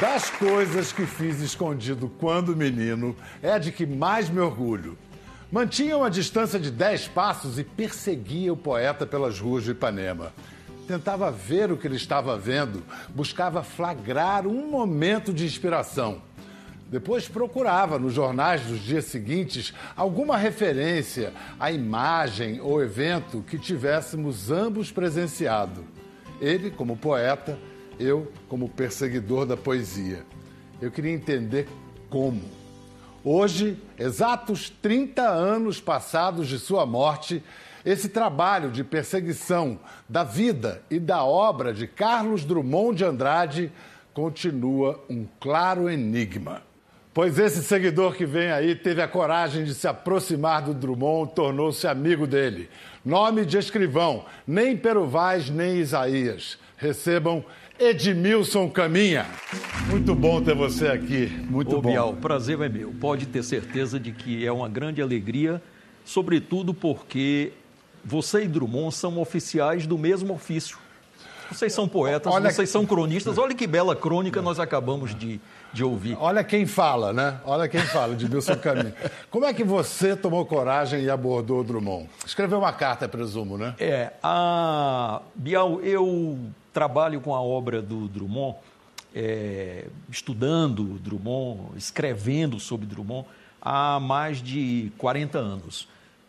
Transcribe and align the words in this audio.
Das 0.00 0.28
coisas 0.28 0.92
que 0.92 1.06
fiz 1.06 1.40
escondido 1.40 2.12
quando 2.20 2.54
menino, 2.54 3.16
é 3.42 3.52
a 3.52 3.58
de 3.58 3.72
que 3.72 3.86
mais 3.86 4.28
me 4.28 4.40
orgulho. 4.40 4.98
Mantinha 5.50 5.96
uma 5.96 6.10
distância 6.10 6.60
de 6.60 6.70
10 6.70 7.08
passos 7.08 7.58
e 7.58 7.64
perseguia 7.64 8.52
o 8.52 8.56
poeta 8.58 9.06
pelas 9.06 9.40
ruas 9.40 9.64
de 9.64 9.70
Ipanema. 9.70 10.34
Tentava 10.86 11.30
ver 11.30 11.72
o 11.72 11.78
que 11.78 11.86
ele 11.86 11.96
estava 11.96 12.36
vendo, 12.36 12.82
buscava 13.08 13.62
flagrar 13.62 14.46
um 14.46 14.70
momento 14.70 15.32
de 15.32 15.46
inspiração. 15.46 16.20
Depois 16.90 17.26
procurava 17.26 17.98
nos 17.98 18.12
jornais 18.12 18.60
dos 18.62 18.80
dias 18.80 19.06
seguintes 19.06 19.72
alguma 19.96 20.36
referência 20.36 21.32
à 21.58 21.72
imagem 21.72 22.60
ou 22.60 22.82
evento 22.82 23.42
que 23.48 23.58
tivéssemos 23.58 24.50
ambos 24.50 24.92
presenciado. 24.92 25.84
Ele 26.38 26.70
como 26.70 26.98
poeta, 26.98 27.58
eu 27.98 28.30
como 28.48 28.68
perseguidor 28.68 29.46
da 29.46 29.56
poesia. 29.56 30.24
Eu 30.80 30.90
queria 30.90 31.12
entender 31.12 31.68
como. 32.10 32.42
Hoje, 33.24 33.76
exatos 33.98 34.70
30 34.70 35.22
anos 35.22 35.80
passados 35.80 36.48
de 36.48 36.58
sua 36.58 36.86
morte, 36.86 37.42
esse 37.84 38.08
trabalho 38.08 38.70
de 38.70 38.84
perseguição 38.84 39.78
da 40.08 40.22
vida 40.22 40.82
e 40.90 40.98
da 40.98 41.24
obra 41.24 41.72
de 41.72 41.86
Carlos 41.86 42.44
Drummond 42.44 42.98
de 42.98 43.04
Andrade 43.04 43.72
continua 44.12 45.04
um 45.08 45.26
claro 45.40 45.90
enigma. 45.90 46.62
Pois 47.16 47.38
esse 47.38 47.62
seguidor 47.62 48.14
que 48.14 48.26
vem 48.26 48.50
aí 48.50 48.74
teve 48.74 49.00
a 49.00 49.08
coragem 49.08 49.64
de 49.64 49.74
se 49.74 49.88
aproximar 49.88 50.62
do 50.62 50.74
Drummond, 50.74 51.32
tornou-se 51.34 51.86
amigo 51.86 52.26
dele. 52.26 52.68
Nome 53.04 53.46
de 53.46 53.56
escrivão, 53.56 54.26
nem 54.46 54.76
Peruvaz, 54.76 55.48
nem 55.48 55.78
Isaías. 55.78 56.58
Recebam 56.76 57.44
Edmilson 57.78 58.70
Caminha. 58.70 59.26
Muito 59.88 60.14
bom 60.14 60.42
ter 60.42 60.54
você 60.54 60.88
aqui. 60.88 61.26
Muito 61.48 61.76
Ô, 61.76 61.82
bom. 61.82 61.90
Bial, 61.90 62.10
o 62.10 62.16
prazer 62.16 62.58
é 62.60 62.68
meu. 62.68 62.92
Pode 62.98 63.26
ter 63.26 63.42
certeza 63.42 64.00
de 64.00 64.12
que 64.12 64.46
é 64.46 64.50
uma 64.50 64.68
grande 64.68 65.02
alegria, 65.02 65.60
sobretudo 66.04 66.72
porque 66.72 67.52
você 68.04 68.44
e 68.44 68.48
Drummond 68.48 68.94
são 68.94 69.18
oficiais 69.20 69.86
do 69.86 69.98
mesmo 69.98 70.32
ofício. 70.34 70.78
Vocês 71.50 71.72
são 71.72 71.86
poetas, 71.86 72.32
Olha- 72.32 72.50
vocês 72.50 72.68
são 72.70 72.84
cronistas. 72.84 73.38
Olha 73.38 73.54
que 73.54 73.66
bela 73.68 73.94
crônica 73.94 74.42
nós 74.42 74.58
acabamos 74.58 75.14
de, 75.14 75.38
de 75.72 75.84
ouvir. 75.84 76.16
Olha 76.18 76.42
quem 76.42 76.66
fala, 76.66 77.12
né? 77.12 77.38
Olha 77.44 77.68
quem 77.68 77.80
fala, 77.82 78.14
Edmilson 78.14 78.56
Caminha. 78.56 78.94
Como 79.30 79.44
é 79.44 79.54
que 79.54 79.62
você 79.62 80.16
tomou 80.16 80.44
coragem 80.44 81.04
e 81.04 81.10
abordou 81.10 81.60
o 81.60 81.64
Drummond? 81.64 82.08
Escreveu 82.26 82.58
uma 82.58 82.72
carta, 82.72 83.08
presumo, 83.08 83.56
né? 83.56 83.74
É, 83.78 84.10
a 84.22 85.20
Bial, 85.36 85.80
eu 85.82 86.36
trabalho 86.76 87.22
com 87.22 87.34
a 87.34 87.40
obra 87.40 87.80
do 87.80 88.06
Drummond, 88.06 88.58
é, 89.14 89.86
estudando 90.10 90.98
Drummond, 90.98 91.70
escrevendo 91.74 92.60
sobre 92.60 92.86
Drummond 92.86 93.26
há 93.62 93.98
mais 93.98 94.42
de 94.42 94.92
40 94.98 95.38
anos. 95.38 95.88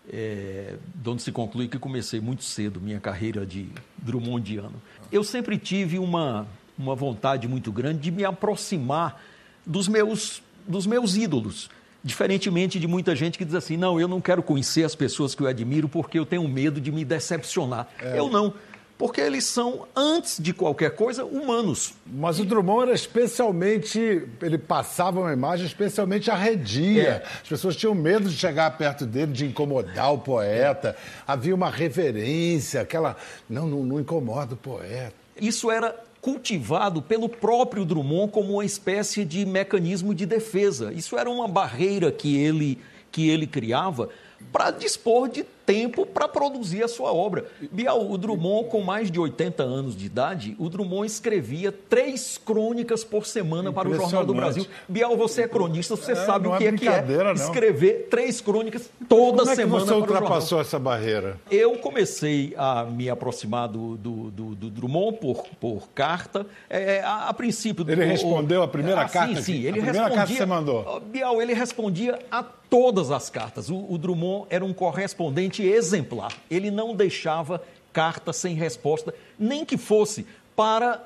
É, 0.09 0.75
de 0.95 1.09
onde 1.09 1.21
se 1.21 1.33
conclui 1.33 1.67
que 1.67 1.77
comecei 1.77 2.21
muito 2.21 2.45
cedo 2.45 2.79
minha 2.79 2.97
carreira 2.97 3.45
de 3.45 3.67
Drummondiano. 3.97 4.81
Eu 5.11 5.21
sempre 5.21 5.57
tive 5.57 5.99
uma, 5.99 6.47
uma 6.79 6.95
vontade 6.95 7.45
muito 7.45 7.69
grande 7.69 7.99
de 7.99 8.09
me 8.09 8.23
aproximar 8.23 9.21
dos 9.65 9.89
meus, 9.89 10.41
dos 10.65 10.87
meus 10.87 11.17
ídolos. 11.17 11.69
Diferentemente 12.01 12.79
de 12.79 12.87
muita 12.87 13.13
gente 13.17 13.37
que 13.37 13.43
diz 13.43 13.53
assim: 13.53 13.75
não, 13.75 13.99
eu 13.99 14.07
não 14.07 14.21
quero 14.21 14.41
conhecer 14.41 14.85
as 14.85 14.95
pessoas 14.95 15.35
que 15.35 15.41
eu 15.41 15.47
admiro 15.47 15.89
porque 15.89 16.17
eu 16.17 16.25
tenho 16.25 16.47
medo 16.47 16.79
de 16.79 16.89
me 16.89 17.03
decepcionar. 17.03 17.89
Eu 18.15 18.29
não, 18.29 18.53
porque 18.97 19.21
eles 19.21 19.43
são, 19.43 19.87
antes 19.95 20.39
de 20.39 20.53
qualquer 20.53 20.95
coisa, 20.95 21.23
humanos. 21.23 21.93
Mas 22.05 22.39
o 22.39 22.45
Drummond 22.45 22.87
era 22.87 22.95
especialmente. 22.95 24.27
Ele 24.41 24.57
passava 24.57 25.19
uma 25.19 25.31
imagem 25.31 25.67
especialmente 25.67 26.31
arredia. 26.31 27.23
É. 27.23 27.23
As 27.43 27.47
pessoas 27.47 27.75
tinham 27.75 27.93
medo 27.93 28.27
de 28.27 28.35
chegar 28.35 28.75
perto 28.75 29.05
dele, 29.05 29.31
de 29.31 29.45
incomodar 29.45 30.13
o 30.13 30.17
poeta. 30.17 30.95
Havia 31.27 31.53
uma 31.53 31.69
reverência, 31.69 32.81
aquela. 32.81 33.15
Não, 33.47 33.67
não, 33.67 33.83
não 33.83 33.99
incomoda 33.99 34.55
o 34.55 34.57
poeta. 34.57 35.13
Isso 35.39 35.69
era 35.69 35.95
cultivado 36.19 36.99
pelo 36.99 37.29
próprio 37.29 37.85
Drummond 37.85 38.31
como 38.31 38.53
uma 38.53 38.65
espécie 38.65 39.23
de 39.23 39.45
mecanismo 39.45 40.15
de 40.15 40.25
defesa. 40.25 40.91
Isso 40.91 41.15
era 41.15 41.29
uma 41.29 41.47
barreira 41.47 42.11
que 42.11 42.35
ele, 42.35 42.79
que 43.11 43.29
ele 43.29 43.45
criava 43.45 44.09
para 44.51 44.71
dispor 44.71 45.29
de 45.29 45.45
tempo 45.67 46.05
para 46.05 46.29
produzir 46.29 46.81
a 46.81 46.87
sua 46.87 47.11
obra. 47.13 47.45
Bial, 47.71 48.09
o 48.09 48.17
Drummond, 48.17 48.69
com 48.69 48.81
mais 48.81 49.11
de 49.11 49.19
80 49.19 49.61
anos 49.63 49.97
de 49.97 50.05
idade, 50.05 50.55
o 50.57 50.69
Drummond 50.69 51.05
escrevia 51.05 51.73
três 51.73 52.37
crônicas 52.37 53.03
por 53.03 53.25
semana 53.25 53.71
para 53.73 53.89
o 53.89 53.93
Jornal 53.93 54.25
do 54.25 54.33
Brasil. 54.33 54.65
Bial, 54.87 55.17
você 55.17 55.41
é 55.41 55.47
cronista, 55.47 55.97
você 55.97 56.13
É, 56.13 56.15
sabe 56.15 56.47
o 56.47 56.55
é 56.55 56.57
que 56.57 56.65
é 56.67 56.71
que 56.71 56.87
é 56.87 57.01
não. 57.23 57.33
escrever 57.33 58.07
três 58.09 58.39
crônicas 58.39 58.89
toda 59.09 59.39
Como 59.39 59.41
é 59.51 59.55
que 59.55 59.61
semana 59.61 59.79
você 59.81 59.85
para 59.87 59.95
o 59.95 59.99
jornal. 59.99 60.21
ultrapassou 60.23 60.61
essa 60.61 60.79
barreira? 60.79 61.37
Eu 61.51 61.77
comecei 61.79 62.53
a 62.57 62.85
me 62.85 63.09
aproximar 63.09 63.67
do, 63.67 63.97
do, 63.97 64.31
do- 64.31 64.55
do 64.55 64.69
Drummond 64.69 65.17
por, 65.17 65.43
por 65.59 65.89
carta. 65.93 66.45
É, 66.69 67.01
a, 67.01 67.27
a 67.27 67.33
princípio. 67.33 67.85
Ele 67.89 68.05
respondeu 68.05 68.63
a 68.63 68.67
primeira 68.69 69.01
Ah, 69.01 69.09
carta 69.09 69.35
Sim, 69.35 69.41
sim. 69.41 69.51
que- 69.61 69.65
a 69.67 69.69
Ele 69.71 69.81
primeira 69.81 70.09
carta 70.11 70.31
que 70.31 70.37
você 70.37 70.45
mandou? 70.45 71.01
Bial, 71.01 71.41
ele 71.41 71.53
respondia 71.53 72.17
a 72.31 72.41
todas 72.41 73.11
as 73.11 73.29
cartas. 73.29 73.69
O, 73.69 73.85
o 73.89 73.97
Drummond 73.97 74.45
era 74.49 74.63
um 74.63 74.73
correspondente 74.73 75.56
exemplar. 75.63 76.31
Ele 76.49 76.69
não 76.69 76.95
deixava 76.95 77.61
carta 77.93 78.31
sem 78.33 78.55
resposta, 78.55 79.13
nem 79.39 79.65
que 79.65 79.77
fosse 79.77 80.25
para 80.55 81.03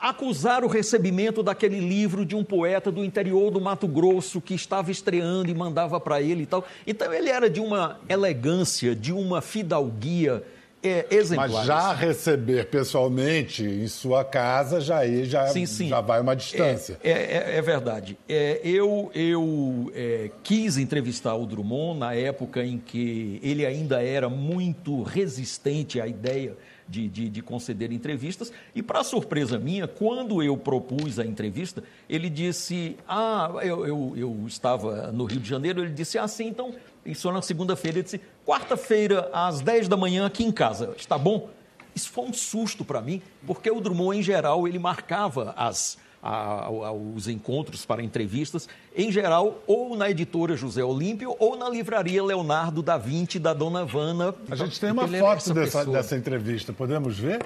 acusar 0.00 0.64
o 0.64 0.68
recebimento 0.68 1.42
daquele 1.42 1.80
livro 1.80 2.24
de 2.24 2.36
um 2.36 2.44
poeta 2.44 2.90
do 2.90 3.04
interior 3.04 3.50
do 3.50 3.60
Mato 3.60 3.88
Grosso 3.88 4.40
que 4.40 4.54
estava 4.54 4.90
estreando 4.90 5.50
e 5.50 5.54
mandava 5.54 5.98
para 5.98 6.22
ele 6.22 6.44
e 6.44 6.46
tal. 6.46 6.64
Então 6.86 7.12
ele 7.12 7.28
era 7.28 7.50
de 7.50 7.60
uma 7.60 7.98
elegância, 8.08 8.94
de 8.94 9.12
uma 9.12 9.40
fidalguia 9.40 10.44
é. 10.82 11.06
Mas 11.36 11.52
já 11.66 11.92
receber 11.92 12.66
pessoalmente 12.70 13.64
em 13.64 13.88
sua 13.88 14.24
casa, 14.24 14.80
já 14.80 15.06
já, 15.24 15.46
Sim, 15.48 15.66
sim. 15.66 15.88
já 15.88 16.00
vai 16.00 16.20
uma 16.20 16.34
distância. 16.36 16.98
É, 17.02 17.10
é- 17.10 17.56
é 17.58 17.62
verdade. 17.62 18.16
É, 18.28 18.60
eu 18.64 19.10
eu 19.14 19.90
é, 19.94 20.30
quis 20.42 20.76
entrevistar 20.76 21.34
o 21.34 21.46
Drummond 21.46 21.98
na 22.00 22.14
época 22.14 22.64
em 22.64 22.78
que 22.78 23.40
ele 23.42 23.64
ainda 23.66 24.02
era 24.02 24.28
muito 24.28 25.02
resistente 25.02 26.00
à 26.00 26.06
ideia 26.06 26.56
de, 26.88 27.06
de- 27.08 27.28
de 27.28 27.42
conceder 27.42 27.92
entrevistas. 27.92 28.50
E, 28.74 28.82
para 28.82 29.04
surpresa 29.04 29.58
minha, 29.58 29.86
quando 29.86 30.42
eu 30.42 30.56
propus 30.56 31.18
a 31.18 31.24
entrevista, 31.26 31.82
ele 32.08 32.30
disse: 32.30 32.96
Ah, 33.06 33.50
eu, 33.62 33.86
eu, 33.86 34.14
eu 34.16 34.44
estava 34.46 35.12
no 35.12 35.24
Rio 35.24 35.40
de 35.40 35.48
Janeiro. 35.48 35.82
Ele 35.82 35.92
disse: 35.92 36.18
Ah, 36.18 36.26
sim, 36.28 36.46
então. 36.48 36.74
Isso 37.04 37.30
na 37.32 37.40
segunda-feira. 37.42 37.98
Ele 37.98 38.04
disse: 38.04 38.20
Quarta-feira, 38.52 39.28
às 39.30 39.60
10 39.60 39.88
da 39.88 39.96
manhã, 39.96 40.24
aqui 40.24 40.42
em 40.42 40.50
casa. 40.50 40.94
Está 40.96 41.18
bom? 41.18 41.50
Isso 41.94 42.08
foi 42.08 42.24
um 42.24 42.32
susto 42.32 42.82
para 42.82 42.98
mim, 43.02 43.20
porque 43.46 43.70
o 43.70 43.78
Drummond, 43.78 44.18
em 44.18 44.22
geral, 44.22 44.66
ele 44.66 44.78
marcava 44.78 45.52
as, 45.54 45.98
a- 46.22 46.64
a- 46.64 46.92
os 46.92 47.28
encontros 47.28 47.84
para 47.84 48.02
entrevistas, 48.02 48.66
em 48.96 49.12
geral, 49.12 49.62
ou 49.66 49.94
na 49.98 50.08
editora 50.08 50.56
José 50.56 50.82
Olímpio, 50.82 51.36
ou 51.38 51.58
na 51.58 51.68
livraria 51.68 52.24
Leonardo 52.24 52.80
da 52.82 52.96
Vinci, 52.96 53.38
da 53.38 53.52
Dona 53.52 53.84
Vana. 53.84 54.34
A 54.50 54.56
gente 54.56 54.80
tem 54.80 54.92
uma 54.92 55.02
era 55.02 55.18
foto 55.18 55.36
essa 55.36 55.52
dessa, 55.54 55.84
dessa 55.84 56.16
entrevista, 56.16 56.72
podemos 56.72 57.18
ver? 57.18 57.44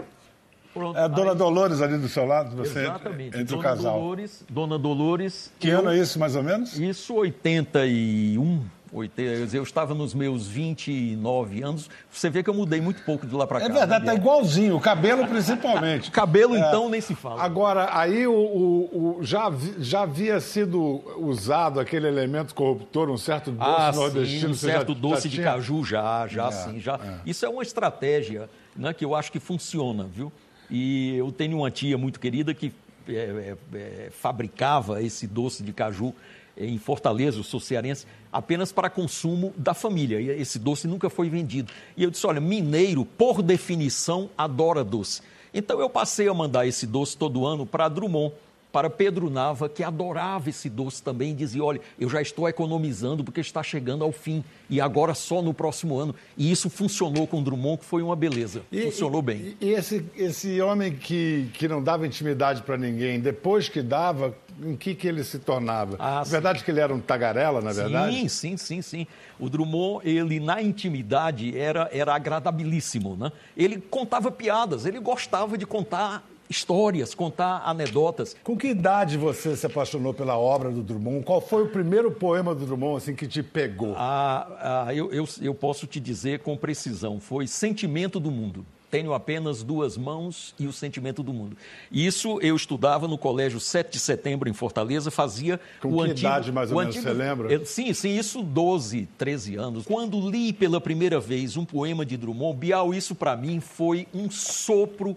Pronto, 0.73 0.97
É 0.97 1.03
a 1.03 1.09
Dona 1.09 1.33
aí- 1.33 1.37
Dolores 1.37 1.83
ali 1.83 1.99
do 1.99 2.09
seu 2.09 2.25
lado, 2.25 2.55
você 2.55 2.79
Exatamente. 2.79 3.37
entre 3.41 3.57
o 3.57 3.59
casal. 3.59 3.99
Dolores, 3.99 4.45
Dona 4.49 4.79
Dolores. 4.79 5.53
Que 5.59 5.67
eu- 5.69 5.81
ano 5.81 5.91
é 5.91 5.99
isso, 5.99 6.17
mais 6.21 6.37
ou 6.37 6.45
menos? 6.45 6.79
Isso, 6.79 7.13
81. 7.15 8.63
80, 8.93 9.57
eu 9.57 9.63
estava 9.63 9.95
nos 9.95 10.13
meus 10.13 10.47
29 10.47 11.63
anos. 11.63 11.89
Você 12.11 12.29
vê 12.29 12.43
que 12.43 12.51
eu 12.51 12.55
mudei 12.55 12.81
muito 12.81 13.03
pouco 13.05 13.27
de 13.27 13.35
lá 13.35 13.47
para 13.47 13.61
cá. 13.61 13.67
É 13.67 13.69
verdade, 13.71 14.05
tá 14.05 14.15
igualzinho, 14.15 14.77
o 14.77 14.81
cabelo 14.81 15.27
principalmente. 15.27 16.11
Cabelo, 16.13 16.55
É. 16.55 16.59
então, 16.59 16.89
nem 16.91 17.01
se 17.01 17.15
fala. 17.15 17.43
Agora, 17.43 17.89
aí 17.97 18.27
o, 18.27 18.33
o- 18.35 19.17
o- 19.21 19.25
já, 19.25 19.51
já 19.79 20.03
havia 20.03 20.39
sido 20.41 21.03
usado 21.17 21.81
aquele 21.81 22.07
elemento 22.07 22.55
corruptor, 22.55 23.09
um 23.11 23.17
certo 23.17 23.51
doce 23.51 23.71
Ah, 23.71 23.93
nordestino. 23.95 24.41
sim, 24.41 24.47
um 24.47 24.55
já- 24.55 24.75
certo 24.77 24.93
já 24.95 25.01
doce 25.01 25.29
de 25.29 25.37
tinha? 25.37 25.47
caju, 25.53 25.85
já, 25.85 26.27
já 26.27 26.49
É, 26.49 26.51
sim, 26.51 26.79
já. 26.81 27.01
Isso 27.25 27.47
é 27.47 27.49
uma 27.49 27.63
estratégia 27.63 28.49
né, 28.77 28.93
que 28.93 29.05
eu 29.05 29.15
acho 29.15 29.33
que 29.33 29.41
funciona, 29.41 30.05
viu? 30.05 30.31
E 30.71 31.17
eu 31.17 31.33
tenho 31.33 31.57
uma 31.59 31.71
tia 31.71 31.97
muito 31.97 32.21
querida 32.21 32.53
que 32.55 32.73
é, 33.09 33.13
é, 33.13 33.57
é, 33.75 34.11
fabricava 34.11 35.03
esse 35.03 35.27
doce 35.27 35.63
de 35.63 35.73
caju 35.73 36.15
em 36.57 36.79
Fortaleza, 36.79 37.39
eu 37.39 37.43
sou 37.43 37.61
cearense, 37.61 38.07
apenas 38.33 38.73
para 38.73 38.91
consumo 38.91 39.53
da 39.57 39.75
família. 39.75 40.21
E 40.21 40.29
esse 40.29 40.59
doce 40.59 40.87
nunca 40.87 41.09
foi 41.09 41.29
vendido. 41.29 41.73
E 41.97 42.03
eu 42.03 42.11
disse, 42.11 42.27
olha, 42.27 42.41
mineiro, 42.41 43.05
por 43.05 43.43
definição, 43.43 44.29
adora 44.37 44.85
doce. 44.85 45.23
Então 45.55 45.81
eu 45.81 45.91
passei 45.91 46.29
a 46.29 46.35
mandar 46.35 46.67
esse 46.67 46.87
doce 46.87 47.17
todo 47.17 47.47
ano 47.47 47.67
para 47.67 47.89
Drummond. 47.89 48.35
Para 48.73 48.89
Pedro 48.89 49.29
Nava, 49.29 49.69
que 49.69 49.85
adorava 49.85 50.49
esse 50.49 50.71
doce 50.71 51.03
também, 51.03 51.35
dizia: 51.35 51.63
Olha, 51.63 51.81
eu 52.01 52.09
já 52.09 52.23
estou 52.23 52.49
economizando 52.49 53.23
porque 53.23 53.41
está 53.41 53.63
chegando 53.63 54.03
ao 54.03 54.11
fim 54.11 54.43
e 54.71 54.81
agora 54.81 55.15
só 55.15 55.43
no 55.43 55.53
próximo 55.53 55.99
ano. 55.99 56.15
E 56.37 56.51
isso 56.51 56.71
funcionou 56.71 57.27
com 57.27 57.43
Drummond, 57.43 57.79
que 57.79 57.85
foi 57.85 58.03
uma 58.03 58.17
beleza. 58.17 58.63
E, 58.73 58.83
funcionou 58.83 59.21
bem. 59.21 59.55
E, 59.61 59.67
e 59.67 59.71
esse, 59.75 60.05
esse 60.17 60.61
homem 60.63 60.93
que, 60.93 61.51
que 61.53 61.69
não 61.69 61.83
dava 61.83 62.07
intimidade 62.07 62.63
para 62.63 62.79
ninguém, 62.79 63.21
depois 63.21 63.69
que 63.69 63.83
dava, 63.83 64.35
em 64.63 64.75
que, 64.75 64.95
que 64.95 65.07
ele 65.07 65.23
se 65.23 65.39
tornava? 65.39 65.97
Ah, 65.99 66.23
verdade 66.25 66.65
que 66.65 66.71
ele 66.71 66.81
era 66.81 66.95
um 66.95 67.01
tagarela, 67.01 67.61
na 67.61 67.73
verdade? 67.73 68.17
Sim, 68.17 68.29
sim, 68.29 68.57
sim, 68.57 68.83
sim. 68.83 69.07
O 69.39 69.51
Drummond, 69.51 70.09
ele 70.09 70.41
na 70.41 70.63
intimidade 70.63 71.57
era, 71.59 71.91
era 71.93 72.15
agradabilíssimo, 72.15 73.17
né? 73.17 73.31
Ele 73.55 73.79
contava 73.79 74.31
piadas, 74.31 74.87
ele 74.87 74.99
gostava 74.99 75.59
de 75.59 75.67
contar 75.67 76.25
histórias, 76.53 77.15
contar 77.15 77.63
anedotas. 77.65 78.37
Com 78.45 78.57
que 78.57 78.69
idade 78.69 79.17
você 79.17 79.57
se 79.57 79.67
apaixonou 79.67 80.13
pela 80.13 80.37
obra 80.37 80.71
do 80.71 80.83
Drummond? 80.83 81.25
Qual 81.25 81.41
foi 81.41 81.65
o 81.65 81.69
primeiro 81.69 82.11
poema 82.11 82.55
do 82.55 82.67
Drummond 82.67 82.99
assim, 82.99 83.15
que 83.15 83.27
te 83.27 83.43
pegou? 83.43 83.95
Ah, 83.97 84.87
ah 84.87 84.95
eu, 84.95 85.11
eu, 85.13 85.27
eu 85.41 85.55
posso 85.55 85.87
te 85.87 85.99
dizer 85.99 86.41
com 86.41 86.57
precisão. 86.57 87.19
Foi 87.19 87.47
Sentimento 87.47 88.21
do 88.21 88.31
Mundo. 88.31 88.65
Tenho 88.93 89.15
apenas 89.15 89.63
duas 89.63 89.97
mãos 89.97 90.55
e 90.59 90.67
o 90.67 90.73
sentimento 90.73 91.23
do 91.23 91.33
mundo. 91.33 91.57
Isso 91.91 92.39
eu 92.43 92.55
estudava 92.55 93.09
no 93.09 93.17
colégio 93.17 93.59
7 93.59 93.91
de 93.91 93.99
setembro 93.99 94.51
em 94.51 94.53
Fortaleza, 94.53 95.11
fazia 95.11 95.59
Com 95.81 95.89
o 95.89 96.05
que 96.05 96.11
antigo, 96.11 96.19
idade 96.19 96.53
mais 96.53 96.71
ou 96.71 96.77
menos 96.77 96.95
antigo, 96.95 97.11
você 97.11 97.19
lembra? 97.19 97.65
sim, 97.65 97.95
sim, 97.95 98.19
isso 98.19 98.43
12, 98.43 99.09
13 99.17 99.57
anos. 99.57 99.87
Quando 99.87 100.21
li 100.29 100.53
pela 100.53 100.79
primeira 100.79 101.19
vez 101.19 101.57
um 101.57 101.65
poema 101.65 102.05
de 102.05 102.19
Drummond, 102.19 102.59
Bial, 102.59 102.93
isso 102.93 103.15
para 103.15 103.35
mim 103.35 103.61
foi 103.61 104.07
um 104.13 104.31
sopro 104.31 105.17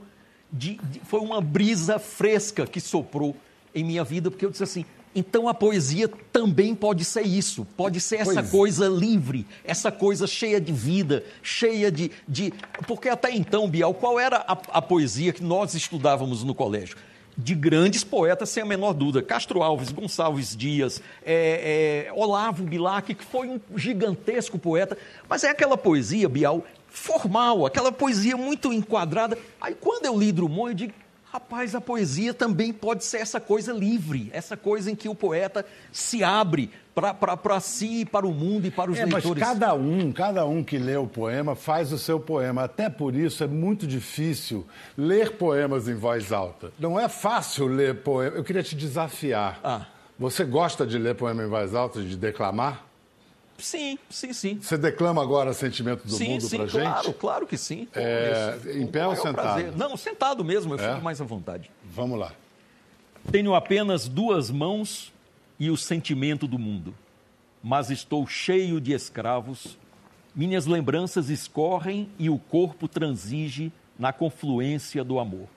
de, 0.51 0.75
de, 0.75 1.00
foi 1.01 1.19
uma 1.19 1.42
brisa 1.42 2.00
fresca 2.00 2.65
que 2.65 2.80
soprou 2.80 3.36
em 3.74 3.83
minha 3.83 4.03
vida, 4.03 4.31
porque 4.31 4.45
eu 4.45 4.51
disse 4.51 4.63
assim: 4.63 4.86
então 5.15 5.47
a 5.47 5.53
poesia 5.53 6.09
também 6.31 6.75
pode 6.75 7.06
ser 7.06 7.21
isso, 7.21 7.65
pode 7.77 8.01
ser 8.01 8.18
essa 8.18 8.33
pois. 8.33 8.50
coisa 8.50 8.88
livre, 8.88 9.47
essa 9.63 9.89
coisa 9.89 10.27
cheia 10.27 10.59
de 10.59 10.74
vida, 10.74 11.24
cheia 11.42 11.89
de, 11.89 12.12
de. 12.27 12.53
Porque 12.86 13.07
até 13.07 13.33
então, 13.33 13.69
Bial, 13.69 13.94
qual 13.94 14.19
era 14.19 14.38
a, 14.38 14.51
a 14.77 14.81
poesia 14.81 15.31
que 15.31 15.42
nós 15.42 15.74
estudávamos 15.74 16.44
no 16.44 16.53
colégio? 16.53 16.98
de 17.38 17.53
grandes 17.53 18.01
poetas, 18.01 18.50
sem 18.50 18.63
a 18.63 18.65
menor 18.65 18.94
dúvida. 18.94 19.21
Castro 19.21 19.62
Alves, 19.62 19.91
Gonçalves 19.91 20.56
Dias, 20.56 21.01
é, 21.25 22.07
é, 22.07 22.13
Olavo 22.13 22.63
Bilac, 22.63 23.13
que 23.13 23.25
foi 23.25 23.50
um 23.50 23.59
gigantesco 23.75 24.57
poeta, 24.57 24.98
mas 25.27 25.44
é 25.44 25.50
aquela 25.50 25.77
poesia, 25.77 26.30
Bial, 26.30 26.63
formal, 26.95 27.65
aquela 27.65 27.92
poesia 27.92 28.38
muito 28.38 28.71
enquadrada. 28.71 29.38
Aí 29.59 29.75
quando 29.75 30.06
eu 30.06 30.18
li 30.18 30.31
Drummond, 30.31 30.69
eu 30.69 30.75
digo, 30.75 30.94
rapaz, 31.31 31.75
a 31.75 31.81
poesia 31.81 32.33
também 32.33 32.71
pode 32.71 33.03
ser 33.03 33.18
essa 33.18 33.39
coisa 33.39 33.74
livre, 33.74 34.30
essa 34.31 34.56
coisa 34.56 34.89
em 34.89 34.95
que 34.95 35.09
o 35.09 35.13
poeta 35.13 35.65
se 35.92 36.24
abre 36.24 36.71
para 36.95 37.59
si, 37.59 38.06
para 38.06 38.25
o 38.25 38.33
mundo 38.33 38.68
e 38.68 38.71
para 38.71 38.89
os 38.89 38.97
é, 38.97 39.06
leitores. 39.06 39.27
Mas 39.27 39.39
cada 39.39 39.74
um, 39.74 40.13
cada 40.13 40.45
um 40.45 40.63
que 40.63 40.77
lê 40.77 40.95
o 40.95 41.06
poema 41.06 41.53
faz 41.53 41.92
o 41.92 41.97
seu 41.97 42.21
poema. 42.21 42.63
Até 42.63 42.89
por 42.89 43.13
isso 43.13 43.44
é 43.44 43.48
muito 43.48 43.86
difícil 43.86 44.65
ler 44.98 45.33
poemas 45.33 45.89
em 45.89 45.95
voz 45.95 46.31
alta. 46.31 46.71
Não 46.80 46.98
é 46.98 47.09
fácil 47.09 47.68
ler 47.68 47.95
poema. 47.95 48.38
Eu 48.38 48.44
queria 48.44 48.63
te 48.63 48.75
desafiar. 48.75 49.59
Ah. 49.62 49.86
Você 50.18 50.45
gosta 50.45 50.88
de 50.88 50.98
ler 50.98 51.15
poema 51.15 51.44
em 51.44 51.48
voz 51.48 51.75
alta, 51.75 52.01
de 52.01 52.15
declamar? 52.15 52.86
Sim, 53.57 53.98
sim, 54.10 54.34
sim. 54.34 54.60
Você 54.62 54.78
declama 54.78 55.22
agora 55.22 55.54
Sentimento 55.54 56.06
do 56.06 56.13
sim, 56.13 56.31
Mundo 56.31 56.42
sim, 56.42 56.57
pra 56.57 56.68
claro, 56.68 56.72
gente? 56.72 56.94
Claro, 56.94 57.13
claro 57.13 57.48
que 57.48 57.57
sim. 57.57 57.88
É, 57.96 58.57
em 58.74 58.86
pé 58.86 59.07
ou 59.07 59.16
sentado? 59.16 59.34
Prazer. 59.34 59.72
Não, 59.78 59.96
sentado 59.96 60.44
mesmo, 60.44 60.74
eu 60.74 60.80
é? 60.80 60.90
fico 60.92 61.04
mais 61.04 61.22
à 61.22 61.24
vontade. 61.24 61.72
Vamos 61.84 62.19
lá. 62.19 62.34
Tenho 63.31 63.56
apenas 63.56 64.07
duas 64.07 64.52
mãos 64.52 65.13
e 65.60 65.72
o 65.72 65.78
sentimento 65.78 66.48
do 66.48 66.60
mundo, 66.60 66.94
mas 67.63 67.90
estou 67.90 68.28
cheio 68.28 68.80
de 68.81 68.92
escravos. 68.92 69.78
Minhas 70.36 70.66
lembranças 70.66 71.30
escorrem 71.30 72.10
e 72.19 72.30
o 72.30 72.38
corpo 72.38 72.88
transige 72.88 73.72
na 73.98 74.12
confluência 74.12 75.04
do 75.04 75.18
amor. 75.18 75.48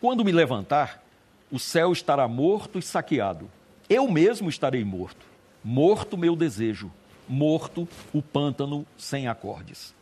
Quando 0.00 0.24
me 0.24 0.30
levantar, 0.30 1.02
o 1.50 1.58
céu 1.58 1.92
estará 1.92 2.26
morto 2.28 2.78
e 2.78 2.82
saqueado. 2.82 3.50
Eu 3.88 4.08
mesmo 4.08 4.48
estarei 4.48 4.84
morto. 4.84 5.26
Morto 5.62 6.16
meu 6.16 6.34
desejo, 6.34 6.90
morto 7.30 7.88
o 8.12 8.20
pântano 8.20 8.84
sem 8.98 9.28
acordes. 9.28 9.94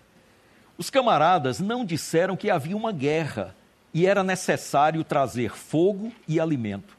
Os 0.79 0.89
camaradas 0.89 1.61
não 1.61 1.85
disseram 1.85 2.37
que 2.37 2.49
havia 2.49 2.77
uma 2.77 2.91
guerra 2.91 3.55
e 3.93 4.07
era 4.07 4.25
necessário 4.25 5.05
trazer 5.05 5.55
fogo 5.55 6.11
e 6.27 6.41
alimento. 6.41 6.97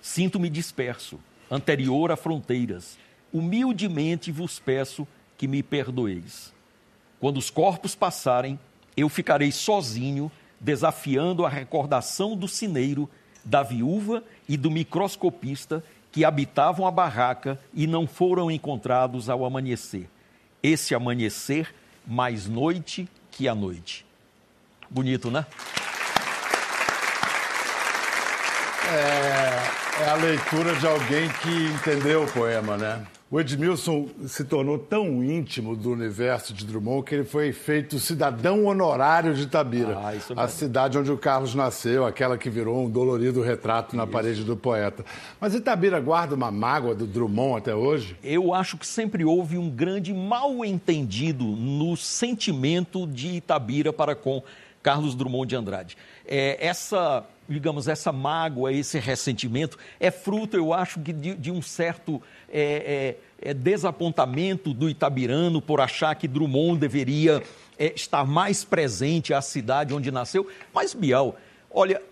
Sinto-me 0.00 0.48
disperso, 0.48 1.18
anterior 1.50 2.12
a 2.12 2.16
fronteiras. 2.16 2.96
Humildemente 3.32 4.30
vos 4.30 4.60
peço 4.60 5.06
que 5.36 5.48
me 5.48 5.62
perdoeis. 5.62 6.54
Quando 7.18 7.38
os 7.38 7.50
corpos 7.50 7.94
passarem, 7.94 8.58
eu 8.96 9.08
ficarei 9.08 9.50
sozinho, 9.50 10.30
desafiando 10.60 11.44
a 11.44 11.48
recordação 11.48 12.36
do 12.36 12.46
cineiro, 12.46 13.10
da 13.44 13.62
viúva 13.62 14.22
e 14.48 14.56
do 14.56 14.70
microscopista 14.70 15.82
que 16.16 16.24
habitavam 16.24 16.86
a 16.86 16.90
barraca 16.90 17.60
e 17.74 17.86
não 17.86 18.06
foram 18.06 18.50
encontrados 18.50 19.28
ao 19.28 19.44
amanhecer. 19.44 20.08
Esse 20.62 20.94
amanhecer, 20.94 21.74
mais 22.06 22.46
noite 22.46 23.06
que 23.30 23.46
a 23.46 23.54
noite. 23.54 24.06
Bonito, 24.88 25.30
né? 25.30 25.44
É, 28.90 30.04
é 30.04 30.08
a 30.08 30.14
leitura 30.14 30.74
de 30.76 30.86
alguém 30.86 31.28
que 31.42 31.66
entendeu 31.66 32.22
o 32.22 32.32
poema, 32.32 32.78
né? 32.78 33.06
O 33.28 33.40
Edmilson 33.40 34.08
se 34.28 34.44
tornou 34.44 34.78
tão 34.78 35.24
íntimo 35.24 35.74
do 35.74 35.90
universo 35.90 36.54
de 36.54 36.64
Drummond 36.64 37.04
que 37.04 37.12
ele 37.12 37.24
foi 37.24 37.52
feito 37.52 37.98
cidadão 37.98 38.66
honorário 38.66 39.34
de 39.34 39.42
Itabira, 39.42 39.98
ah, 39.98 40.44
a 40.44 40.46
cidade 40.46 40.96
onde 40.96 41.10
o 41.10 41.18
Carlos 41.18 41.52
nasceu, 41.52 42.06
aquela 42.06 42.38
que 42.38 42.48
virou 42.48 42.84
um 42.84 42.88
dolorido 42.88 43.42
retrato 43.42 43.96
na 43.96 44.04
isso. 44.04 44.12
parede 44.12 44.44
do 44.44 44.56
poeta. 44.56 45.04
Mas 45.40 45.56
Itabira 45.56 45.98
guarda 45.98 46.36
uma 46.36 46.52
mágoa 46.52 46.94
do 46.94 47.04
Drummond 47.04 47.58
até 47.58 47.74
hoje? 47.74 48.16
Eu 48.22 48.54
acho 48.54 48.78
que 48.78 48.86
sempre 48.86 49.24
houve 49.24 49.58
um 49.58 49.68
grande 49.68 50.14
mal 50.14 50.64
entendido 50.64 51.44
no 51.44 51.96
sentimento 51.96 53.08
de 53.08 53.38
Itabira 53.38 53.92
para 53.92 54.14
com 54.14 54.40
Carlos 54.84 55.16
Drummond 55.16 55.48
de 55.48 55.56
Andrade. 55.56 55.96
É, 56.26 56.58
essa 56.60 57.24
digamos, 57.48 57.86
essa 57.86 58.10
mágoa, 58.10 58.72
esse 58.72 58.98
ressentimento, 58.98 59.78
é 60.00 60.10
fruto, 60.10 60.56
eu 60.56 60.72
acho, 60.72 60.98
de, 60.98 61.34
de 61.34 61.50
um 61.50 61.62
certo 61.62 62.20
é, 62.48 63.16
é, 63.42 63.50
é, 63.50 63.54
desapontamento 63.54 64.74
do 64.74 64.88
Itabirano 64.88 65.62
por 65.62 65.80
achar 65.80 66.14
que 66.16 66.26
Drummond 66.26 66.78
deveria 66.78 67.42
é, 67.78 67.92
estar 67.94 68.24
mais 68.24 68.64
presente 68.64 69.32
à 69.32 69.40
cidade 69.40 69.94
onde 69.94 70.10
nasceu. 70.10 70.48
Mas, 70.72 70.92
Bial, 70.92 71.36
olha, 71.70 72.02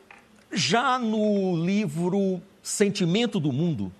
já 0.52 0.98
no 0.98 1.56
livro 1.64 2.40
Sentimento 2.62 3.40
do 3.40 3.52
Mundo, 3.52 3.92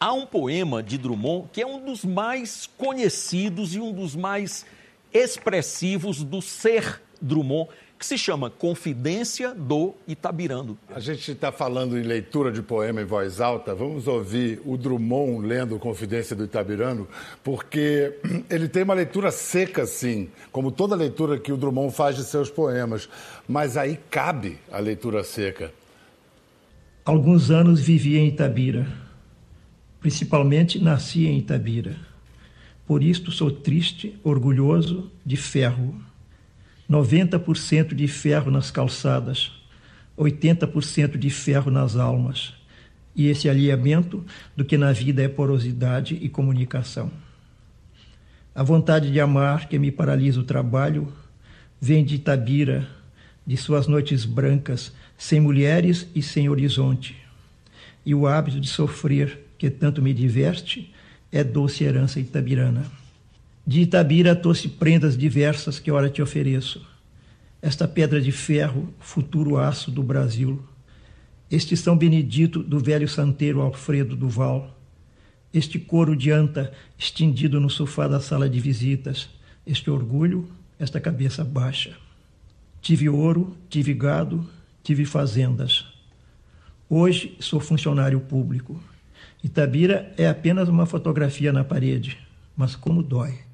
há 0.00 0.12
um 0.12 0.26
poema 0.26 0.82
de 0.82 0.98
Drummond 0.98 1.48
que 1.52 1.62
é 1.62 1.66
um 1.66 1.84
dos 1.84 2.04
mais 2.04 2.68
conhecidos 2.76 3.74
e 3.74 3.80
um 3.80 3.92
dos 3.92 4.16
mais 4.16 4.66
expressivos 5.12 6.24
do 6.24 6.42
ser 6.42 7.00
Drummond, 7.20 7.70
que 8.02 8.06
se 8.06 8.18
chama 8.18 8.50
Confidência 8.50 9.54
do 9.54 9.94
Itabirando. 10.08 10.76
A 10.92 10.98
gente 10.98 11.30
está 11.30 11.52
falando 11.52 11.96
em 11.96 12.02
leitura 12.02 12.50
de 12.50 12.60
poema 12.60 13.00
em 13.00 13.04
voz 13.04 13.40
alta. 13.40 13.76
Vamos 13.76 14.08
ouvir 14.08 14.60
o 14.64 14.76
Drummond 14.76 15.46
lendo 15.46 15.78
Confidência 15.78 16.34
do 16.34 16.42
Itabirando, 16.42 17.06
porque 17.44 18.18
ele 18.50 18.66
tem 18.66 18.82
uma 18.82 18.92
leitura 18.92 19.30
seca, 19.30 19.86
sim, 19.86 20.28
como 20.50 20.72
toda 20.72 20.96
leitura 20.96 21.38
que 21.38 21.52
o 21.52 21.56
Drummond 21.56 21.94
faz 21.94 22.16
de 22.16 22.24
seus 22.24 22.50
poemas. 22.50 23.08
Mas 23.46 23.76
aí 23.76 23.96
cabe 24.10 24.58
a 24.72 24.80
leitura 24.80 25.22
seca. 25.22 25.72
Alguns 27.04 27.52
anos 27.52 27.80
vivi 27.80 28.18
em 28.18 28.26
Itabira. 28.26 28.84
Principalmente 30.00 30.82
nasci 30.82 31.28
em 31.28 31.38
Itabira. 31.38 31.94
Por 32.84 33.00
isto 33.00 33.30
sou 33.30 33.52
triste, 33.52 34.18
orgulhoso, 34.24 35.08
de 35.24 35.36
ferro 35.36 36.02
90% 36.92 37.94
de 37.94 38.06
ferro 38.06 38.50
nas 38.50 38.70
calçadas, 38.70 39.50
80% 40.16 41.16
de 41.16 41.30
ferro 41.30 41.70
nas 41.70 41.96
almas. 41.96 42.52
E 43.16 43.28
esse 43.28 43.48
alinhamento 43.48 44.24
do 44.54 44.64
que 44.64 44.76
na 44.76 44.92
vida 44.92 45.22
é 45.22 45.28
porosidade 45.28 46.18
e 46.20 46.28
comunicação. 46.28 47.10
A 48.54 48.62
vontade 48.62 49.10
de 49.10 49.18
amar 49.18 49.68
que 49.68 49.78
me 49.78 49.90
paralisa 49.90 50.40
o 50.40 50.44
trabalho 50.44 51.10
vem 51.80 52.04
de 52.04 52.16
Itabira, 52.16 52.86
de 53.46 53.56
suas 53.56 53.86
noites 53.86 54.26
brancas, 54.26 54.92
sem 55.16 55.40
mulheres 55.40 56.06
e 56.14 56.22
sem 56.22 56.48
horizonte. 56.50 57.16
E 58.04 58.14
o 58.14 58.26
hábito 58.26 58.60
de 58.60 58.68
sofrer, 58.68 59.46
que 59.56 59.70
tanto 59.70 60.02
me 60.02 60.12
diverte, 60.12 60.92
é 61.30 61.42
doce 61.42 61.84
herança 61.84 62.20
itabirana. 62.20 63.01
De 63.64 63.80
Itabira 63.80 64.34
trouxe 64.34 64.68
prendas 64.68 65.16
diversas 65.16 65.78
que 65.78 65.90
ora 65.90 66.10
te 66.10 66.20
ofereço. 66.20 66.84
Esta 67.60 67.86
pedra 67.86 68.20
de 68.20 68.32
ferro, 68.32 68.92
futuro 68.98 69.56
aço 69.56 69.90
do 69.90 70.02
Brasil. 70.02 70.62
este 71.52 71.76
São 71.76 71.96
Benedito 71.96 72.62
do 72.62 72.78
velho 72.80 73.06
santeiro 73.06 73.60
Alfredo 73.60 74.16
Duval, 74.16 74.74
este 75.52 75.78
coro 75.78 76.16
de 76.16 76.30
anta 76.30 76.72
estendido 76.98 77.60
no 77.60 77.68
sofá 77.68 78.08
da 78.08 78.20
sala 78.20 78.48
de 78.48 78.58
visitas, 78.58 79.28
este 79.66 79.90
orgulho, 79.90 80.48
esta 80.78 80.98
cabeça 80.98 81.44
baixa. 81.44 81.94
Tive 82.80 83.08
ouro, 83.10 83.54
tive 83.68 83.92
gado, 83.92 84.48
tive 84.82 85.04
fazendas. 85.04 85.84
Hoje 86.88 87.36
sou 87.38 87.60
funcionário 87.60 88.18
público. 88.20 88.82
Itabira 89.44 90.12
é 90.16 90.26
apenas 90.26 90.70
uma 90.70 90.86
fotografia 90.86 91.52
na 91.52 91.62
parede, 91.62 92.18
mas 92.56 92.74
como 92.74 93.02
dói. 93.02 93.51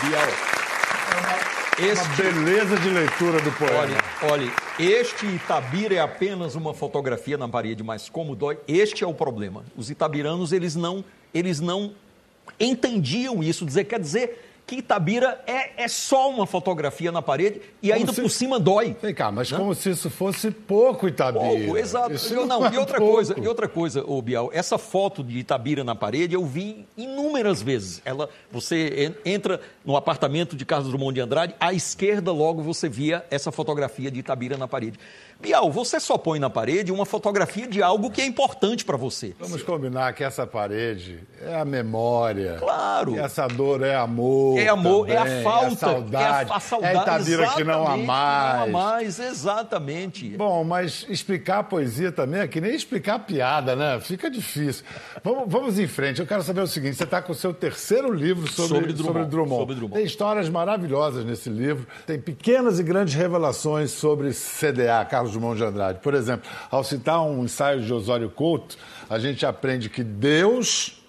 Biel. 0.00 1.90
Este... 1.90 2.22
Uma 2.22 2.32
beleza 2.32 2.76
de 2.76 2.90
leitura 2.90 3.40
do 3.40 3.52
poema. 3.52 3.78
Olha, 3.78 3.96
olha, 4.32 4.52
este 4.78 5.26
Itabira 5.26 5.94
é 5.94 6.00
apenas 6.00 6.54
uma 6.54 6.74
fotografia 6.74 7.36
na 7.38 7.48
parede, 7.48 7.82
mas 7.82 8.08
como 8.08 8.34
dói, 8.34 8.58
este 8.66 9.04
é 9.04 9.06
o 9.06 9.14
problema. 9.14 9.64
Os 9.76 9.90
itabiranos, 9.90 10.52
eles 10.52 10.74
não, 10.74 11.04
eles 11.34 11.60
não 11.60 11.92
entendiam 12.58 13.42
isso. 13.42 13.64
Dizer, 13.64 13.84
quer 13.84 14.00
dizer 14.00 14.49
que 14.70 14.76
Itabira 14.76 15.42
é, 15.48 15.82
é 15.82 15.88
só 15.88 16.30
uma 16.30 16.46
fotografia 16.46 17.10
na 17.10 17.20
parede 17.20 17.60
e 17.82 17.92
ainda 17.92 18.12
se... 18.12 18.22
por 18.22 18.30
cima 18.30 18.60
dói. 18.60 18.96
Vem 19.02 19.12
cá, 19.12 19.32
mas 19.32 19.50
né? 19.50 19.58
como 19.58 19.74
se 19.74 19.90
isso 19.90 20.08
fosse 20.08 20.52
pouco 20.52 21.08
Itabira. 21.08 21.44
Pouco, 21.44 21.76
exato. 21.76 22.14
Eu, 22.32 22.46
não, 22.46 22.60
não 22.60 22.72
e 22.72 22.78
outra 22.78 22.98
pouco. 22.98 23.14
coisa, 23.14 23.34
e 23.36 23.48
outra 23.48 23.66
coisa, 23.66 24.04
ô 24.06 24.22
Bial, 24.22 24.48
essa 24.52 24.78
foto 24.78 25.24
de 25.24 25.40
Itabira 25.40 25.82
na 25.82 25.96
parede 25.96 26.36
eu 26.36 26.46
vi 26.46 26.86
inúmeras 26.96 27.60
vezes. 27.60 28.00
Ela, 28.04 28.28
você 28.48 29.12
entra 29.24 29.60
no 29.84 29.96
apartamento 29.96 30.54
de 30.54 30.64
Carlos 30.64 30.88
Drummond 30.88 31.14
de 31.14 31.20
Andrade, 31.20 31.56
à 31.58 31.74
esquerda 31.74 32.30
logo 32.30 32.62
você 32.62 32.88
via 32.88 33.26
essa 33.28 33.50
fotografia 33.50 34.08
de 34.08 34.20
Itabira 34.20 34.56
na 34.56 34.68
parede. 34.68 35.00
Bial, 35.40 35.72
você 35.72 35.98
só 35.98 36.18
põe 36.18 36.38
na 36.38 36.50
parede 36.50 36.92
uma 36.92 37.06
fotografia 37.06 37.66
de 37.66 37.82
algo 37.82 38.10
que 38.10 38.20
é 38.20 38.26
importante 38.26 38.84
para 38.84 38.96
você. 38.98 39.34
Vamos 39.38 39.62
combinar 39.62 40.12
que 40.12 40.22
essa 40.22 40.46
parede 40.46 41.20
é 41.40 41.58
a 41.58 41.64
memória. 41.64 42.56
Claro. 42.58 43.14
E 43.14 43.18
essa 43.18 43.46
dor 43.48 43.82
é 43.82 43.94
amor. 43.94 44.58
É 44.58 44.68
amor, 44.68 45.06
também, 45.06 45.34
é 45.34 45.40
a 45.40 45.42
falta. 45.42 45.66
É 45.66 45.88
a 45.88 45.92
saudade. 45.92 46.50
É 46.50 46.52
a, 46.52 46.56
a 46.56 46.60
saudade. 46.60 46.98
É 46.98 47.02
Itabira 47.02 47.48
que 47.48 47.64
não 47.64 47.86
há 47.86 47.96
mais. 47.96 48.06
não 48.06 48.62
há 48.62 48.66
mais, 48.66 49.18
exatamente. 49.18 50.28
Bom, 50.36 50.62
mas 50.62 51.06
explicar 51.08 51.60
a 51.60 51.62
poesia 51.62 52.12
também 52.12 52.42
é 52.42 52.46
que 52.46 52.60
nem 52.60 52.74
explicar 52.74 53.14
a 53.14 53.18
piada, 53.18 53.74
né? 53.74 53.98
Fica 54.00 54.30
difícil. 54.30 54.84
Vamos, 55.24 55.44
vamos 55.46 55.78
em 55.78 55.86
frente. 55.86 56.20
Eu 56.20 56.26
quero 56.26 56.42
saber 56.42 56.60
o 56.60 56.66
seguinte: 56.66 56.96
você 56.96 57.04
está 57.04 57.22
com 57.22 57.32
o 57.32 57.34
seu 57.34 57.54
terceiro 57.54 58.12
livro 58.12 58.46
sobre, 58.46 58.74
sobre, 58.74 58.92
Drummond, 58.92 59.06
sobre 59.06 59.24
Drummond. 59.24 59.60
Sobre 59.60 59.74
Drummond. 59.74 59.94
Tem 59.94 60.04
histórias 60.04 60.50
maravilhosas 60.50 61.24
nesse 61.24 61.48
livro. 61.48 61.86
Tem 62.06 62.20
pequenas 62.20 62.78
e 62.78 62.82
grandes 62.82 63.14
revelações 63.14 63.90
sobre 63.90 64.32
CDA, 64.32 65.02
Carlos 65.08 65.29
Carlos 65.30 65.32
Drummond 65.32 65.56
de 65.56 65.64
Andrade. 65.64 65.98
Por 66.00 66.14
exemplo, 66.14 66.50
ao 66.70 66.82
citar 66.82 67.22
um 67.22 67.44
ensaio 67.44 67.80
de 67.80 67.92
Osório 67.92 68.30
Couto, 68.30 68.76
a 69.08 69.18
gente 69.18 69.46
aprende 69.46 69.88
que 69.88 70.02
Deus, 70.02 71.02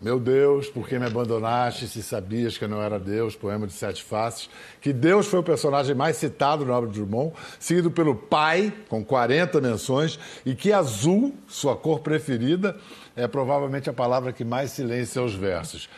meu 0.00 0.18
Deus, 0.18 0.68
por 0.68 0.88
que 0.88 0.98
me 0.98 1.06
abandonaste 1.06 1.86
se 1.86 2.02
sabias 2.02 2.58
que 2.58 2.64
eu 2.64 2.68
não 2.68 2.82
era 2.82 2.98
Deus, 2.98 3.36
poema 3.36 3.66
de 3.66 3.72
sete 3.72 4.02
faces, 4.02 4.50
que 4.80 4.92
Deus 4.92 5.26
foi 5.26 5.40
o 5.40 5.42
personagem 5.42 5.94
mais 5.94 6.16
citado 6.16 6.64
na 6.64 6.76
obra 6.76 6.90
de 6.90 7.00
Drummond, 7.00 7.32
seguido 7.58 7.90
pelo 7.90 8.14
Pai, 8.14 8.72
com 8.88 9.04
40 9.04 9.60
menções, 9.60 10.18
e 10.44 10.54
que 10.54 10.72
azul, 10.72 11.34
sua 11.46 11.76
cor 11.76 12.00
preferida, 12.00 12.76
é 13.14 13.26
provavelmente 13.28 13.88
a 13.88 13.92
palavra 13.92 14.32
que 14.32 14.44
mais 14.44 14.70
silencia 14.72 15.22
os 15.22 15.34
versos. 15.34 15.88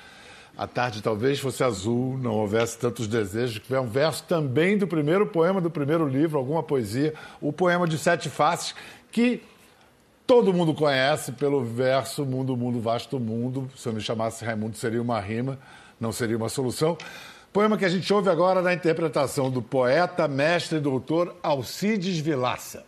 A 0.56 0.68
tarde 0.68 1.02
talvez 1.02 1.40
fosse 1.40 1.64
azul, 1.64 2.16
não 2.16 2.32
houvesse 2.34 2.78
tantos 2.78 3.08
desejos, 3.08 3.58
que 3.58 3.74
é 3.74 3.80
um 3.80 3.88
verso 3.88 4.22
também 4.22 4.78
do 4.78 4.86
primeiro 4.86 5.26
poema 5.26 5.60
do 5.60 5.68
primeiro 5.68 6.06
livro, 6.06 6.38
alguma 6.38 6.62
poesia, 6.62 7.12
o 7.40 7.52
poema 7.52 7.88
de 7.88 7.98
Sete 7.98 8.30
Faces, 8.30 8.72
que 9.10 9.42
todo 10.24 10.52
mundo 10.52 10.72
conhece 10.72 11.32
pelo 11.32 11.64
verso 11.64 12.24
Mundo, 12.24 12.56
Mundo, 12.56 12.80
Vasto 12.80 13.18
Mundo. 13.18 13.68
Se 13.76 13.88
eu 13.88 13.92
me 13.92 14.00
chamasse 14.00 14.44
Raimundo, 14.44 14.76
seria 14.76 15.02
uma 15.02 15.18
rima, 15.18 15.58
não 16.00 16.12
seria 16.12 16.36
uma 16.36 16.48
solução. 16.48 16.96
Poema 17.52 17.76
que 17.76 17.84
a 17.84 17.88
gente 17.88 18.12
ouve 18.12 18.28
agora 18.30 18.62
na 18.62 18.72
interpretação 18.72 19.50
do 19.50 19.60
poeta, 19.60 20.28
mestre 20.28 20.78
e 20.78 20.80
doutor 20.80 21.36
Alcides 21.42 22.18
Vilaça. 22.18 22.84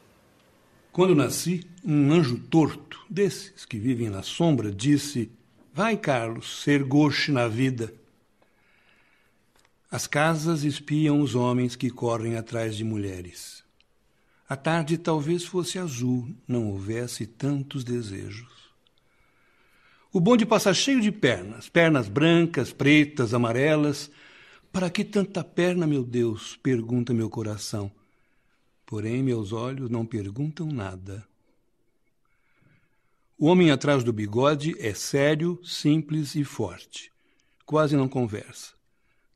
Quando 0.93 1.15
nasci, 1.15 1.67
um 1.85 2.13
anjo 2.13 2.39
torto, 2.39 3.01
desses 3.11 3.65
que 3.65 3.79
vivem 3.79 4.09
na 4.09 4.23
sombra, 4.23 4.73
disse 4.73 5.31
Vai, 5.77 5.95
Carlos, 5.95 6.63
ser 6.63 6.83
goche 6.83 7.31
na 7.31 7.47
vida. 7.47 7.93
As 9.91 10.07
casas 10.07 10.65
espiam 10.65 11.21
os 11.21 11.35
homens 11.35 11.77
que 11.77 11.91
correm 11.91 12.35
atrás 12.35 12.79
de 12.79 12.83
mulheres. 12.83 13.63
A 14.49 14.57
tarde 14.57 14.97
talvez 14.97 15.45
fosse 15.45 15.79
azul, 15.79 16.35
não 16.49 16.71
houvesse 16.71 17.27
tantos 17.27 17.85
desejos. 17.85 18.71
O 20.11 20.19
bonde 20.19 20.47
passa 20.47 20.73
cheio 20.73 20.99
de 20.99 21.13
pernas, 21.13 21.69
pernas 21.69 22.09
brancas, 22.09 22.73
pretas, 22.73 23.35
amarelas. 23.35 24.11
Para 24.73 24.89
que 24.89 25.05
tanta 25.05 25.45
perna, 25.45 25.87
meu 25.87 26.03
Deus? 26.03 26.57
pergunta 26.57 27.13
meu 27.13 27.29
coração. 27.29 27.93
Porém, 28.87 29.23
meus 29.23 29.53
olhos 29.53 29.91
não 29.91 30.07
perguntam 30.07 30.69
nada. 30.69 31.29
O 33.39 33.49
homem 33.49 33.71
atrás 33.71 34.03
do 34.03 34.15
bigode 34.15 34.75
é 34.79 34.95
sério, 34.95 35.61
simples 35.63 36.35
e 36.35 36.43
forte. 36.43 37.13
Quase 37.67 37.95
não 37.95 38.09
conversa. 38.09 38.73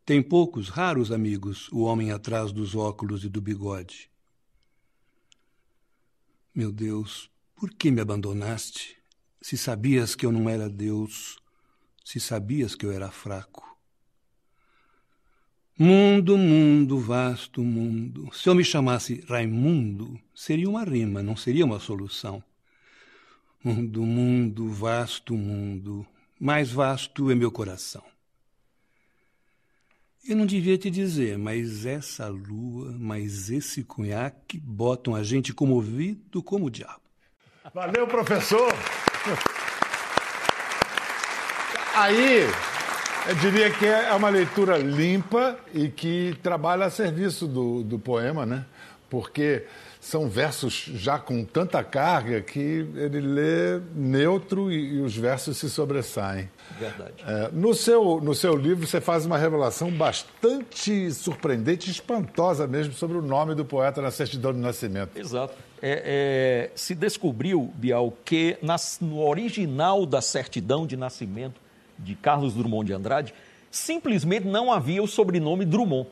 Tem 0.07 0.23
poucos, 0.23 0.71
raros 0.71 1.13
amigos, 1.13 1.69
o 1.71 1.83
homem 1.83 2.11
atrás 2.11 2.51
dos 2.51 2.75
óculos 2.75 3.25
e 3.25 3.29
do 3.29 3.43
bigode. 3.43 4.11
Meu 6.55 6.73
Deus, 6.73 7.31
por 7.55 7.71
que 7.75 7.91
me 7.91 8.01
abandonaste? 8.01 8.97
Se 9.39 9.59
sabias 9.59 10.15
que 10.15 10.25
eu 10.25 10.33
não 10.33 10.49
era 10.49 10.71
Deus, 10.71 11.39
se 12.03 12.19
sabias 12.19 12.75
que 12.75 12.87
eu 12.87 12.93
era 12.93 13.11
fraco. 13.11 13.77
Mundo, 15.79 16.39
mundo, 16.39 16.99
vasto 16.99 17.63
mundo. 17.63 18.31
Se 18.33 18.49
eu 18.49 18.55
me 18.55 18.65
chamasse 18.65 19.23
Raimundo, 19.29 20.19
seria 20.35 20.71
uma 20.71 20.85
rima, 20.85 21.23
não 21.23 21.37
seria 21.37 21.67
uma 21.67 21.79
solução. 21.79 22.43
Mundo, 23.63 24.01
mundo, 24.07 24.71
vasto 24.71 25.35
mundo, 25.35 26.07
mais 26.41 26.71
vasto 26.71 27.31
é 27.31 27.35
meu 27.35 27.53
coração. 27.53 28.03
Eu 30.27 30.35
não 30.35 30.47
devia 30.47 30.79
te 30.79 30.91
dizer, 30.91 31.37
mas 31.37 31.85
essa 31.85 32.27
lua, 32.29 32.97
mas 32.99 33.51
esse 33.51 33.85
cunhaque 33.85 34.59
botam 34.59 35.15
a 35.15 35.23
gente 35.23 35.53
comovido 35.53 36.43
como 36.43 36.67
o 36.67 36.71
diabo. 36.71 37.03
Valeu, 37.75 38.07
professor! 38.07 38.73
Aí, 41.95 42.47
eu 43.29 43.35
diria 43.43 43.71
que 43.71 43.85
é 43.85 44.11
uma 44.15 44.31
leitura 44.31 44.79
limpa 44.79 45.59
e 45.75 45.91
que 45.91 46.35
trabalha 46.43 46.87
a 46.87 46.91
serviço 46.91 47.47
do, 47.47 47.83
do 47.83 47.99
poema, 47.99 48.47
né? 48.47 48.65
Porque 49.11 49.67
são 50.01 50.29
versos 50.29 50.91
já 50.95 51.19
com 51.19 51.45
tanta 51.45 51.85
carga 51.85 52.41
que 52.41 52.59
ele 52.59 53.21
lê 53.21 53.81
neutro 53.95 54.73
e, 54.73 54.95
e 54.95 55.01
os 55.03 55.15
versos 55.15 55.59
se 55.59 55.69
sobressaem. 55.69 56.49
Verdade. 56.79 57.13
É, 57.27 57.51
no, 57.53 57.75
seu, 57.75 58.19
no 58.21 58.35
seu 58.35 58.57
livro, 58.57 58.87
você 58.87 58.99
faz 58.99 59.27
uma 59.27 59.37
revelação 59.37 59.91
bastante 59.91 61.13
surpreendente 61.13 61.91
espantosa 61.91 62.67
mesmo 62.67 62.95
sobre 62.95 63.19
o 63.19 63.23
nome 63.23 63.55
do 63.55 63.65
poeta 63.65 64.01
na 64.01 64.11
certidão 64.11 64.55
de 64.55 64.59
nascimento. 64.59 65.19
Exato. 65.19 65.55
É, 65.83 66.71
é, 66.71 66.71
se 66.75 66.95
descobriu, 66.95 67.71
Bial, 67.75 68.13
que 68.25 68.57
nas, 68.63 68.99
no 69.01 69.21
original 69.21 70.07
da 70.07 70.23
certidão 70.23 70.87
de 70.87 70.97
nascimento 70.97 71.61
de 71.99 72.15
Carlos 72.15 72.55
Drummond 72.55 72.87
de 72.87 72.95
Andrade, 72.95 73.35
simplesmente 73.71 74.47
não 74.47 74.73
havia 74.73 75.03
o 75.03 75.07
sobrenome 75.07 75.67
Drummond 75.67 76.09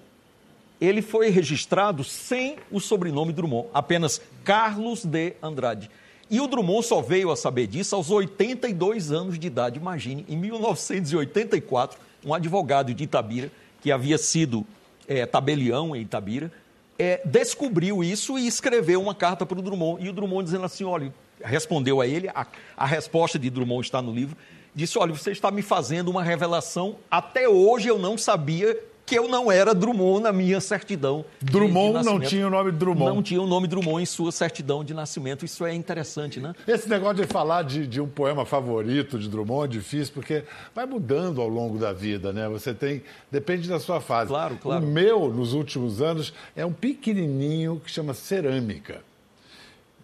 ele 0.81 1.03
foi 1.03 1.29
registrado 1.31 2.05
sem 2.05 2.57
o 2.71 2.81
sobrenome 2.81 3.33
Drummond, 3.33 3.69
apenas 3.75 4.21
Carlos 4.45 5.05
de 5.05 5.35
Andrade. 5.43 5.91
E 6.31 6.41
o 6.41 6.47
Drummond 6.47 6.87
só 6.87 7.01
veio 7.01 7.31
a 7.31 7.37
saber 7.37 7.67
disso 7.67 7.95
aos 7.95 8.11
82 8.11 9.11
anos 9.11 9.39
de 9.39 9.47
idade. 9.47 9.79
Imagine, 9.79 10.25
em 10.29 10.37
1984, 10.37 11.99
um 12.25 12.35
advogado 12.35 12.93
de 12.93 13.05
Itabira, 13.05 13.51
que 13.81 13.91
havia 13.91 14.19
sido 14.19 14.67
é, 15.07 15.25
tabelião 15.25 15.97
em 15.97 16.03
Itabira, 16.03 16.53
é, 16.99 17.23
descobriu 17.25 18.05
isso 18.05 18.39
e 18.39 18.47
escreveu 18.47 19.01
uma 19.01 19.15
carta 19.15 19.47
para 19.47 19.59
o 19.59 19.63
Drummond. 19.63 20.05
E 20.05 20.09
o 20.09 20.13
Drummond 20.13 20.45
dizendo 20.45 20.65
assim: 20.65 20.85
olha, 20.85 21.13
respondeu 21.43 22.01
a 22.01 22.07
ele, 22.07 22.29
a, 22.29 22.47
a 22.77 22.87
resposta 22.87 23.39
de 23.39 23.49
Drummond 23.49 23.87
está 23.87 24.03
no 24.03 24.13
livro, 24.13 24.37
disse: 24.75 24.99
olha, 24.99 25.15
você 25.15 25.31
está 25.31 25.51
me 25.51 25.63
fazendo 25.63 26.09
uma 26.09 26.23
revelação, 26.23 26.97
até 27.11 27.49
hoje 27.49 27.89
eu 27.89 27.99
não 27.99 28.19
sabia 28.19 28.79
que 29.09 29.15
eu 29.15 29.27
não 29.27 29.51
era 29.51 29.75
Drummond 29.75 30.23
na 30.23 30.33
minha 30.33 30.61
certidão. 30.61 31.25
Drummond 31.41 32.05
não 32.05 32.21
tinha 32.21 32.47
o 32.47 32.51
nome 32.51 32.71
Drummond. 32.71 33.15
Não 33.15 33.23
tinha 33.23 33.41
o 33.41 33.47
nome 33.47 33.67
Drummond 33.67 34.03
em 34.03 34.07
sua 34.07 34.31
certidão 34.31 34.85
de 34.85 34.93
nascimento. 34.93 35.45
Isso 35.45 35.65
é 35.65 35.75
interessante, 35.75 36.39
né? 36.39 36.55
Esse 36.67 36.89
negócio 36.89 37.17
de 37.17 37.27
falar 37.27 37.63
de, 37.63 37.87
de 37.87 38.01
um 38.01 38.09
poema 38.09 38.45
favorito 38.45 39.19
de 39.19 39.29
Drummond 39.29 39.65
é 39.65 39.79
difícil, 39.81 40.13
porque 40.13 40.45
vai 40.75 40.85
mudando 40.85 41.41
ao 41.41 41.49
longo 41.49 41.79
da 41.79 41.93
vida, 41.93 42.33
né? 42.33 42.49
Você 42.49 42.75
tem. 42.75 43.03
Depende 43.31 43.69
da 43.69 43.81
sua 43.81 44.01
fase. 44.01 44.29
Claro, 44.29 44.59
claro. 44.61 44.85
O 44.85 44.87
meu, 44.87 45.29
nos 45.29 45.55
últimos 45.55 46.03
anos, 46.03 46.35
é 46.55 46.67
um 46.67 46.73
pequenininho 46.73 47.81
que 47.83 47.91
chama 47.91 48.13
Cerâmica. 48.13 49.01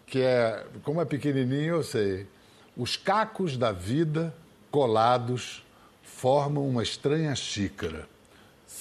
que 0.06 0.20
é, 0.20 0.64
como 0.82 1.00
é 1.00 1.04
pequenininho, 1.04 1.76
eu 1.76 1.82
sei. 1.82 2.26
Os 2.76 2.96
cacos 2.96 3.56
da 3.56 3.70
vida 3.70 4.34
colados 4.70 5.62
formam 6.02 6.66
uma 6.66 6.82
estranha 6.82 7.34
xícara. 7.34 8.08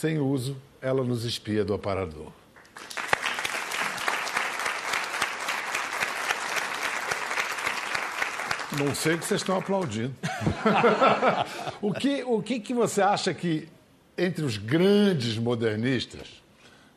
Sem 0.04 0.20
uso, 0.20 0.58
ela 0.82 1.02
nos 1.02 1.24
espia 1.24 1.64
do 1.64 1.74
aparador. 1.74 2.28
Não 8.78 8.94
sei 8.94 9.14
o 9.14 9.18
que 9.18 9.26
vocês 9.26 9.40
estão 9.40 9.58
aplaudindo. 9.58 10.14
o 11.82 11.94
que, 11.94 12.22
o 12.26 12.44
que, 12.44 12.60
que 12.60 12.74
você 12.74 13.02
acha 13.02 13.34
que, 13.34 13.70
entre 14.18 14.44
os 14.44 14.58
grandes 14.58 15.38
modernistas, 15.38 16.44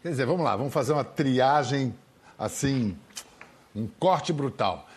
quer 0.02 0.08
dizer, 0.08 0.26
vamos 0.26 0.44
lá, 0.44 0.56
vamos 0.56 0.72
fazer 0.72 0.92
uma 0.92 1.04
triagem 1.04 1.94
assim, 2.36 2.98
um 3.72 3.86
corte 4.00 4.32
brutal. 4.32 4.88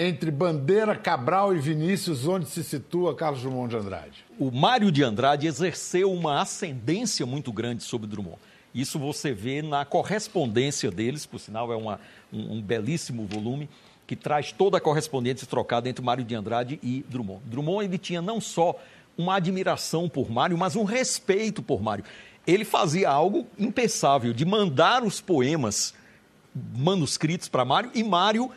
Entre 0.00 0.30
Bandeira, 0.30 0.94
Cabral 0.94 1.52
e 1.52 1.58
Vinícius, 1.58 2.24
onde 2.24 2.48
se 2.48 2.62
situa 2.62 3.16
Carlos 3.16 3.42
Drummond 3.42 3.70
de 3.70 3.76
Andrade? 3.78 4.24
O 4.38 4.48
Mário 4.48 4.92
de 4.92 5.02
Andrade 5.02 5.48
exerceu 5.48 6.12
uma 6.12 6.40
ascendência 6.40 7.26
muito 7.26 7.52
grande 7.52 7.82
sobre 7.82 8.06
Drummond. 8.06 8.38
Isso 8.72 8.96
você 8.96 9.32
vê 9.32 9.60
na 9.60 9.84
correspondência 9.84 10.88
deles, 10.88 11.26
por 11.26 11.40
sinal 11.40 11.72
é 11.72 11.76
uma, 11.76 11.98
um, 12.32 12.58
um 12.58 12.62
belíssimo 12.62 13.26
volume 13.26 13.68
que 14.06 14.14
traz 14.14 14.52
toda 14.52 14.78
a 14.78 14.80
correspondência 14.80 15.48
trocada 15.48 15.88
entre 15.88 16.04
Mário 16.04 16.22
de 16.22 16.32
Andrade 16.32 16.78
e 16.80 17.04
Drummond. 17.08 17.42
Drummond 17.46 17.84
ele 17.84 17.98
tinha 17.98 18.22
não 18.22 18.40
só 18.40 18.78
uma 19.16 19.34
admiração 19.34 20.08
por 20.08 20.30
Mário, 20.30 20.56
mas 20.56 20.76
um 20.76 20.84
respeito 20.84 21.60
por 21.60 21.82
Mário. 21.82 22.04
Ele 22.46 22.64
fazia 22.64 23.10
algo 23.10 23.48
impensável 23.58 24.32
de 24.32 24.44
mandar 24.44 25.02
os 25.02 25.20
poemas 25.20 25.92
manuscritos 26.54 27.48
para 27.48 27.64
Mário 27.64 27.90
e 27.96 28.04
Mário 28.04 28.48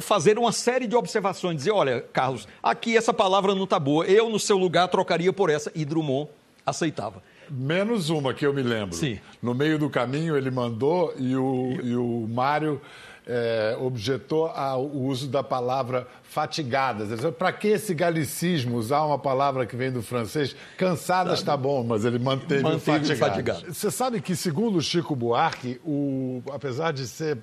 fazer 0.00 0.38
uma 0.38 0.52
série 0.52 0.86
de 0.86 0.96
observações, 0.96 1.56
dizer, 1.56 1.72
olha, 1.72 2.04
Carlos, 2.12 2.46
aqui 2.62 2.96
essa 2.96 3.12
palavra 3.12 3.54
não 3.54 3.64
está 3.64 3.78
boa, 3.78 4.04
eu 4.06 4.28
no 4.28 4.38
seu 4.38 4.56
lugar 4.56 4.88
trocaria 4.88 5.32
por 5.32 5.50
essa, 5.50 5.70
e 5.74 5.84
Drummond 5.84 6.28
aceitava. 6.64 7.22
Menos 7.50 8.10
uma 8.10 8.34
que 8.34 8.44
eu 8.44 8.52
me 8.52 8.62
lembro. 8.62 8.96
Sim. 8.96 9.20
No 9.40 9.54
meio 9.54 9.78
do 9.78 9.88
caminho 9.88 10.36
ele 10.36 10.50
mandou 10.50 11.14
e 11.16 11.36
o, 11.36 11.78
e 11.82 11.94
o 11.94 12.26
Mário 12.28 12.80
é, 13.26 13.76
objetou 13.80 14.46
ao 14.46 14.86
uso 14.86 15.26
da 15.26 15.42
palavra 15.42 16.06
fatigadas. 16.22 17.08
Para 17.32 17.52
que 17.52 17.68
esse 17.68 17.92
galicismo, 17.92 18.76
usar 18.76 19.02
uma 19.04 19.18
palavra 19.18 19.66
que 19.66 19.74
vem 19.74 19.90
do 19.90 20.02
francês? 20.02 20.54
Cansadas 20.76 21.40
está 21.40 21.56
bom, 21.56 21.82
mas 21.82 22.04
ele 22.04 22.18
manteve, 22.18 22.62
manteve 22.62 23.12
o 23.12 23.16
fatigadas. 23.16 23.76
Você 23.76 23.90
sabe 23.90 24.20
que, 24.20 24.36
segundo 24.36 24.80
Chico 24.80 25.16
Buarque, 25.16 25.80
o, 25.84 26.40
apesar 26.52 26.92
de 26.92 27.06
ser 27.06 27.38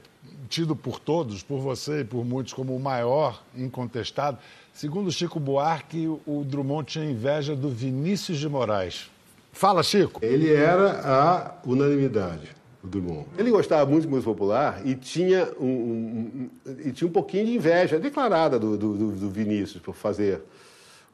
tido 0.48 0.76
por 0.76 1.00
todos, 1.00 1.44
por 1.44 1.60
você 1.60 2.02
e 2.02 2.06
por 2.06 2.24
muitos, 2.24 2.54
como 2.54 2.76
o 2.76 2.80
maior 2.80 3.42
incontestado, 3.56 4.38
segundo 4.72 5.12
Chico 5.12 5.40
Buarque, 5.40 6.08
o 6.26 6.44
Drummond 6.46 6.86
tinha 6.86 7.06
inveja 7.06 7.56
do 7.56 7.70
Vinícius 7.70 8.38
de 8.38 8.48
Moraes. 8.48 9.10
Fala, 9.52 9.84
Chico. 9.84 10.24
Ele 10.24 10.52
era 10.54 11.02
a 11.04 11.56
unanimidade 11.66 12.63
o 12.84 12.88
Drummond. 12.88 13.26
Ele 13.38 13.50
gostava 13.50 13.90
muito 13.90 14.04
de 14.04 14.10
música 14.10 14.30
popular 14.32 14.86
e 14.86 14.96
tinha 14.96 15.50
um, 15.60 15.66
um, 15.66 16.50
um 16.66 16.72
e 16.86 16.92
tinha 16.92 17.08
um 17.08 17.12
pouquinho 17.12 17.46
de 17.46 17.56
inveja 17.56 17.98
declarada 17.98 18.60
do, 18.60 18.78
do, 18.78 19.12
do, 19.12 19.30
Vinícius 19.30 19.82
por 19.82 19.96
fazer 19.96 20.42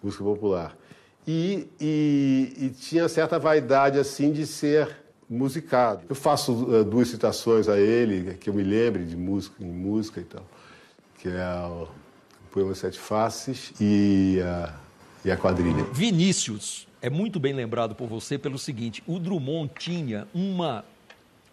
música 0.02 0.24
popular. 0.24 0.76
E, 1.28 1.68
e, 1.80 2.54
e, 2.58 2.70
tinha 2.70 3.08
certa 3.08 3.38
vaidade 3.38 4.00
assim 4.00 4.32
de 4.32 4.48
ser 4.48 4.90
musicado. 5.30 6.02
Eu 6.10 6.16
faço 6.16 6.54
uh, 6.54 6.84
duas 6.84 7.08
citações 7.10 7.70
a 7.70 7.80
ele, 7.80 8.34
que 8.36 8.50
eu 8.50 8.54
me 8.54 8.64
lembre 8.64 9.06
de 9.06 9.16
música, 9.16 9.64
em 9.64 9.72
música 9.72 10.20
e 10.20 10.24
tal, 10.24 10.46
que 11.20 11.28
é 11.28 11.68
o 11.68 11.88
poema 12.52 12.74
Sete 12.74 12.98
Faces 12.98 13.74
e 13.80 14.40
a, 14.42 14.74
e 15.24 15.30
a 15.30 15.38
quadrilha. 15.38 15.84
Vinícius 15.94 16.88
é 17.00 17.12
muito 17.12 17.40
bem 17.40 17.54
lembrado 17.54 17.94
por 17.94 18.08
você 18.08 18.40
pelo 18.40 18.58
seguinte: 18.58 19.04
o 19.06 19.20
Drummond 19.20 19.72
tinha 19.78 20.28
uma 20.34 20.84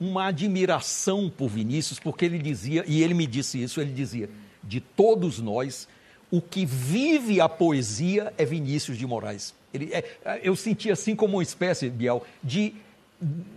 uma 0.00 0.26
admiração 0.26 1.30
por 1.30 1.48
Vinícius, 1.48 1.98
porque 1.98 2.24
ele 2.24 2.38
dizia, 2.38 2.84
e 2.86 3.02
ele 3.02 3.14
me 3.14 3.26
disse 3.26 3.62
isso, 3.62 3.80
ele 3.80 3.92
dizia: 3.92 4.28
de 4.62 4.80
todos 4.80 5.38
nós, 5.38 5.88
o 6.30 6.40
que 6.40 6.66
vive 6.66 7.40
a 7.40 7.48
poesia 7.48 8.32
é 8.36 8.44
Vinícius 8.44 8.98
de 8.98 9.06
Moraes. 9.06 9.54
Ele, 9.72 9.92
é, 9.92 10.40
eu 10.42 10.56
senti 10.56 10.90
assim 10.90 11.14
como 11.14 11.36
uma 11.36 11.42
espécie, 11.42 11.88
Biel, 11.88 12.24
de 12.42 12.74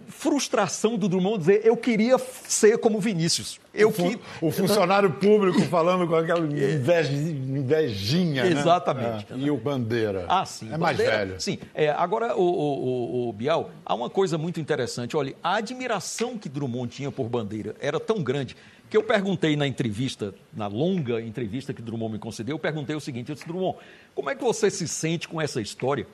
frustração 0.07 0.97
do 0.97 1.07
Drummond 1.07 1.39
dizer 1.39 1.61
eu 1.65 1.75
queria 1.75 2.17
ser 2.17 2.77
como 2.77 2.99
Vinícius. 2.99 3.59
Eu 3.73 3.89
o, 3.89 3.91
fun 3.91 4.09
que... 4.11 4.19
o 4.41 4.51
funcionário 4.51 5.11
público 5.11 5.61
falando 5.63 6.07
com 6.07 6.15
aquela 6.15 6.43
inveja, 6.47 7.11
invejinha, 7.11 8.43
né? 8.43 8.51
Exatamente. 8.51 9.31
Né? 9.31 9.43
É. 9.43 9.45
E 9.45 9.51
o 9.51 9.57
Bandeira. 9.57 10.25
Ah, 10.27 10.45
sim. 10.45 10.67
É 10.67 10.77
Bandeira, 10.77 10.81
mais 10.81 10.97
velho. 10.97 11.41
Sim. 11.41 11.59
É, 11.73 11.89
agora, 11.89 12.35
o, 12.35 12.41
o, 12.41 13.29
o, 13.29 13.33
Bial, 13.33 13.71
há 13.85 13.93
uma 13.93 14.09
coisa 14.09 14.37
muito 14.37 14.59
interessante. 14.59 15.15
Olha, 15.15 15.35
a 15.43 15.55
admiração 15.55 16.37
que 16.37 16.49
Drummond 16.49 16.93
tinha 16.93 17.11
por 17.11 17.27
Bandeira 17.27 17.75
era 17.79 17.99
tão 17.99 18.23
grande 18.23 18.55
que 18.89 18.97
eu 18.97 19.03
perguntei 19.03 19.55
na 19.55 19.67
entrevista, 19.67 20.33
na 20.51 20.67
longa 20.67 21.21
entrevista 21.21 21.73
que 21.73 21.81
Drummond 21.81 22.13
me 22.13 22.19
concedeu, 22.19 22.55
eu 22.55 22.59
perguntei 22.59 22.95
o 22.95 22.99
seguinte, 22.99 23.29
eu 23.29 23.35
disse, 23.35 23.47
Drummond, 23.47 23.77
como 24.15 24.29
é 24.29 24.35
que 24.35 24.43
você 24.43 24.71
se 24.71 24.87
sente 24.87 25.27
com 25.27 25.39
essa 25.39 25.61
história 25.61 26.07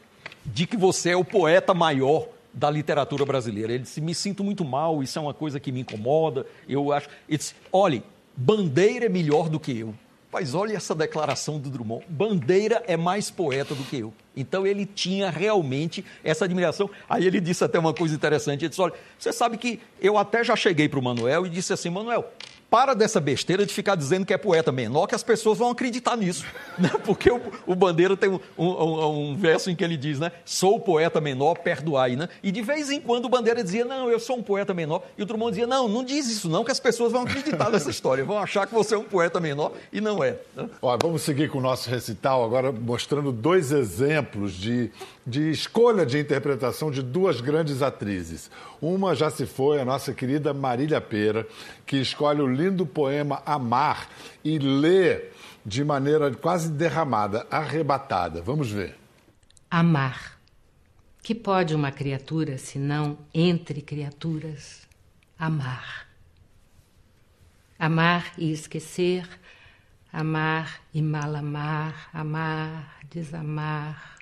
de 0.45 0.67
que 0.67 0.75
você 0.75 1.11
é 1.11 1.15
o 1.15 1.23
poeta 1.23 1.73
maior 1.73 2.27
da 2.55 2.71
literatura 2.71 3.25
brasileira. 3.25 3.73
Ele 3.73 3.83
disse: 3.83 3.99
Me 3.99 4.15
sinto 4.15 4.43
muito 4.43 4.63
mal, 4.63 5.03
isso 5.03 5.19
é 5.19 5.21
uma 5.21 5.33
coisa 5.33 5.59
que 5.59 5.71
me 5.71 5.81
incomoda. 5.81 6.45
Eu 6.67 6.91
acho. 6.91 7.09
Ele 7.27 7.37
disse: 7.37 7.53
Olhe, 7.71 8.01
Bandeira 8.35 9.05
é 9.05 9.09
melhor 9.09 9.49
do 9.49 9.59
que 9.59 9.77
eu. 9.77 9.93
Mas 10.31 10.53
olha 10.53 10.75
essa 10.75 10.95
declaração 10.95 11.59
do 11.59 11.69
Drummond: 11.69 12.05
Bandeira 12.09 12.83
é 12.87 12.97
mais 12.97 13.29
poeta 13.29 13.75
do 13.75 13.83
que 13.83 13.99
eu. 13.99 14.13
Então 14.35 14.67
ele 14.67 14.85
tinha 14.85 15.29
realmente 15.29 16.03
essa 16.23 16.45
admiração. 16.45 16.89
Aí 17.09 17.25
ele 17.25 17.39
disse 17.39 17.63
até 17.63 17.79
uma 17.79 17.93
coisa 17.93 18.15
interessante: 18.15 18.63
ele 18.63 18.69
disse, 18.69 18.81
olha, 18.81 18.93
você 19.17 19.31
sabe 19.31 19.57
que 19.57 19.79
eu 20.01 20.17
até 20.17 20.43
já 20.43 20.55
cheguei 20.55 20.89
para 20.89 20.99
o 20.99 21.01
Manuel 21.01 21.45
e 21.45 21.49
disse 21.49 21.71
assim: 21.71 21.89
Manuel, 21.89 22.33
para 22.75 22.93
dessa 22.93 23.21
besteira 23.21 23.65
de 23.65 23.73
ficar 23.73 23.95
dizendo 23.95 24.25
que 24.25 24.33
é 24.33 24.37
poeta 24.37 24.69
menor, 24.69 25.07
que 25.07 25.15
as 25.15 25.23
pessoas 25.23 25.57
vão 25.57 25.69
acreditar 25.69 26.17
nisso. 26.17 26.45
Né? 26.77 26.89
Porque 27.05 27.31
o, 27.31 27.39
o 27.65 27.73
Bandeira 27.73 28.17
tem 28.17 28.29
um, 28.29 28.39
um, 28.57 29.29
um, 29.29 29.37
verso 29.37 29.69
em 29.71 29.75
que 29.77 29.81
ele 29.81 29.95
diz, 29.95 30.19
né? 30.19 30.33
Sou 30.43 30.77
poeta 30.77 31.21
menor, 31.21 31.59
perdoai, 31.59 32.17
né? 32.17 32.27
E 32.43 32.51
de 32.51 32.61
vez 32.61 32.91
em 32.91 32.99
quando 32.99 33.25
o 33.25 33.29
Bandeira 33.29 33.63
dizia, 33.63 33.85
não, 33.85 34.09
eu 34.09 34.19
sou 34.19 34.35
um 34.35 34.43
poeta 34.43 34.73
menor. 34.73 35.03
E 35.17 35.23
o 35.23 35.25
Drummond 35.25 35.51
dizia, 35.51 35.65
não, 35.65 35.87
não 35.87 36.03
diz 36.03 36.27
isso 36.27 36.49
não, 36.49 36.65
que 36.65 36.71
as 36.71 36.79
pessoas 36.81 37.13
vão 37.13 37.21
acreditar 37.21 37.69
nessa 37.69 37.89
história, 37.89 38.25
vão 38.25 38.37
achar 38.37 38.67
que 38.67 38.73
você 38.73 38.93
é 38.93 38.97
um 38.97 39.05
poeta 39.05 39.39
menor 39.39 39.71
e 39.89 40.01
não 40.01 40.21
é. 40.21 40.37
Né? 40.53 40.67
Ó, 40.81 40.97
vamos 41.01 41.21
seguir 41.21 41.49
com 41.49 41.59
o 41.59 41.61
nosso 41.61 41.89
recital 41.89 42.43
agora, 42.43 42.73
mostrando 42.73 43.31
dois 43.31 43.71
exemplos 43.71 44.51
de, 44.51 44.91
de 45.25 45.49
escolha 45.49 46.05
de 46.05 46.19
interpretação 46.19 46.91
de 46.91 47.01
duas 47.01 47.39
grandes 47.39 47.81
atrizes. 47.81 48.51
Uma 48.81 49.15
já 49.15 49.29
se 49.29 49.45
foi, 49.45 49.79
a 49.79 49.85
nossa 49.85 50.13
querida 50.13 50.53
Marília 50.53 50.99
Pera, 50.99 51.47
que 51.85 51.95
escolhe 51.97 52.41
o 52.41 52.47
lindo 52.65 52.85
poema 52.85 53.41
Amar 53.45 54.09
e 54.43 54.57
lê 54.57 55.29
de 55.65 55.83
maneira 55.83 56.33
quase 56.33 56.69
derramada, 56.69 57.45
arrebatada. 57.49 58.41
Vamos 58.41 58.71
ver. 58.71 58.97
Amar. 59.69 60.39
Que 61.21 61.33
pode 61.33 61.73
uma 61.73 61.91
criatura, 61.91 62.57
se 62.57 62.77
não 62.77 63.17
entre 63.33 63.81
criaturas, 63.81 64.87
amar? 65.39 66.07
Amar 67.79 68.33
e 68.37 68.51
esquecer, 68.51 69.27
amar 70.13 70.81
e 70.93 71.01
mal 71.01 71.35
amar, 71.35 72.09
amar, 72.13 72.99
desamar, 73.09 74.17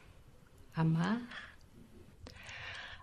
amar? 0.73 1.21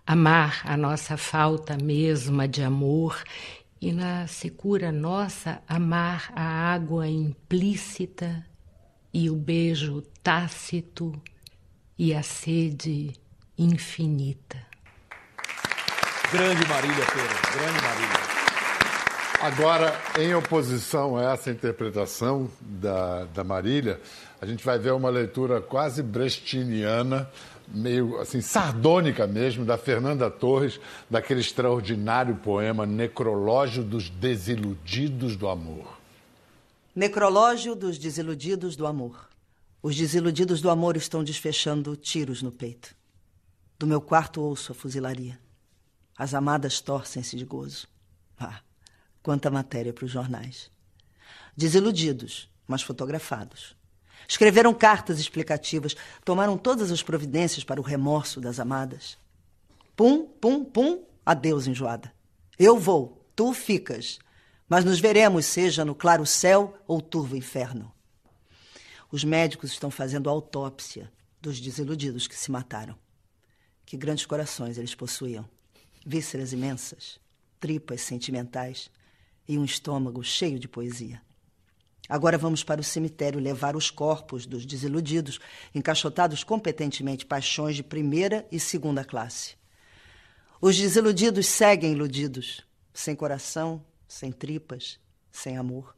Amar 0.05 0.61
a 0.65 0.75
nossa 0.75 1.15
falta 1.15 1.77
mesma 1.77 2.47
de 2.47 2.63
amor 2.63 3.23
e 3.81 3.91
na 3.91 4.27
secura 4.27 4.91
nossa 4.91 5.59
amar 5.67 6.31
a 6.35 6.71
água 6.71 7.07
implícita 7.07 8.45
e 9.11 9.29
o 9.29 9.35
beijo 9.35 10.03
tácito 10.21 11.19
e 11.97 12.13
a 12.13 12.21
sede 12.21 13.11
infinita. 13.57 14.57
Grande 16.31 16.65
Marília 16.67 17.05
Pereira, 17.05 17.41
grande 17.53 17.81
Marília. 17.81 18.31
Agora, 19.41 19.99
em 20.19 20.35
oposição 20.35 21.17
a 21.17 21.33
essa 21.33 21.49
interpretação 21.49 22.47
da, 22.61 23.25
da 23.25 23.43
Marília, 23.43 23.99
a 24.39 24.45
gente 24.45 24.63
vai 24.63 24.77
ver 24.77 24.93
uma 24.93 25.09
leitura 25.09 25.59
quase 25.59 26.03
brechtiana 26.03 27.27
meio 27.73 28.19
assim 28.19 28.41
sardônica 28.41 29.25
mesmo 29.25 29.65
da 29.65 29.77
Fernanda 29.77 30.29
Torres, 30.29 30.79
daquele 31.09 31.39
extraordinário 31.39 32.35
poema 32.35 32.85
Necrológio 32.85 33.83
dos 33.83 34.09
Desiludidos 34.09 35.35
do 35.35 35.47
Amor. 35.47 35.97
Necrológio 36.95 37.75
dos 37.75 37.97
Desiludidos 37.97 38.75
do 38.75 38.85
Amor. 38.85 39.31
Os 39.83 39.95
desiludidos 39.95 40.61
do 40.61 40.69
amor 40.69 40.95
estão 40.95 41.23
desfechando 41.23 41.95
tiros 41.95 42.43
no 42.43 42.51
peito. 42.51 42.93
Do 43.79 43.87
meu 43.87 43.99
quarto 43.99 44.39
ouço 44.39 44.73
a 44.73 44.75
fuzilaria. 44.75 45.39
As 46.15 46.35
amadas 46.35 46.79
torcem-se 46.79 47.35
de 47.35 47.43
gozo. 47.43 47.87
Ah, 48.39 48.61
quanta 49.23 49.49
matéria 49.49 49.91
para 49.91 50.05
os 50.05 50.11
jornais. 50.11 50.69
Desiludidos, 51.57 52.47
mas 52.67 52.83
fotografados. 52.83 53.75
Escreveram 54.31 54.73
cartas 54.73 55.19
explicativas, 55.19 55.93
tomaram 56.23 56.57
todas 56.57 56.89
as 56.89 57.03
providências 57.03 57.65
para 57.65 57.81
o 57.81 57.83
remorso 57.83 58.39
das 58.39 58.61
amadas. 58.61 59.17
Pum, 59.93 60.25
pum, 60.25 60.63
pum, 60.63 61.03
adeus, 61.25 61.67
enjoada. 61.67 62.13
Eu 62.57 62.79
vou, 62.79 63.27
tu 63.35 63.51
ficas, 63.51 64.19
mas 64.69 64.85
nos 64.85 65.01
veremos, 65.01 65.45
seja 65.47 65.83
no 65.83 65.93
claro 65.93 66.25
céu 66.25 66.81
ou 66.87 67.01
turvo 67.01 67.35
inferno. 67.35 67.91
Os 69.11 69.25
médicos 69.25 69.73
estão 69.73 69.91
fazendo 69.91 70.29
autópsia 70.29 71.11
dos 71.41 71.59
desiludidos 71.59 72.25
que 72.25 72.37
se 72.37 72.49
mataram. 72.49 72.97
Que 73.85 73.97
grandes 73.97 74.25
corações 74.25 74.77
eles 74.77 74.95
possuíam. 74.95 75.43
Vísceras 76.05 76.53
imensas, 76.53 77.19
tripas 77.59 77.99
sentimentais 77.99 78.89
e 79.45 79.57
um 79.57 79.65
estômago 79.65 80.23
cheio 80.23 80.57
de 80.57 80.69
poesia. 80.69 81.21
Agora 82.11 82.37
vamos 82.37 82.61
para 82.61 82.81
o 82.81 82.83
cemitério 82.83 83.39
levar 83.39 83.73
os 83.73 83.89
corpos 83.89 84.45
dos 84.45 84.65
desiludidos, 84.65 85.39
encaixotados 85.73 86.43
competentemente 86.43 87.25
paixões 87.25 87.73
de 87.73 87.83
primeira 87.83 88.45
e 88.51 88.59
segunda 88.59 89.05
classe. 89.05 89.55
Os 90.59 90.77
desiludidos 90.77 91.45
seguem 91.45 91.93
iludidos, 91.93 92.67
sem 92.93 93.15
coração, 93.15 93.81
sem 94.09 94.29
tripas, 94.29 94.99
sem 95.31 95.55
amor. 95.55 95.95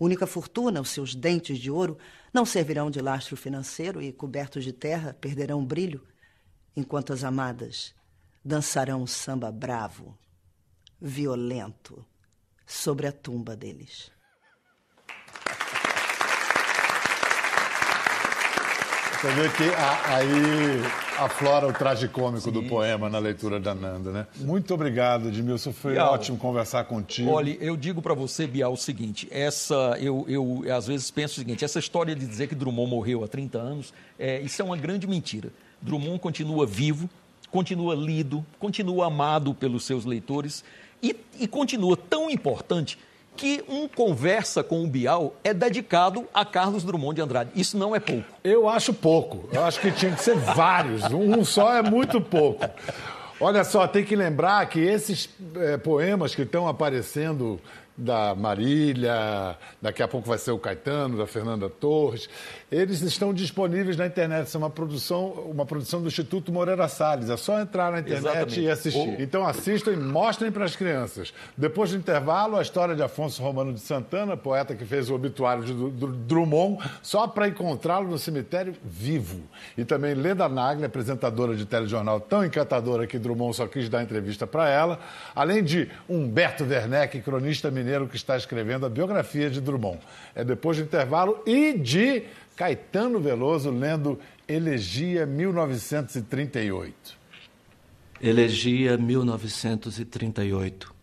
Única 0.00 0.26
fortuna, 0.26 0.80
os 0.80 0.90
seus 0.90 1.14
dentes 1.14 1.60
de 1.60 1.70
ouro, 1.70 1.96
não 2.34 2.44
servirão 2.44 2.90
de 2.90 3.00
lastro 3.00 3.36
financeiro 3.36 4.02
e, 4.02 4.12
cobertos 4.12 4.64
de 4.64 4.72
terra, 4.72 5.16
perderão 5.20 5.60
o 5.60 5.64
brilho, 5.64 6.04
enquanto 6.74 7.12
as 7.12 7.22
amadas 7.22 7.94
dançarão 8.44 9.04
o 9.04 9.06
samba 9.06 9.52
bravo, 9.52 10.18
violento, 11.00 12.04
sobre 12.66 13.06
a 13.06 13.12
tumba 13.12 13.54
deles. 13.54 14.17
Você 19.20 19.32
vê 19.32 19.48
que 19.48 19.64
a, 19.74 20.14
aí 20.14 20.80
aflora 21.18 21.66
o 21.66 21.72
tragicômico 21.72 22.42
Sim. 22.42 22.52
do 22.52 22.62
poema 22.62 23.10
na 23.10 23.18
leitura 23.18 23.58
da 23.58 23.74
Nanda, 23.74 24.12
né? 24.12 24.26
Muito 24.36 24.72
obrigado, 24.72 25.26
Edmilson. 25.26 25.72
Foi 25.72 25.94
Bial, 25.94 26.14
ótimo 26.14 26.38
conversar 26.38 26.84
contigo. 26.84 27.28
Olha, 27.28 27.50
eu 27.60 27.76
digo 27.76 28.00
para 28.00 28.14
você, 28.14 28.46
Bial, 28.46 28.72
o 28.72 28.76
seguinte: 28.76 29.26
essa, 29.32 29.96
eu, 30.00 30.24
eu 30.28 30.62
às 30.72 30.86
vezes 30.86 31.10
penso 31.10 31.32
o 31.32 31.38
seguinte: 31.38 31.64
essa 31.64 31.80
história 31.80 32.14
de 32.14 32.24
dizer 32.24 32.46
que 32.46 32.54
Drummond 32.54 32.88
morreu 32.88 33.24
há 33.24 33.26
30 33.26 33.58
anos, 33.58 33.92
é, 34.16 34.40
isso 34.40 34.62
é 34.62 34.64
uma 34.64 34.76
grande 34.76 35.04
mentira. 35.08 35.50
Drummond 35.82 36.20
continua 36.20 36.64
vivo, 36.64 37.10
continua 37.50 37.96
lido, 37.96 38.46
continua 38.60 39.08
amado 39.08 39.52
pelos 39.52 39.84
seus 39.84 40.04
leitores 40.04 40.62
e, 41.02 41.16
e 41.40 41.48
continua 41.48 41.96
tão 41.96 42.30
importante 42.30 42.96
que 43.38 43.64
um 43.68 43.86
conversa 43.86 44.64
com 44.64 44.82
o 44.82 44.86
Bial 44.88 45.32
é 45.44 45.54
dedicado 45.54 46.26
a 46.34 46.44
Carlos 46.44 46.82
Drummond 46.82 47.14
de 47.14 47.22
Andrade. 47.22 47.50
Isso 47.54 47.78
não 47.78 47.94
é 47.94 48.00
pouco. 48.00 48.24
Eu 48.42 48.68
acho 48.68 48.92
pouco. 48.92 49.48
Eu 49.52 49.64
acho 49.64 49.80
que 49.80 49.92
tinha 49.92 50.10
que 50.10 50.20
ser 50.20 50.36
vários. 50.36 51.04
Um 51.04 51.44
só 51.44 51.72
é 51.72 51.80
muito 51.80 52.20
pouco. 52.20 52.68
Olha 53.40 53.62
só, 53.62 53.86
tem 53.86 54.04
que 54.04 54.16
lembrar 54.16 54.68
que 54.68 54.80
esses 54.80 55.30
é, 55.54 55.76
poemas 55.76 56.34
que 56.34 56.42
estão 56.42 56.66
aparecendo 56.66 57.60
da 57.98 58.32
Marília, 58.34 59.56
daqui 59.82 60.02
a 60.02 60.08
pouco 60.08 60.28
vai 60.28 60.38
ser 60.38 60.52
o 60.52 60.58
Caetano, 60.58 61.18
da 61.18 61.26
Fernanda 61.26 61.68
Torres. 61.68 62.28
Eles 62.70 63.02
estão 63.02 63.34
disponíveis 63.34 63.96
na 63.96 64.06
internet. 64.06 64.46
Isso 64.46 64.56
é 64.56 64.58
uma 64.58 64.70
produção, 64.70 65.30
uma 65.50 65.66
produção 65.66 66.00
do 66.00 66.06
Instituto 66.06 66.52
Moreira 66.52 66.86
Salles. 66.86 67.28
É 67.28 67.36
só 67.36 67.60
entrar 67.60 67.90
na 67.90 67.98
internet 67.98 68.24
Exatamente. 68.24 68.60
e 68.60 68.70
assistir. 68.70 69.20
Então 69.20 69.44
assistam 69.44 69.92
e 69.92 69.96
mostrem 69.96 70.52
para 70.52 70.64
as 70.64 70.76
crianças. 70.76 71.34
Depois 71.56 71.90
do 71.90 71.96
intervalo, 71.96 72.56
a 72.56 72.62
história 72.62 72.94
de 72.94 73.02
Afonso 73.02 73.42
Romano 73.42 73.72
de 73.72 73.80
Santana, 73.80 74.36
poeta 74.36 74.76
que 74.76 74.84
fez 74.84 75.10
o 75.10 75.14
obituário 75.14 75.64
de 75.64 75.72
Drummond, 76.26 76.78
só 77.02 77.26
para 77.26 77.48
encontrá-lo 77.48 78.08
no 78.08 78.18
cemitério 78.18 78.74
vivo. 78.84 79.40
E 79.76 79.84
também 79.84 80.14
Leda 80.14 80.48
Nagli, 80.48 80.84
apresentadora 80.84 81.56
de 81.56 81.66
telejornal 81.66 82.20
tão 82.20 82.44
encantadora 82.44 83.06
que 83.06 83.18
Drummond 83.18 83.56
só 83.56 83.66
quis 83.66 83.88
dar 83.88 84.02
entrevista 84.02 84.46
para 84.46 84.68
ela. 84.68 85.00
Além 85.34 85.64
de 85.64 85.88
Humberto 86.08 86.64
Werneck, 86.64 87.20
cronista 87.22 87.70
mineiro 87.88 88.06
que 88.06 88.16
está 88.16 88.36
escrevendo 88.36 88.84
a 88.84 88.90
biografia 88.90 89.48
de 89.48 89.62
Drummond. 89.62 89.98
É 90.34 90.44
depois 90.44 90.76
do 90.76 90.82
intervalo 90.82 91.42
e 91.46 91.72
de 91.72 92.24
Caetano 92.54 93.18
Veloso 93.18 93.70
lendo 93.70 94.20
Elegia 94.46 95.24
1938. 95.24 97.16
Elegia 98.20 98.98
1938. 98.98 100.94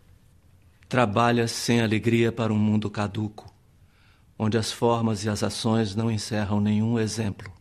Trabalha 0.88 1.48
sem 1.48 1.80
alegria 1.80 2.30
para 2.30 2.52
um 2.52 2.58
mundo 2.58 2.88
caduco, 2.88 3.52
onde 4.38 4.56
as 4.56 4.70
formas 4.70 5.24
e 5.24 5.28
as 5.28 5.42
ações 5.42 5.96
não 5.96 6.08
encerram 6.08 6.60
nenhum 6.60 7.00
exemplo. 7.00 7.52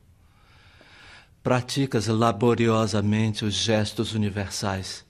Praticas 1.42 2.06
laboriosamente 2.06 3.44
os 3.44 3.56
gestos 3.56 4.14
universais. 4.14 5.04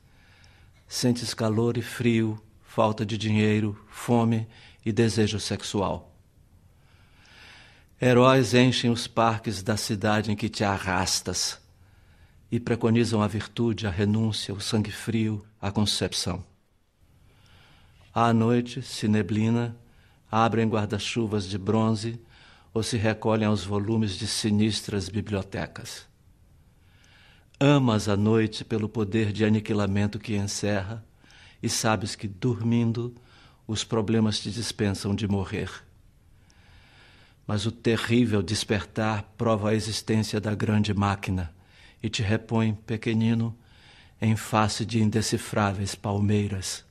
Sentes 0.87 1.33
calor 1.33 1.77
e 1.77 1.81
frio 1.81 2.39
falta 2.75 3.05
de 3.05 3.17
dinheiro, 3.17 3.81
fome 3.87 4.49
e 4.85 4.91
desejo 4.91 5.39
sexual. 5.39 6.13
Heróis 8.01 8.53
enchem 8.53 8.91
os 8.91 9.07
parques 9.07 9.63
da 9.63 9.77
cidade 9.77 10.29
em 10.29 10.35
que 10.35 10.49
te 10.49 10.61
arrastas 10.61 11.57
e 12.51 12.59
preconizam 12.59 13.21
a 13.21 13.27
virtude, 13.27 13.87
a 13.87 13.89
renúncia, 13.89 14.53
o 14.53 14.59
sangue 14.59 14.91
frio, 14.91 15.45
a 15.61 15.71
concepção. 15.71 16.43
À 18.13 18.33
noite, 18.33 18.81
se 18.81 19.07
neblina, 19.07 19.73
abrem 20.29 20.67
guarda-chuvas 20.67 21.47
de 21.47 21.57
bronze 21.57 22.19
ou 22.73 22.83
se 22.83 22.97
recolhem 22.97 23.47
aos 23.47 23.63
volumes 23.63 24.17
de 24.17 24.27
sinistras 24.27 25.07
bibliotecas. 25.07 26.05
Amas 27.57 28.09
a 28.09 28.17
noite 28.17 28.65
pelo 28.65 28.89
poder 28.89 29.31
de 29.31 29.45
aniquilamento 29.45 30.19
que 30.19 30.35
encerra 30.35 31.04
e 31.65 31.69
sabes 31.69 32.15
que, 32.15 32.27
dormindo, 32.27 33.15
os 33.65 33.83
problemas 33.83 34.39
te 34.39 34.51
dispensam 34.51 35.15
de 35.15 35.27
morrer. 35.27 35.71
Mas 37.47 37.65
o 37.65 37.71
terrível 37.71 38.43
despertar 38.43 39.23
prova 39.35 39.71
a 39.71 39.73
existência 39.73 40.39
da 40.39 40.53
grande 40.53 40.93
máquina 40.93 41.51
e 42.03 42.07
te 42.07 42.21
repõe, 42.21 42.75
pequenino, 42.85 43.57
em 44.21 44.35
face 44.35 44.85
de 44.85 45.01
indecifráveis 45.01 45.95
palmeiras. 45.95 46.85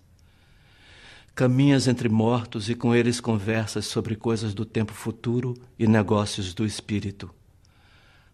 Caminhas 1.37 1.87
entre 1.87 2.09
mortos 2.09 2.69
e 2.69 2.75
com 2.75 2.93
eles 2.93 3.21
conversas 3.21 3.87
sobre 3.87 4.17
coisas 4.17 4.55
do 4.55 4.65
tempo 4.65 4.93
futuro 4.93 5.55
e 5.79 5.87
negócios 5.87 6.53
do 6.53 6.67
espírito. 6.67 7.33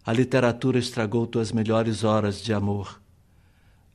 A 0.03 0.11
literatura 0.11 0.79
estragou 0.79 1.27
tuas 1.27 1.51
melhores 1.51 2.03
horas 2.03 2.41
de 2.41 2.51
amor 2.51 3.00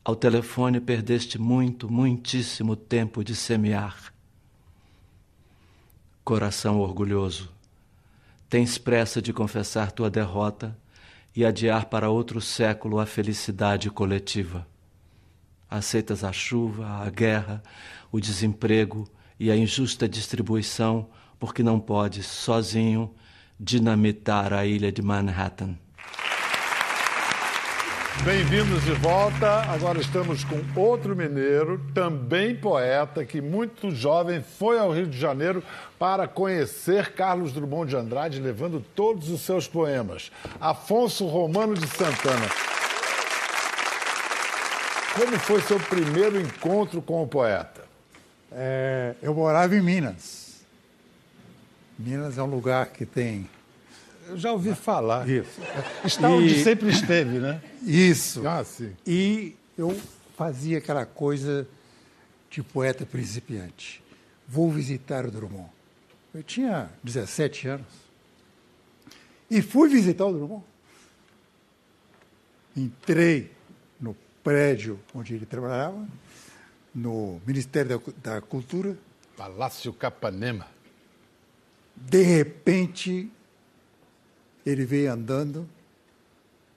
ao 0.07 0.14
telefone 0.14 0.81
perdeste 0.81 1.37
muito, 1.37 1.90
muitíssimo 1.90 2.77
tempo 2.77 3.25
de 3.25 3.35
semear. 3.35 4.12
Coração 6.23 6.79
orgulhoso, 6.79 7.51
tens 8.49 8.79
pressa 8.79 9.21
de 9.21 9.33
confessar 9.33 9.90
tua 9.90 10.09
derrota 10.09 10.79
e 11.35 11.45
adiar 11.45 11.87
para 11.87 12.09
outro 12.09 12.40
século 12.40 13.01
a 13.01 13.05
felicidade 13.05 13.90
coletiva. 13.90 14.64
Aceitas 15.69 16.23
a 16.23 16.33
chuva, 16.33 16.87
a 16.87 17.11
guerra, 17.11 17.61
o 18.12 18.21
desemprego 18.21 19.11
e 19.40 19.51
a 19.51 19.57
injusta 19.57 20.09
distribuição 20.09 21.09
porque 21.37 21.64
não 21.64 21.81
podes, 21.81 22.27
sozinho, 22.27 23.12
dinamitar 23.59 24.53
a 24.53 24.64
ilha 24.64 24.92
de 24.92 25.03
Manhattan. 25.03 25.77
Bem-vindos 28.24 28.85
de 28.85 28.92
volta. 28.94 29.62
Agora 29.70 30.00
estamos 30.00 30.42
com 30.44 30.61
outro 30.81 31.14
mineiro, 31.14 31.81
também 31.94 32.57
poeta, 32.57 33.24
que 33.24 33.40
muito 33.40 33.90
jovem 33.90 34.42
foi 34.42 34.79
ao 34.79 34.92
Rio 34.92 35.07
de 35.07 35.18
Janeiro 35.18 35.62
para 35.98 36.26
conhecer 36.26 37.12
Carlos 37.12 37.52
Drummond 37.52 37.90
de 37.90 37.96
Andrade, 37.96 38.40
levando 38.40 38.85
todos 38.94 39.31
os 39.31 39.42
seus 39.42 39.68
poemas. 39.68 40.33
Afonso 40.61 41.26
Romano 41.26 41.74
de 41.74 41.87
Santana. 41.87 42.48
Como 45.14 45.38
foi 45.38 45.61
seu 45.62 45.79
primeiro 45.81 46.40
encontro 46.40 47.00
com 47.00 47.22
o 47.22 47.26
poeta? 47.26 47.85
É, 48.52 49.14
eu 49.22 49.35
morava 49.35 49.74
em 49.74 49.81
Minas. 49.81 50.64
Minas 51.98 52.37
é 52.37 52.42
um 52.42 52.46
lugar 52.46 52.87
que 52.87 53.07
tem 53.07 53.48
eu 54.29 54.37
já 54.37 54.53
ouvi 54.53 54.75
falar. 54.75 55.29
Isso. 55.29 55.61
Está 56.05 56.31
e... 56.31 56.33
onde 56.33 56.62
sempre 56.62 56.89
esteve, 56.91 57.39
né? 57.39 57.61
Isso. 57.83 58.47
Ah, 58.47 58.65
sim. 58.65 58.95
E 59.07 59.55
eu 59.77 59.99
fazia 60.37 60.79
aquela 60.79 61.07
coisa 61.07 61.67
de 62.51 62.62
poeta 62.62 63.05
principiante. 63.07 64.03
Vou 64.47 64.71
visitar 64.71 65.27
o 65.27 65.31
Drummond. 65.31 65.71
Eu 66.35 66.43
tinha 66.43 66.91
17 67.03 67.69
anos. 67.69 67.87
E 69.51 69.62
fui 69.62 69.89
visitar 69.89 70.27
o 70.27 70.33
Drummond. 70.33 70.65
Entrei 72.77 73.51
no 74.01 74.17
prédio 74.45 75.01
onde 75.15 75.35
ele 75.35 75.47
trabalhava, 75.47 76.07
no 76.95 77.41
Ministério 77.47 77.99
da, 78.23 78.35
da 78.35 78.41
Cultura. 78.41 78.97
Palácio 79.37 79.93
Capanema. 79.93 80.67
De 81.95 82.23
repente, 82.23 83.31
ele 84.66 84.85
veio 84.85 85.12
andando 85.12 85.68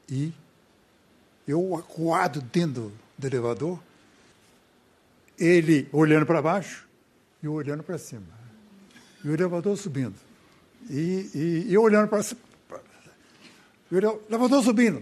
e 0.08 0.32
eu 1.48 1.76
acuado 1.76 2.40
dentro 2.40 2.94
do 3.18 3.28
elevador, 3.28 3.80
ele 5.38 5.90
olhando 5.92 6.26
para 6.26 6.40
baixo 6.40 6.88
e 7.42 7.48
eu 7.48 7.54
olhando 7.54 7.82
para 7.82 7.98
cima. 7.98 8.22
E 9.24 9.28
o 9.28 9.34
elevador 9.34 9.76
subindo. 9.76 10.16
E, 10.88 11.30
e, 11.34 11.66
e 11.68 11.74
eu 11.74 11.82
olhando 11.82 12.08
para 12.08 12.22
cima. 12.22 12.40
O 13.92 13.96
elevador 13.96 14.64
subindo. 14.64 15.02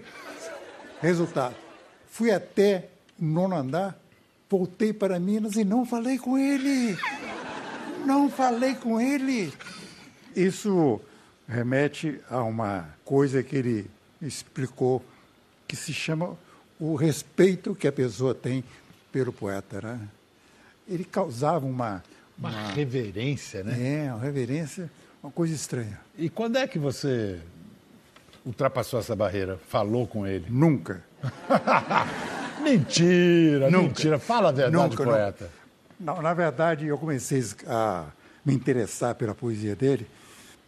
Resultado. 1.02 1.56
Fui 2.10 2.32
até 2.32 2.90
o 3.20 3.26
nono 3.26 3.56
andar, 3.56 4.00
voltei 4.50 4.94
para 4.94 5.20
Minas 5.20 5.56
e 5.56 5.66
não 5.66 5.86
falei 5.86 6.18
com 6.18 6.38
ele. 6.38 6.98
Não 8.06 8.30
falei 8.30 8.76
com 8.76 9.00
ele. 9.00 9.54
Isso 10.36 11.02
remete 11.48 12.20
a 12.30 12.44
uma 12.44 12.90
coisa 13.06 13.42
que 13.42 13.56
ele 13.56 13.90
explicou, 14.22 15.04
que 15.68 15.76
se 15.76 15.94
chama 15.94 16.38
o 16.80 16.96
respeito 16.96 17.74
que 17.74 17.88
a 17.88 17.92
pessoa 17.92 18.36
tem 18.36 18.64
pelo 19.12 19.32
poeta. 19.32 19.82
Né? 19.82 20.00
Ele 20.88 21.06
causava 21.06 21.66
uma, 21.66 22.04
uma, 22.38 22.50
uma 22.50 22.72
reverência, 22.72 23.64
né? 23.64 24.06
É, 24.06 24.14
uma 24.14 24.22
reverência, 24.22 24.90
uma 25.24 25.32
coisa 25.32 25.54
estranha. 25.54 26.00
E 26.18 26.30
quando 26.30 26.58
é 26.58 26.68
que 26.68 26.78
você 26.78 27.40
ultrapassou 28.46 29.00
essa 29.00 29.16
barreira? 29.16 29.58
Falou 29.70 30.06
com 30.06 30.28
ele? 30.28 30.46
Nunca. 30.50 31.04
mentira, 32.62 33.70
Nunca. 33.70 33.88
mentira. 33.88 34.20
Fala 34.20 34.50
a 34.50 34.52
verdade, 34.52 34.90
Nunca, 34.90 35.04
poeta. 35.04 35.50
Não, 36.00 36.22
na 36.22 36.34
verdade, 36.34 36.86
eu 36.86 36.98
comecei 36.98 37.44
a 37.66 38.06
me 38.46 38.54
interessar 38.54 39.16
pela 39.16 39.34
poesia 39.34 39.76
dele 39.76 40.08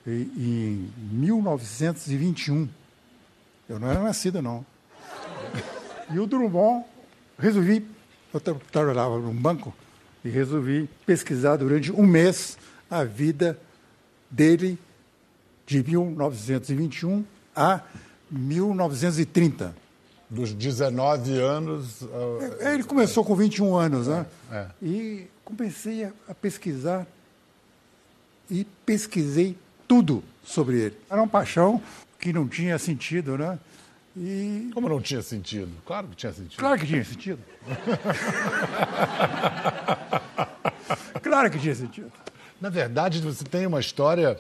em 0.08 0.92
1921. 1.12 2.68
Eu 3.68 3.80
não 3.80 3.90
era 3.90 4.02
nascido, 4.02 4.42
não. 4.42 4.66
E 6.12 6.20
o 6.20 6.26
Drummond, 6.26 6.86
resolvi, 7.38 7.86
eu 8.34 8.40
trabalhava 8.40 9.20
num 9.20 9.34
banco, 9.34 9.74
e 10.24 10.30
resolvi 10.30 10.90
pesquisar 11.06 11.58
durante 11.58 11.92
um 11.92 12.06
mês 12.06 12.58
a 12.90 13.04
vida 13.04 13.60
dele 14.30 14.78
de 15.66 15.84
1921 15.84 17.24
a 17.56 17.82
1930. 18.30 19.76
Dos 20.30 20.54
19 20.54 21.40
anos. 21.40 22.04
É, 22.60 22.74
ele 22.74 22.84
começou 22.84 23.24
com 23.24 23.36
21 23.36 23.76
anos, 23.76 24.08
né? 24.08 24.26
É. 24.52 24.68
E 24.82 25.28
comecei 25.44 26.06
a 26.28 26.36
pesquisar 26.36 27.08
e 28.50 28.66
pesquisei 28.86 29.58
tudo 29.90 30.24
sobre 30.44 30.80
ele. 30.80 30.96
Era 31.10 31.20
uma 31.20 31.28
paixão 31.28 31.82
que 32.20 32.32
não 32.32 32.48
tinha 32.48 32.78
sentido, 32.78 33.36
né? 33.36 33.58
E... 34.16 34.70
Como 34.72 34.88
não 34.88 35.02
tinha 35.02 35.24
sentido? 35.24 35.72
Claro 35.84 36.08
que 36.08 36.16
tinha 36.16 36.32
sentido. 36.32 36.60
Claro 36.60 36.80
que 36.80 36.86
tinha 36.86 37.04
sentido. 37.04 37.40
claro 41.24 41.50
que 41.50 41.58
tinha 41.58 41.74
sentido. 41.74 42.12
Na 42.62 42.70
verdade, 42.70 43.20
você 43.20 43.44
tem 43.44 43.66
uma 43.66 43.80
história 43.80 44.38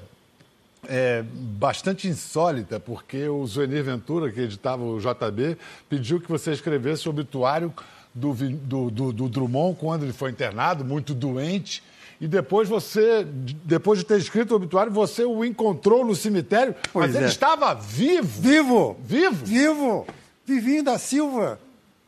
é, 0.87 1.23
bastante 1.33 2.07
insólita, 2.07 2.79
porque 2.79 3.27
o 3.27 3.43
Zuenir 3.47 3.83
Ventura, 3.83 4.31
que 4.31 4.41
editava 4.41 4.83
o 4.83 4.99
JB, 4.99 5.57
pediu 5.89 6.21
que 6.21 6.29
você 6.29 6.51
escrevesse 6.51 7.07
o 7.07 7.09
obituário 7.09 7.73
do, 8.13 8.33
do, 8.33 8.91
do, 8.91 9.13
do 9.13 9.29
Drummond 9.29 9.79
quando 9.79 10.03
ele 10.03 10.13
foi 10.13 10.29
internado, 10.29 10.85
muito 10.85 11.15
doente. 11.15 11.81
E 12.21 12.27
depois 12.27 12.67
você, 12.67 13.23
depois 13.63 13.99
de 13.99 14.05
ter 14.05 14.17
escrito 14.17 14.51
o 14.51 14.55
obituário, 14.55 14.91
você 14.91 15.23
o 15.23 15.45
encontrou 15.45 16.05
no 16.05 16.13
cemitério, 16.15 16.75
pois 16.91 17.07
mas 17.07 17.15
é. 17.15 17.19
ele 17.19 17.29
estava 17.29 17.73
vivo. 17.73 18.41
Vivo. 18.41 18.97
Vivo? 19.01 19.45
Vivo. 19.45 20.07
Vivinho 20.45 20.83
da 20.83 20.97
Silva. 20.99 21.59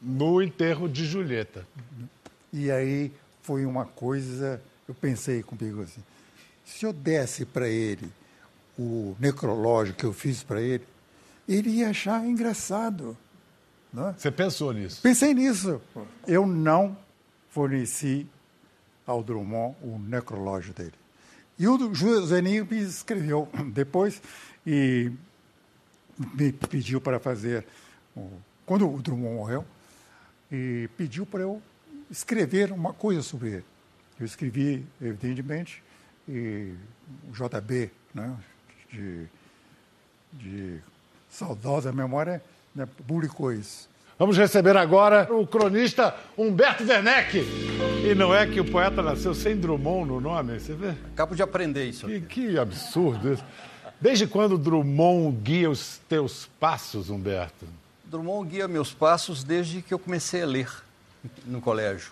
No 0.01 0.41
enterro 0.41 0.89
de 0.89 1.05
Julieta. 1.05 1.65
E 2.51 2.69
aí 2.69 3.11
foi 3.41 3.65
uma 3.65 3.85
coisa, 3.85 4.61
eu 4.87 4.93
pensei 4.93 5.41
comigo 5.43 5.81
assim, 5.81 6.01
se 6.65 6.85
eu 6.85 6.91
desse 6.91 7.45
para 7.45 7.69
ele 7.69 8.11
o 8.77 9.15
necrológio 9.19 9.93
que 9.93 10.03
eu 10.03 10.11
fiz 10.11 10.43
para 10.43 10.61
ele, 10.61 10.83
ele 11.47 11.69
ia 11.69 11.89
achar 11.89 12.25
engraçado. 12.25 13.17
Não 13.93 14.09
é? 14.09 14.13
Você 14.17 14.31
pensou 14.31 14.73
nisso? 14.73 15.01
Pensei 15.01 15.33
nisso. 15.33 15.81
Eu 16.27 16.45
não 16.45 16.97
forneci 17.49 18.27
ao 19.11 19.23
Drummond 19.23 19.75
o 19.81 19.99
necrológio 19.99 20.73
dele. 20.73 20.93
E 21.59 21.67
o 21.67 21.93
Joseninho 21.93 22.67
me 22.69 22.79
escreveu 22.79 23.47
depois 23.73 24.21
e 24.65 25.11
me 26.33 26.51
pediu 26.51 26.99
para 27.01 27.19
fazer, 27.19 27.65
quando 28.65 28.89
o 28.89 29.01
Drummond 29.01 29.35
morreu, 29.35 29.65
e 30.51 30.89
pediu 30.97 31.25
para 31.25 31.41
eu 31.41 31.61
escrever 32.09 32.71
uma 32.71 32.93
coisa 32.93 33.21
sobre 33.21 33.49
ele. 33.49 33.65
Eu 34.19 34.25
escrevi, 34.25 34.85
evidentemente, 35.01 35.81
e 36.27 36.73
o 37.29 37.31
JB, 37.31 37.89
né, 38.13 38.37
de, 38.91 39.27
de 40.33 40.79
saudosa 41.29 41.91
memória, 41.91 42.43
né, 42.75 42.87
publicou 43.07 43.51
isso. 43.51 43.89
Vamos 44.21 44.37
receber 44.37 44.77
agora 44.77 45.27
o 45.33 45.47
cronista 45.47 46.15
Humberto 46.37 46.83
Werneck. 46.83 47.39
E 48.07 48.13
não 48.13 48.31
é 48.35 48.45
que 48.45 48.59
o 48.59 48.71
poeta 48.71 49.01
nasceu 49.01 49.33
sem 49.33 49.57
Drummond 49.57 50.09
no 50.09 50.21
nome, 50.21 50.59
você 50.59 50.75
vê? 50.75 50.89
Acabo 51.11 51.35
de 51.35 51.41
aprender 51.41 51.85
isso. 51.89 52.05
Que, 52.05 52.21
que 52.21 52.59
absurdo 52.59 53.33
isso. 53.33 53.43
Desde 53.99 54.27
quando 54.27 54.59
Drummond 54.59 55.35
guia 55.41 55.71
os 55.71 55.99
teus 56.07 56.47
passos, 56.59 57.09
Humberto? 57.09 57.65
Drummond 58.05 58.47
guia 58.47 58.67
meus 58.67 58.93
passos 58.93 59.43
desde 59.43 59.81
que 59.81 59.91
eu 59.91 59.97
comecei 59.97 60.43
a 60.43 60.45
ler 60.45 60.69
no 61.43 61.59
colégio. 61.59 62.11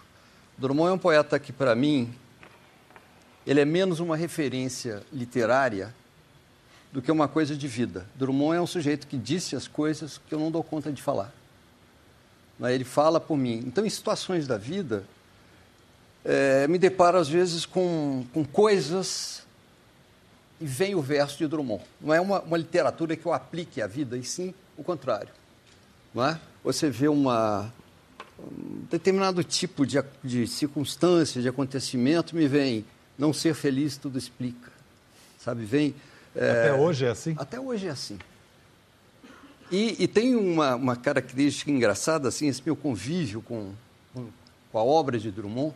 Drummond 0.57 0.89
é 0.89 0.93
um 0.93 0.97
poeta 0.97 1.37
que, 1.37 1.53
para 1.53 1.75
mim, 1.75 2.11
ele 3.45 3.61
é 3.61 3.65
menos 3.65 3.99
uma 3.99 4.17
referência 4.17 5.03
literária 5.13 5.93
do 6.91 7.03
que 7.03 7.11
uma 7.11 7.27
coisa 7.27 7.55
de 7.55 7.67
vida. 7.67 8.07
Drummond 8.15 8.57
é 8.57 8.61
um 8.61 8.65
sujeito 8.65 9.05
que 9.05 9.15
disse 9.15 9.55
as 9.55 9.67
coisas 9.67 10.19
que 10.27 10.33
eu 10.33 10.39
não 10.39 10.49
dou 10.49 10.63
conta 10.63 10.91
de 10.91 11.03
falar. 11.03 11.37
Né? 12.59 12.73
Ele 12.73 12.83
fala 12.83 13.19
por 13.19 13.37
mim. 13.37 13.63
Então, 13.65 13.85
em 13.85 13.89
situações 13.89 14.45
da 14.45 14.57
vida, 14.57 15.03
é, 16.25 16.67
me 16.67 16.77
deparo 16.77 17.17
às 17.17 17.29
vezes 17.29 17.65
com, 17.65 18.25
com 18.33 18.43
coisas 18.43 19.43
e 20.59 20.65
vem 20.65 20.93
o 20.93 21.01
verso 21.01 21.37
de 21.37 21.47
Drummond. 21.47 21.83
Não 22.01 22.13
é 22.13 22.19
uma, 22.19 22.41
uma 22.41 22.57
literatura 22.57 23.15
que 23.15 23.25
eu 23.25 23.33
aplique 23.33 23.81
à 23.81 23.87
vida, 23.87 24.17
e 24.17 24.23
sim 24.23 24.53
o 24.77 24.83
contrário. 24.83 25.29
Não 26.13 26.25
é? 26.25 26.39
Você 26.63 26.89
vê 26.89 27.07
uma, 27.07 27.71
um 28.37 28.83
determinado 28.89 29.43
tipo 29.43 29.85
de, 29.85 30.03
de 30.23 30.45
circunstância, 30.47 31.41
de 31.41 31.47
acontecimento, 31.47 32.35
me 32.35 32.47
vem 32.47 32.85
não 33.17 33.31
ser 33.31 33.53
feliz, 33.53 33.95
tudo 33.95 34.17
explica. 34.17 34.71
Sabe, 35.39 35.63
vem... 35.63 35.95
É, 36.35 36.51
até 36.51 36.73
hoje 36.73 37.05
é 37.05 37.09
assim? 37.09 37.35
Até 37.37 37.59
hoje 37.59 37.87
é 37.87 37.91
assim. 37.91 38.19
E, 39.71 40.03
e 40.03 40.07
tem 40.07 40.35
uma, 40.35 40.75
uma, 40.75 40.95
característica 40.95 41.69
engraçada, 41.69 42.27
assim, 42.27 42.47
esse 42.47 42.61
meu 42.65 42.75
convívio 42.75 43.41
com, 43.41 43.71
com 44.13 44.79
a 44.79 44.83
obra 44.83 45.19
de 45.19 45.29
Drummond, 45.29 45.75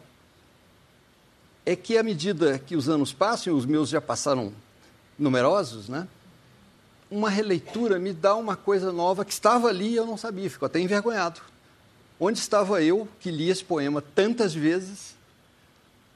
é 1.66 1.76
que 1.76 1.98
à 1.98 2.04
medida 2.04 2.58
que 2.58 2.76
os 2.76 2.90
anos 2.90 3.14
passam, 3.14 3.54
e 3.54 3.56
os 3.56 3.66
meus 3.66 3.90
já 3.90 4.02
passaram 4.02 4.52
numerosos, 5.18 5.88
né? 5.88 6.08
Uma 7.10 7.30
releitura 7.30 8.00
me 8.00 8.12
dá 8.12 8.36
uma 8.36 8.56
coisa 8.56 8.92
nova 8.92 9.24
que 9.24 9.32
estava 9.32 9.68
ali 9.68 9.90
e 9.90 9.96
eu 9.96 10.06
não 10.06 10.18
sabia, 10.18 10.50
fico 10.50 10.66
até 10.66 10.80
envergonhado. 10.80 11.42
Onde 12.20 12.40
estava 12.40 12.82
eu 12.82 13.08
que 13.20 13.30
li 13.30 13.50
esse 13.50 13.64
poema 13.64 14.02
tantas 14.02 14.54
vezes 14.54 15.16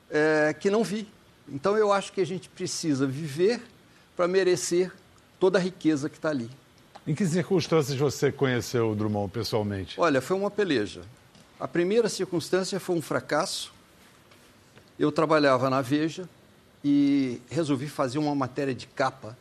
é, 0.10 0.56
que 0.60 0.72
não 0.72 0.84
vi? 0.84 1.08
Então 1.48 1.78
eu 1.78 1.94
acho 1.94 2.12
que 2.12 2.22
a 2.22 2.26
gente 2.26 2.50
precisa 2.50 3.06
viver 3.06 3.62
para 4.16 4.28
merecer 4.28 4.92
toda 5.40 5.60
a 5.60 5.62
riqueza 5.62 6.10
que 6.10 6.16
está 6.18 6.30
ali. 6.30 6.50
Em 7.08 7.16
que 7.16 7.26
circunstâncias 7.26 7.98
você 7.98 8.34
conheceu 8.34 8.92
o 8.92 8.96
Drummond 8.96 9.32
pessoalmente? 9.32 9.98
Olha, 9.98 10.20
foi 10.20 10.36
uma 10.36 10.52
peleja. 10.52 11.02
A 11.58 11.68
primeira 11.68 12.10
circunstância 12.10 12.80
foi 12.82 12.98
um 12.98 13.02
fracasso. 13.02 13.74
Eu 15.00 15.10
trabalhava 15.10 15.70
na 15.70 15.82
Veja 15.82 16.28
e 16.84 17.42
resolvi 17.50 17.88
fazer 17.88 18.18
uma 18.18 18.36
matéria 18.36 18.76
de 18.76 18.88
capa 18.88 19.38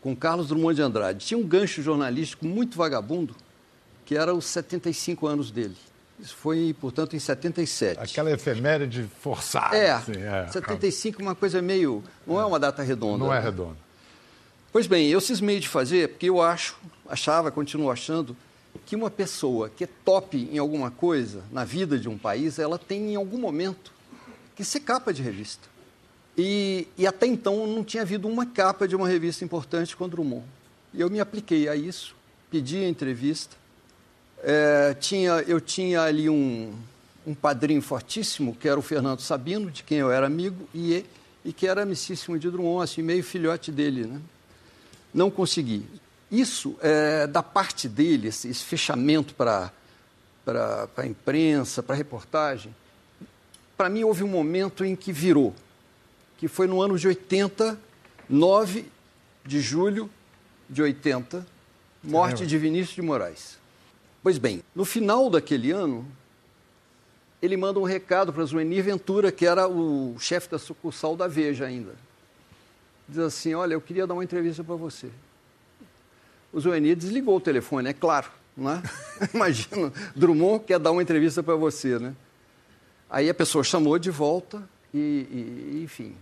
com 0.00 0.16
Carlos 0.16 0.48
Drummond 0.48 0.74
de 0.74 0.82
Andrade. 0.82 1.24
Tinha 1.24 1.38
um 1.38 1.46
gancho 1.46 1.80
jornalístico 1.82 2.44
muito 2.44 2.76
vagabundo, 2.76 3.36
que 4.04 4.16
era 4.16 4.34
os 4.34 4.44
75 4.46 5.26
anos 5.28 5.52
dele. 5.52 5.76
Isso 6.18 6.34
foi, 6.34 6.74
portanto, 6.80 7.14
em 7.14 7.18
77. 7.20 8.00
Aquela 8.00 8.30
efeméride 8.32 9.08
forçada. 9.20 9.76
É, 9.76 9.92
assim, 9.92 10.16
é. 10.16 10.48
75 10.48 11.22
uma 11.22 11.34
coisa 11.34 11.62
meio... 11.62 12.02
Não 12.26 12.40
é 12.40 12.44
uma 12.44 12.58
data 12.58 12.82
redonda. 12.82 13.18
Não 13.18 13.32
é 13.32 13.38
né? 13.38 13.44
redonda. 13.44 13.76
Pois 14.72 14.86
bem, 14.86 15.06
eu 15.08 15.20
cismei 15.20 15.60
de 15.60 15.68
fazer 15.68 16.08
porque 16.08 16.30
eu 16.30 16.40
acho, 16.40 16.78
achava, 17.06 17.50
continuo 17.50 17.90
achando, 17.90 18.34
que 18.86 18.96
uma 18.96 19.10
pessoa 19.10 19.68
que 19.68 19.84
é 19.84 19.88
top 20.02 20.48
em 20.50 20.56
alguma 20.56 20.90
coisa 20.90 21.44
na 21.52 21.62
vida 21.62 21.98
de 21.98 22.08
um 22.08 22.16
país, 22.16 22.58
ela 22.58 22.78
tem 22.78 23.12
em 23.12 23.16
algum 23.16 23.36
momento 23.36 23.92
que 24.56 24.64
ser 24.64 24.80
capa 24.80 25.12
de 25.12 25.20
revista. 25.20 25.68
E, 26.38 26.88
e 26.96 27.06
até 27.06 27.26
então 27.26 27.66
não 27.66 27.84
tinha 27.84 28.02
havido 28.02 28.26
uma 28.26 28.46
capa 28.46 28.88
de 28.88 28.96
uma 28.96 29.06
revista 29.06 29.44
importante 29.44 29.94
com 29.94 30.08
Drummond. 30.08 30.46
E 30.94 31.02
eu 31.02 31.10
me 31.10 31.20
apliquei 31.20 31.68
a 31.68 31.76
isso, 31.76 32.16
pedi 32.50 32.78
a 32.78 32.88
entrevista. 32.88 33.54
É, 34.42 34.94
tinha, 34.98 35.32
eu 35.46 35.60
tinha 35.60 36.00
ali 36.00 36.30
um, 36.30 36.74
um 37.26 37.34
padrinho 37.34 37.82
fortíssimo, 37.82 38.56
que 38.56 38.66
era 38.66 38.80
o 38.80 38.82
Fernando 38.82 39.20
Sabino, 39.20 39.70
de 39.70 39.82
quem 39.82 39.98
eu 39.98 40.10
era 40.10 40.26
amigo, 40.26 40.66
e, 40.74 41.04
e 41.44 41.52
que 41.52 41.66
era 41.66 41.82
amicíssimo 41.82 42.38
de 42.38 42.50
Drummond, 42.50 42.84
assim, 42.84 43.02
meio 43.02 43.22
filhote 43.22 43.70
dele. 43.70 44.06
Né? 44.06 44.18
Não 45.12 45.30
consegui. 45.30 45.86
Isso, 46.30 46.76
é, 46.80 47.26
da 47.26 47.42
parte 47.42 47.88
dele, 47.88 48.28
esse, 48.28 48.48
esse 48.48 48.64
fechamento 48.64 49.34
para 49.34 49.70
a 50.96 51.06
imprensa, 51.06 51.82
para 51.82 51.94
a 51.94 51.98
reportagem, 51.98 52.74
para 53.76 53.88
mim 53.88 54.04
houve 54.04 54.24
um 54.24 54.28
momento 54.28 54.84
em 54.84 54.96
que 54.96 55.12
virou, 55.12 55.54
que 56.38 56.48
foi 56.48 56.66
no 56.66 56.80
ano 56.80 56.98
de 56.98 57.06
80, 57.06 57.78
9 58.28 58.86
de 59.44 59.60
julho 59.60 60.08
de 60.70 60.82
80, 60.82 61.46
morte 62.02 62.46
de 62.46 62.56
Vinícius 62.58 62.94
de 62.94 63.02
Moraes. 63.02 63.58
Pois 64.22 64.38
bem, 64.38 64.62
no 64.74 64.84
final 64.84 65.28
daquele 65.28 65.70
ano, 65.70 66.06
ele 67.42 67.56
manda 67.56 67.80
um 67.80 67.84
recado 67.84 68.32
para 68.32 68.44
Zuenir 68.44 68.84
Ventura, 68.84 69.32
que 69.32 69.44
era 69.44 69.68
o 69.68 70.16
chefe 70.18 70.48
da 70.48 70.58
sucursal 70.58 71.16
da 71.16 71.26
Veja 71.26 71.66
ainda. 71.66 71.94
Diz 73.12 73.20
assim: 73.20 73.54
Olha, 73.54 73.74
eu 73.74 73.80
queria 73.80 74.06
dar 74.06 74.14
uma 74.14 74.24
entrevista 74.24 74.64
para 74.64 74.74
você. 74.74 75.10
O 76.50 76.58
Zuenir 76.58 76.96
desligou 76.96 77.36
o 77.36 77.40
telefone, 77.40 77.90
é 77.90 77.92
claro. 77.92 78.28
Não 78.56 78.70
é? 78.70 78.82
Imagina, 79.32 79.92
Drummond 80.16 80.64
quer 80.64 80.78
dar 80.78 80.90
uma 80.90 81.02
entrevista 81.02 81.42
para 81.42 81.54
você, 81.54 81.98
né? 81.98 82.14
Aí 83.08 83.28
a 83.28 83.34
pessoa 83.34 83.62
chamou 83.62 83.98
de 83.98 84.10
volta 84.10 84.62
e, 84.94 85.78
e 85.78 85.82
enfim, 85.84 86.14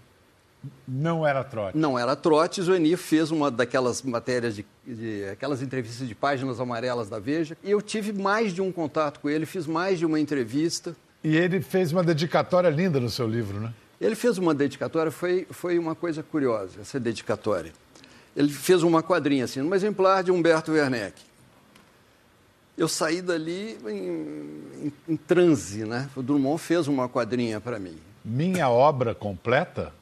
não 0.87 1.25
era 1.25 1.45
trote. 1.45 1.79
Não 1.79 1.99
era 1.99 2.17
trote. 2.17 2.61
Zueni 2.61 2.97
fez 2.97 3.31
uma 3.31 3.51
daquelas 3.51 4.03
matérias, 4.03 4.57
de, 4.57 4.67
de, 4.85 5.25
aquelas 5.31 5.63
entrevistas 5.63 6.07
de 6.07 6.15
páginas 6.15 6.59
amarelas 6.61 7.09
da 7.09 7.19
Veja. 7.21 7.57
E 7.63 7.71
eu 7.71 7.81
tive 7.81 8.13
mais 8.13 8.53
de 8.53 8.61
um 8.61 8.73
contato 8.73 9.21
com 9.21 9.31
ele, 9.31 9.47
fiz 9.47 9.67
mais 9.67 9.99
de 9.99 10.05
uma 10.05 10.19
entrevista. 10.19 10.95
E 11.23 11.37
ele 11.37 11.61
fez 11.61 11.93
uma 11.93 12.03
dedicatória 12.03 12.69
linda 12.69 12.99
no 12.99 13.09
seu 13.09 13.29
livro, 13.29 13.61
né? 13.61 13.73
Ele 14.01 14.15
fez 14.15 14.39
uma 14.39 14.55
dedicatória, 14.55 15.13
foi, 15.13 15.47
foi 15.51 15.79
uma 15.79 15.95
coisa 15.95 16.23
curiosa, 16.23 16.81
essa 16.81 16.99
dedicatória. 16.99 17.73
Ele 18.35 18.51
fez 18.51 18.83
uma 18.83 19.03
quadrinha 19.03 19.45
assim, 19.45 19.61
um 19.61 19.75
exemplar 19.75 20.25
de 20.25 20.31
Humberto 20.31 20.73
Werneck. 20.73 21.21
Eu 22.79 22.89
saí 22.89 23.21
dali 23.21 23.77
em, 23.87 24.87
em, 24.87 24.93
em 25.07 25.17
transe, 25.17 25.85
né? 25.85 26.09
O 26.17 26.23
Drummond 26.23 26.59
fez 26.63 26.89
uma 26.89 27.09
quadrinha 27.09 27.61
para 27.61 27.79
mim. 27.79 27.99
Minha 28.25 28.71
obra 28.71 29.15
completa? 29.15 29.93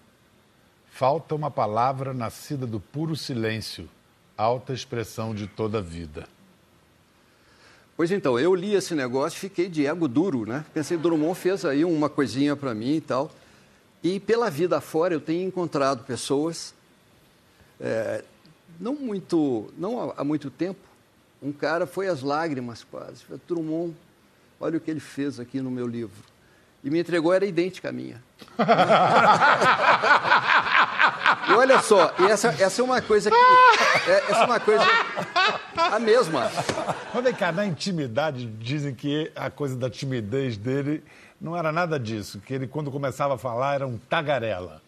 Falta 0.93 1.35
uma 1.35 1.51
palavra 1.51 2.15
nascida 2.15 2.67
do 2.67 2.79
puro 2.79 3.17
silêncio, 3.17 3.89
alta 4.37 4.73
expressão 4.73 5.35
de 5.35 5.49
toda 5.49 5.79
a 5.79 5.81
vida. 5.81 6.29
Pois 7.97 8.13
então, 8.13 8.39
eu 8.39 8.55
li 8.55 8.75
esse 8.75 8.95
negócio 8.95 9.37
e 9.37 9.41
fiquei 9.41 9.69
de 9.69 9.85
ego 9.85 10.07
duro, 10.07 10.47
né? 10.47 10.65
Pensei, 10.73 10.97
Drummond 10.97 11.37
fez 11.37 11.65
aí 11.65 11.85
uma 11.85 12.09
coisinha 12.09 12.55
para 12.55 12.73
mim 12.75 12.95
e 12.95 13.01
tal. 13.01 13.29
E 14.03 14.21
pela 14.21 14.51
vida 14.51 14.81
fora 14.81 15.15
eu 15.15 15.21
tenho 15.21 15.47
encontrado 15.47 16.05
pessoas, 16.05 16.75
é, 17.81 18.23
não 18.79 18.95
muito, 18.95 19.73
não 19.77 20.13
há 20.17 20.23
muito 20.23 20.51
tempo, 20.51 20.81
um 21.43 21.53
cara 21.53 21.87
foi 21.87 22.09
às 22.09 22.23
lágrimas 22.23 22.85
quase. 22.85 23.25
Drummond, 23.47 23.95
olha 24.61 24.79
o 24.79 24.81
que 24.81 24.91
ele 24.91 25.01
fez 25.01 25.41
aqui 25.41 25.61
no 25.61 25.71
meu 25.71 25.87
livro. 25.87 26.25
E 26.83 26.91
me 26.91 27.01
entregou, 27.01 27.33
era 27.33 27.45
idêntica 27.45 27.89
à 27.89 27.93
minha. 27.93 28.23
E 31.49 31.53
olha 31.53 31.81
só, 31.81 32.15
e 32.19 32.25
essa, 32.25 32.49
essa 32.49 32.81
é 32.81 32.85
uma 32.85 33.01
coisa 33.01 33.31
que. 33.31 33.37
É, 34.11 34.31
essa 34.31 34.43
é 34.43 34.45
uma 34.45 34.61
coisa. 34.61 34.85
A 35.77 35.99
mesma. 35.99 36.51
Mas 37.13 37.25
vem 37.25 37.35
cá, 37.35 37.53
na 37.53 37.65
intimidade, 37.65 38.47
dizem 38.47 38.95
que 38.95 39.31
a 39.35 39.51
coisa 39.51 39.77
da 39.77 39.89
timidez 39.89 40.57
dele 40.57 41.03
não 41.41 41.57
era 41.57 41.73
nada 41.73 41.99
disso, 41.99 42.41
que 42.41 42.53
ele, 42.53 42.67
quando 42.67 42.91
começava 42.91 43.35
a 43.35 43.39
falar, 43.39 43.77
era 43.77 43.87
um 43.87 43.97
tagarela. 43.97 44.83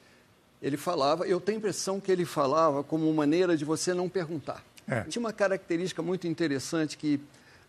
Ele 0.61 0.77
falava, 0.77 1.27
eu 1.27 1.41
tenho 1.41 1.57
a 1.57 1.61
impressão 1.61 1.99
que 2.01 2.13
ele 2.13 2.25
falava 2.25 2.85
como 2.85 3.13
maneira 3.15 3.57
de 3.57 3.65
você 3.65 3.95
não 3.95 4.09
perguntar. 4.09 4.63
É. 4.87 5.03
Tinha 5.03 5.21
uma 5.21 5.33
característica 5.33 6.03
muito 6.03 6.27
interessante 6.27 6.99
que, 6.99 7.21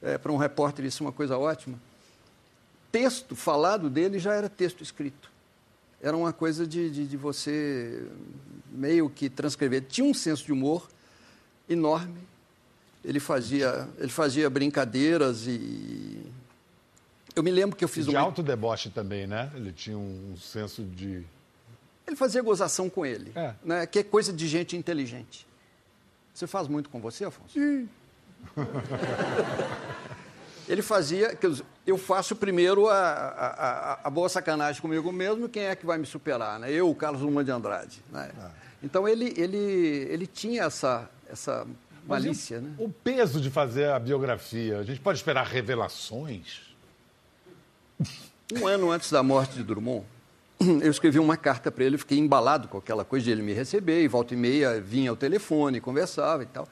é, 0.02 0.18
para 0.18 0.32
um 0.32 0.38
repórter, 0.38 0.84
isso 0.86 1.04
é 1.04 1.06
uma 1.06 1.14
coisa 1.14 1.38
ótima. 1.38 1.80
Texto 2.92 3.36
falado 3.36 3.90
dele 3.90 4.20
já 4.20 4.34
era 4.34 4.50
texto 4.50 4.82
escrito 4.82 5.31
era 6.02 6.18
uma 6.18 6.34
coisa 6.34 6.66
de, 6.66 6.90
de, 6.90 7.08
de, 7.08 7.18
você 7.18 8.08
meio 8.72 9.10
que 9.10 9.30
transcrever. 9.30 9.84
Tinha 9.88 10.06
um 10.06 10.14
senso 10.14 10.46
de 10.46 10.52
humor 10.52 10.90
enorme. 11.70 12.20
Ele 13.06 13.20
fazia, 13.20 13.88
ele 13.98 14.10
fazia 14.10 14.50
brincadeiras 14.50 15.46
e. 15.48 16.22
Eu 17.36 17.44
me 17.44 17.52
lembro 17.52 17.76
que 17.76 17.84
eu 17.84 17.88
fiz 17.88 18.06
de 18.06 18.12
uma. 18.12 18.20
De 18.20 18.26
alto 18.26 18.44
deboche 18.44 18.90
também, 18.90 19.26
né? 19.28 19.52
Ele 19.56 19.72
tinha 19.72 19.98
um 19.98 20.36
senso 20.38 20.84
de. 20.84 21.24
Ele 22.06 22.16
fazia 22.16 22.42
gozação 22.42 22.90
com 22.90 23.06
ele, 23.06 23.32
é. 23.36 23.54
né? 23.64 23.86
que 23.86 24.00
é 24.00 24.04
coisa 24.04 24.34
de 24.34 24.48
gente 24.48 24.76
inteligente. 24.76 25.48
Você 26.34 26.48
faz 26.48 26.68
muito 26.68 26.90
com 26.90 27.00
você, 27.00 27.26
Afonso? 27.26 27.54
Sim. 27.54 27.88
ele 30.72 30.82
fazia. 30.82 31.38
Eu 31.86 31.98
faço 31.98 32.34
primeiro 32.34 32.88
a, 32.88 32.98
a, 32.98 34.00
a, 34.06 34.10
boa 34.10 34.30
sacanagem 34.30 34.82
comigo 34.82 35.12
mesmo, 35.12 35.50
quem 35.50 35.64
é 35.64 35.76
que 35.76 35.86
vai 35.86 35.98
me 35.98 36.06
superar? 36.06 36.60
Né? 36.60 36.72
Eu, 36.72 36.90
o 36.90 36.96
Carlos 36.96 37.22
Luma 37.22 37.44
de 37.44 37.52
Andrade. 37.52 38.02
Né? 38.10 38.32
Ah. 38.40 38.52
Então 38.82 39.06
ele, 39.06 39.34
ele, 39.36 39.58
ele 39.58 40.26
tinha 40.26 40.64
essa, 40.64 41.10
essa 41.30 41.68
malícia. 42.08 42.60
O, 42.60 42.62
né? 42.62 42.74
o 42.78 42.90
peso 42.90 43.42
de 43.42 43.50
fazer 43.50 43.90
a 43.90 44.00
biografia, 44.00 44.80
a 44.80 44.84
gente 44.84 45.02
pode 45.02 45.20
esperar 45.20 45.46
revelações? 45.46 46.62
Um 48.54 48.66
ano 48.66 48.92
antes 48.92 49.12
da 49.12 49.22
morte 49.22 49.56
de 49.56 49.64
Drummond, 49.64 50.06
eu 50.82 50.90
escrevi 50.90 51.20
uma 51.20 51.36
carta 51.36 51.70
para 51.70 51.84
ele, 51.84 51.98
fiquei 51.98 52.18
embalado 52.18 52.70
com 52.70 52.78
aquela 52.78 53.04
coisa 53.04 53.26
de 53.26 53.32
ele 53.32 53.42
me 53.42 53.52
receber, 53.52 54.04
e 54.04 54.08
volta 54.08 54.34
e 54.34 54.38
meia 54.38 54.80
vinha 54.80 55.10
ao 55.10 55.18
telefone, 55.18 55.82
conversava 55.82 56.44
e 56.44 56.46
tal 56.46 56.66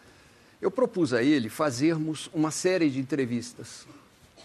eu 0.62 0.70
propus 0.70 1.14
a 1.14 1.24
ele 1.24 1.50
fazermos 1.50 2.30
uma 2.34 2.52
série 2.52 2.90
de 2.90 3.00
entrevistas, 3.00 3.86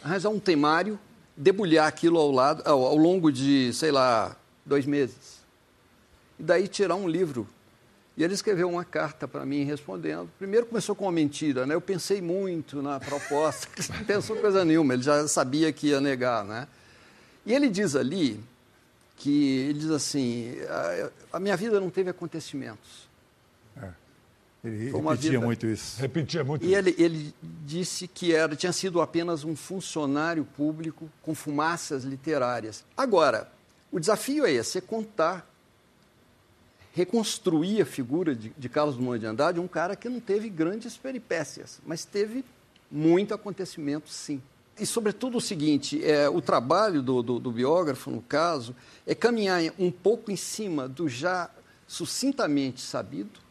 arranjar 0.03 0.29
um 0.29 0.39
temário, 0.39 0.99
debulhar 1.37 1.89
aquilo 1.89 2.19
ao, 2.19 2.31
lado, 2.31 2.63
ao, 2.65 2.85
ao 2.85 2.97
longo 2.97 3.33
de, 3.33 3.73
sei 3.73 3.91
lá, 3.91 4.37
dois 4.65 4.87
meses. 4.87 5.41
E 6.39 6.43
daí 6.43 6.69
tirar 6.69 6.95
um 6.95 7.09
livro. 7.09 7.49
E 8.17 8.23
ele 8.23 8.33
escreveu 8.33 8.69
uma 8.69 8.85
carta 8.85 9.27
para 9.27 9.45
mim 9.45 9.65
respondendo. 9.65 10.31
Primeiro 10.39 10.67
começou 10.67 10.95
com 10.95 11.05
uma 11.05 11.13
mentira, 11.13 11.67
né? 11.67 11.75
Eu 11.75 11.81
pensei 11.81 12.23
muito 12.23 12.81
na 12.81 13.01
proposta, 13.01 13.67
não 13.93 14.05
pensou 14.05 14.37
coisa 14.37 14.65
nenhuma, 14.65 14.95
ele 14.95 15.03
já 15.03 15.27
sabia 15.27 15.73
que 15.73 15.89
ia 15.89 16.01
negar, 16.01 16.45
né? 16.45 16.69
E 17.45 17.53
ele 17.53 17.69
diz 17.69 17.97
ali 17.97 18.41
que 19.17 19.59
ele 19.69 19.81
diz 19.81 19.91
assim: 19.91 20.55
a, 20.69 21.37
a 21.37 21.41
minha 21.41 21.57
vida 21.57 21.81
não 21.81 21.91
teve 21.91 22.09
acontecimentos. 22.09 23.09
É. 23.77 24.04
Ele 24.65 24.91
repetia 24.91 25.31
vida... 25.33 25.45
muito 25.45 25.67
isso. 25.67 26.01
Repetia 26.01 26.43
muito 26.43 26.65
e 26.65 26.69
isso. 26.69 26.77
Ele, 26.77 26.95
ele 26.99 27.35
disse 27.67 28.09
que 28.09 28.35
era, 28.35 28.57
tinha 28.57 28.73
sido 28.73 29.01
apenas 29.03 29.45
um 29.45 29.55
funcionário 29.55 30.45
público 30.57 31.11
com 31.21 31.35
fumaças 31.35 32.03
literárias. 32.05 32.83
Agora, 32.97 33.53
o 33.93 34.01
desafio 34.01 34.47
é 34.47 34.53
esse, 34.53 34.79
é 34.79 34.81
contar, 34.81 35.47
reconstruir 36.95 37.83
a 37.83 37.87
figura 37.87 38.35
de, 38.35 38.55
de 38.57 38.69
Carlos 38.71 38.97
Drummond 38.97 39.21
de 39.21 39.27
Andrade, 39.27 39.61
um 39.61 39.69
cara 39.69 39.95
que 39.95 40.09
não 40.09 40.19
teve 40.19 40.49
grandes 40.49 40.97
peripécias, 40.97 41.81
mas 41.87 42.07
teve 42.07 42.43
muito 42.91 43.35
acontecimento, 43.35 44.09
sim. 44.09 44.41
E, 44.79 44.87
sobretudo, 44.87 45.39
o 45.39 45.41
seguinte: 45.41 46.03
é, 46.05 46.29
o 46.29 46.41
trabalho 46.41 47.03
do, 47.03 47.23
do, 47.23 47.39
do 47.39 47.53
biógrafo, 47.53 48.11
no 48.11 48.23
caso, 48.23 48.75
é 49.07 49.15
caminhar 49.15 49.61
um 49.79 49.91
pouco 49.91 50.31
em 50.31 50.37
cima 50.37 50.89
do 50.89 51.09
já 51.09 51.51
sucintamente 51.87 52.81
sabido, 52.81 53.44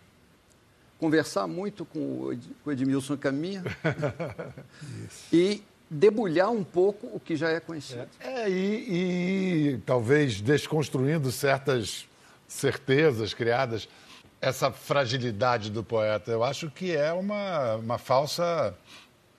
conversar 1.03 1.47
muito 1.47 1.83
com 1.83 2.33
o 2.65 2.71
Edmilson 2.71 3.17
Caminha 3.17 3.61
e 5.33 5.61
debulhar 5.89 6.49
um 6.49 6.63
pouco 6.63 7.07
o 7.13 7.19
que 7.19 7.35
já 7.35 7.49
é 7.49 7.59
conhecido. 7.59 8.07
É, 8.21 8.49
e, 8.49 9.73
e 9.73 9.77
talvez 9.85 10.39
desconstruindo 10.39 11.29
certas 11.29 12.07
certezas 12.47 13.33
criadas, 13.33 13.89
essa 14.39 14.71
fragilidade 14.71 15.69
do 15.69 15.83
poeta, 15.83 16.31
eu 16.31 16.41
acho 16.41 16.71
que 16.71 16.95
é 16.95 17.11
uma, 17.11 17.75
uma 17.75 17.97
falsa 17.97 18.73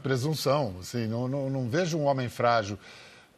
presunção. 0.03 0.76
Assim, 0.80 1.07
não, 1.07 1.26
não, 1.26 1.49
não 1.49 1.66
vejo 1.66 1.97
um 1.97 2.05
homem 2.05 2.28
frágil. 2.28 2.78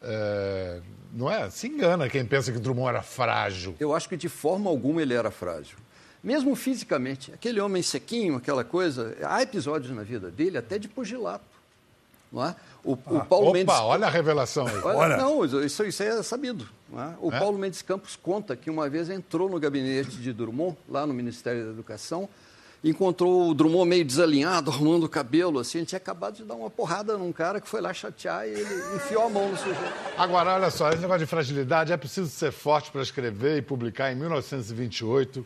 É, 0.01 0.81
não 1.13 1.31
é? 1.31 1.49
Se 1.49 1.67
engana 1.67 2.09
quem 2.09 2.25
pensa 2.25 2.51
que 2.51 2.59
Drummond 2.59 2.89
era 2.89 3.01
frágil. 3.01 3.73
Eu 3.79 3.95
acho 3.95 4.09
que 4.09 4.17
de 4.17 4.27
forma 4.27 4.69
alguma 4.69 5.01
ele 5.01 5.13
era 5.13 5.31
frágil 5.31 5.77
mesmo 6.23 6.55
fisicamente. 6.55 7.33
Aquele 7.33 7.59
homem 7.59 7.81
sequinho, 7.81 8.35
aquela 8.35 8.63
coisa. 8.63 9.15
Há 9.23 9.41
episódios 9.41 9.95
na 9.95 10.03
vida 10.03 10.29
dele 10.29 10.57
até 10.57 10.77
de 10.77 10.87
pugilato. 10.87 11.57
Não 12.31 12.45
é? 12.45 12.55
O, 12.83 12.93
ah, 12.93 13.13
o 13.13 13.25
Paulo 13.25 13.47
opa, 13.47 13.57
Mendes. 13.57 13.75
olha 13.75 14.07
a 14.07 14.09
revelação 14.09 14.67
aí. 14.67 14.77
Olha, 14.77 14.97
olha. 14.97 15.17
Não, 15.17 15.45
isso, 15.45 15.83
isso 15.83 16.03
é 16.03 16.21
sabido. 16.23 16.67
é? 16.93 17.13
O 17.19 17.31
é? 17.31 17.39
Paulo 17.39 17.57
Mendes 17.57 17.81
Campos 17.81 18.15
conta 18.15 18.55
que 18.55 18.69
uma 18.69 18.89
vez 18.89 19.09
entrou 19.09 19.49
no 19.49 19.59
gabinete 19.59 20.17
de 20.17 20.33
Drummond, 20.33 20.77
lá 20.89 21.05
no 21.05 21.13
Ministério 21.13 21.65
da 21.65 21.71
Educação, 21.71 22.27
encontrou 22.83 23.49
o 23.49 23.53
Drummond 23.53 23.89
meio 23.89 24.05
desalinhado, 24.05 24.69
arrumando 24.71 25.03
o 25.05 25.09
cabelo, 25.09 25.59
assim. 25.59 25.79
Ele 25.79 25.87
tinha 25.87 25.97
acabado 25.97 26.35
de 26.35 26.43
dar 26.43 26.55
uma 26.55 26.69
porrada 26.69 27.17
num 27.17 27.31
cara 27.31 27.59
que 27.61 27.67
foi 27.67 27.81
lá 27.81 27.93
chatear 27.93 28.45
e 28.45 28.51
ele 28.51 28.95
enfiou 28.95 29.23
a 29.23 29.29
mão 29.29 29.49
no 29.49 29.57
sujeito. 29.57 29.93
Agora, 30.17 30.55
olha 30.55 30.69
só, 30.69 30.89
esse 30.89 31.01
negócio 31.01 31.19
de 31.19 31.27
fragilidade 31.27 31.91
é 31.91 31.97
preciso 31.97 32.29
ser 32.29 32.51
forte 32.51 32.91
para 32.91 33.01
escrever 33.01 33.57
e 33.57 33.61
publicar 33.61 34.11
em 34.11 34.15
1928, 34.15 35.45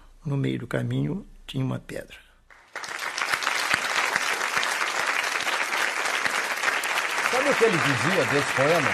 No 0.23 0.37
meio 0.37 0.59
do 0.59 0.67
caminho 0.67 1.25
tinha 1.47 1.65
uma 1.65 1.79
pedra. 1.79 2.15
Sabe 7.31 7.49
o 7.49 7.55
que 7.55 7.63
ele 7.63 7.77
dizia 7.77 8.25
desse 8.25 8.53
poema? 8.53 8.89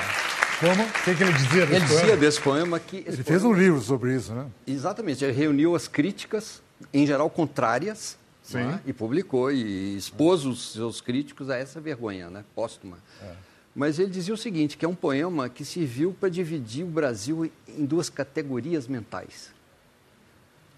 Como? 0.60 0.84
O 0.84 0.94
que, 1.04 1.16
que, 1.16 1.24
ele 1.24 1.34
dizia 1.34 1.66
desse 1.66 1.76
ele 1.76 1.86
poema? 1.86 2.02
dizia 2.02 2.18
desse 2.18 2.42
poema 2.42 2.80
que. 2.80 2.98
Ele 2.98 3.06
poema... 3.06 3.24
fez 3.24 3.44
um 3.44 3.52
livro 3.52 3.82
sobre 3.82 4.16
isso, 4.16 4.34
né? 4.34 4.48
Exatamente. 4.66 5.26
Ele 5.26 5.34
reuniu 5.34 5.76
as 5.76 5.88
críticas, 5.88 6.62
em 6.94 7.06
geral 7.06 7.30
contrárias, 7.30 8.18
é? 8.56 8.80
e 8.86 8.94
publicou 8.94 9.52
e 9.52 9.98
expôs 9.98 10.46
os 10.46 10.72
seus 10.72 11.02
críticos 11.02 11.50
a 11.50 11.58
essa 11.58 11.82
vergonha 11.82 12.30
né? 12.30 12.46
póstuma. 12.56 13.00
É. 13.22 13.34
Mas 13.76 14.00
ele 14.00 14.10
dizia 14.10 14.34
o 14.34 14.38
seguinte, 14.38 14.78
que 14.78 14.86
é 14.86 14.88
um 14.88 14.96
poema 14.96 15.50
que 15.50 15.66
serviu 15.66 16.16
para 16.18 16.30
dividir 16.30 16.86
o 16.86 16.88
Brasil 16.88 17.52
em 17.68 17.86
duas 17.86 18.10
categorias 18.10 18.88
mentais. 18.88 19.57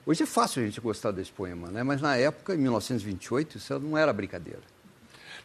Hoje 0.10 0.24
é 0.24 0.26
fácil 0.26 0.64
a 0.64 0.66
gente 0.66 0.82
gostar 0.82 1.12
desse 1.12 1.32
poema, 1.32 1.68
né? 1.68 1.84
mas 1.84 2.02
na 2.02 2.18
época, 2.18 2.56
em 2.56 2.58
1928, 2.58 3.58
isso 3.58 3.78
não 3.78 3.96
era 3.96 4.12
brincadeira. 4.12 4.62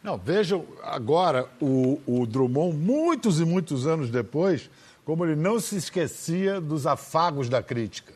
Não, 0.01 0.17
vejam 0.17 0.65
agora 0.81 1.47
o, 1.61 2.01
o 2.07 2.25
Drummond, 2.25 2.75
muitos 2.75 3.39
e 3.39 3.45
muitos 3.45 3.85
anos 3.85 4.09
depois, 4.09 4.67
como 5.05 5.23
ele 5.23 5.35
não 5.35 5.59
se 5.59 5.75
esquecia 5.75 6.59
dos 6.59 6.87
afagos 6.87 7.47
da 7.47 7.61
crítica. 7.61 8.11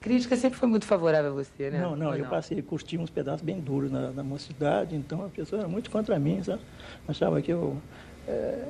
A 0.00 0.04
crítica 0.04 0.36
sempre 0.36 0.58
foi 0.58 0.70
muito 0.70 0.86
favorável 0.86 1.32
a 1.32 1.34
você, 1.34 1.68
né? 1.68 1.82
Não, 1.82 1.94
não, 1.94 2.06
Ou 2.06 2.14
eu 2.14 2.22
não? 2.22 2.30
passei, 2.30 2.62
curti 2.62 2.96
uns 2.96 3.10
pedaços 3.10 3.42
bem 3.42 3.60
duros 3.60 3.90
na, 3.90 4.10
na 4.10 4.22
mocidade, 4.22 4.96
então 4.96 5.22
a 5.22 5.28
pessoa 5.28 5.60
era 5.60 5.68
muito 5.68 5.90
contra 5.90 6.18
mim, 6.18 6.42
sabe? 6.42 6.62
Achava 7.06 7.42
que 7.42 7.52
eu. 7.52 7.76
É, 8.26 8.64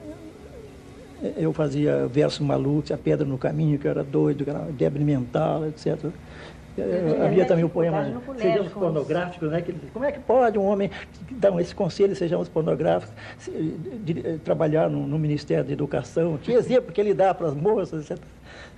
eu 1.37 1.53
fazia 1.53 2.09
verso 2.09 2.43
maluco, 2.43 2.93
a 2.93 2.99
pedra 2.99 3.25
no 3.25 3.39
caminho, 3.39 3.79
que 3.79 3.87
eu 3.87 3.91
era 3.91 4.03
doido, 4.03 4.43
que 4.43 4.51
era 4.51 4.61
débil 4.73 5.05
mental, 5.05 5.65
etc. 5.69 6.11
É, 6.79 7.27
havia 7.27 7.45
também 7.45 7.65
o 7.65 7.69
poema 7.69 8.23
Sejamos 8.39 8.73
Pornográficos, 8.73 9.51
né? 9.51 9.61
Que, 9.61 9.73
como 9.93 10.05
é 10.05 10.13
que 10.13 10.21
pode 10.21 10.59
um 10.59 10.65
homem 10.65 10.91
dar 11.33 11.59
esse 11.61 11.75
conselho, 11.75 12.15
sejamos 12.15 12.49
pornográficos, 12.49 13.15
de, 13.45 13.79
de, 13.99 14.15
de, 14.15 14.39
trabalhar 14.39 14.89
no, 14.89 15.07
no, 15.07 15.19
Ministério 15.19 15.65
da 15.65 15.73
Educação? 15.73 16.39
Que 16.39 16.53
exemplo 16.53 16.93
que 16.93 17.01
ele 17.01 17.13
dá 17.13 17.35
para 17.35 17.49
as 17.49 17.55
moças, 17.55 18.11
etc. 18.11 18.23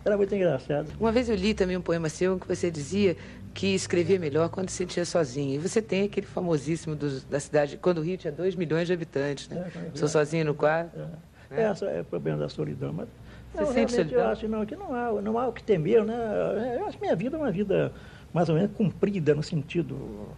Era 0.05 0.17
muito 0.17 0.35
engraçado. 0.35 0.89
Uma 0.99 1.13
vez 1.13 1.29
eu 1.29 1.37
li 1.37 1.55
também 1.55 1.77
um 1.77 1.83
poema 1.83 2.09
seu 2.09 2.39
que 2.39 2.49
você 2.49 2.71
dizia 2.71 3.17
que 3.55 3.75
escrevia 3.75 4.19
melhor 4.19 4.49
quando 4.49 4.71
se 4.71 4.77
sentia 4.77 5.05
sozinho. 5.05 5.55
E 5.55 5.59
você 5.59 5.81
tem 5.81 6.05
aquele 6.05 6.27
famosíssimo 6.27 6.97
do, 6.97 7.21
da 7.23 7.39
cidade, 7.39 7.77
quando 7.77 7.99
o 7.99 8.03
Rio 8.03 8.17
tinha 8.17 8.33
2 8.33 8.57
milhões 8.57 8.87
de 8.87 8.95
habitantes, 8.95 9.49
né? 9.49 9.71
É, 9.75 9.97
Sou 9.97 10.09
sozinho 10.09 10.47
no 10.47 10.55
quarto. 10.55 10.99
É, 11.51 11.63
é. 11.63 11.65
é, 11.65 11.99
é 11.99 12.01
o 12.01 12.05
problema 12.05 12.39
da 12.39 12.49
solidão, 12.49 12.93
mas 12.93 13.09
você 13.53 13.63
não, 13.63 13.73
sente 13.73 13.93
solidão? 13.93 14.21
Eu 14.21 14.29
acho 14.29 14.49
não, 14.49 14.67
que 14.67 14.77
não 14.77 14.95
há, 14.95 15.23
não 15.23 15.39
há 15.39 15.49
o 15.49 15.53
que 15.53 15.63
temer, 15.63 16.05
né? 16.05 16.77
Eu 16.79 16.87
acho 16.87 16.97
que 16.97 17.03
minha 17.03 17.17
vida 17.17 17.37
é 17.37 17.41
uma 17.41 17.51
vida 17.51 17.93
mais 18.33 18.49
ou 18.49 18.55
menos 18.55 18.71
cumprida 18.73 19.35
no 19.35 19.43
sentido 19.43 20.29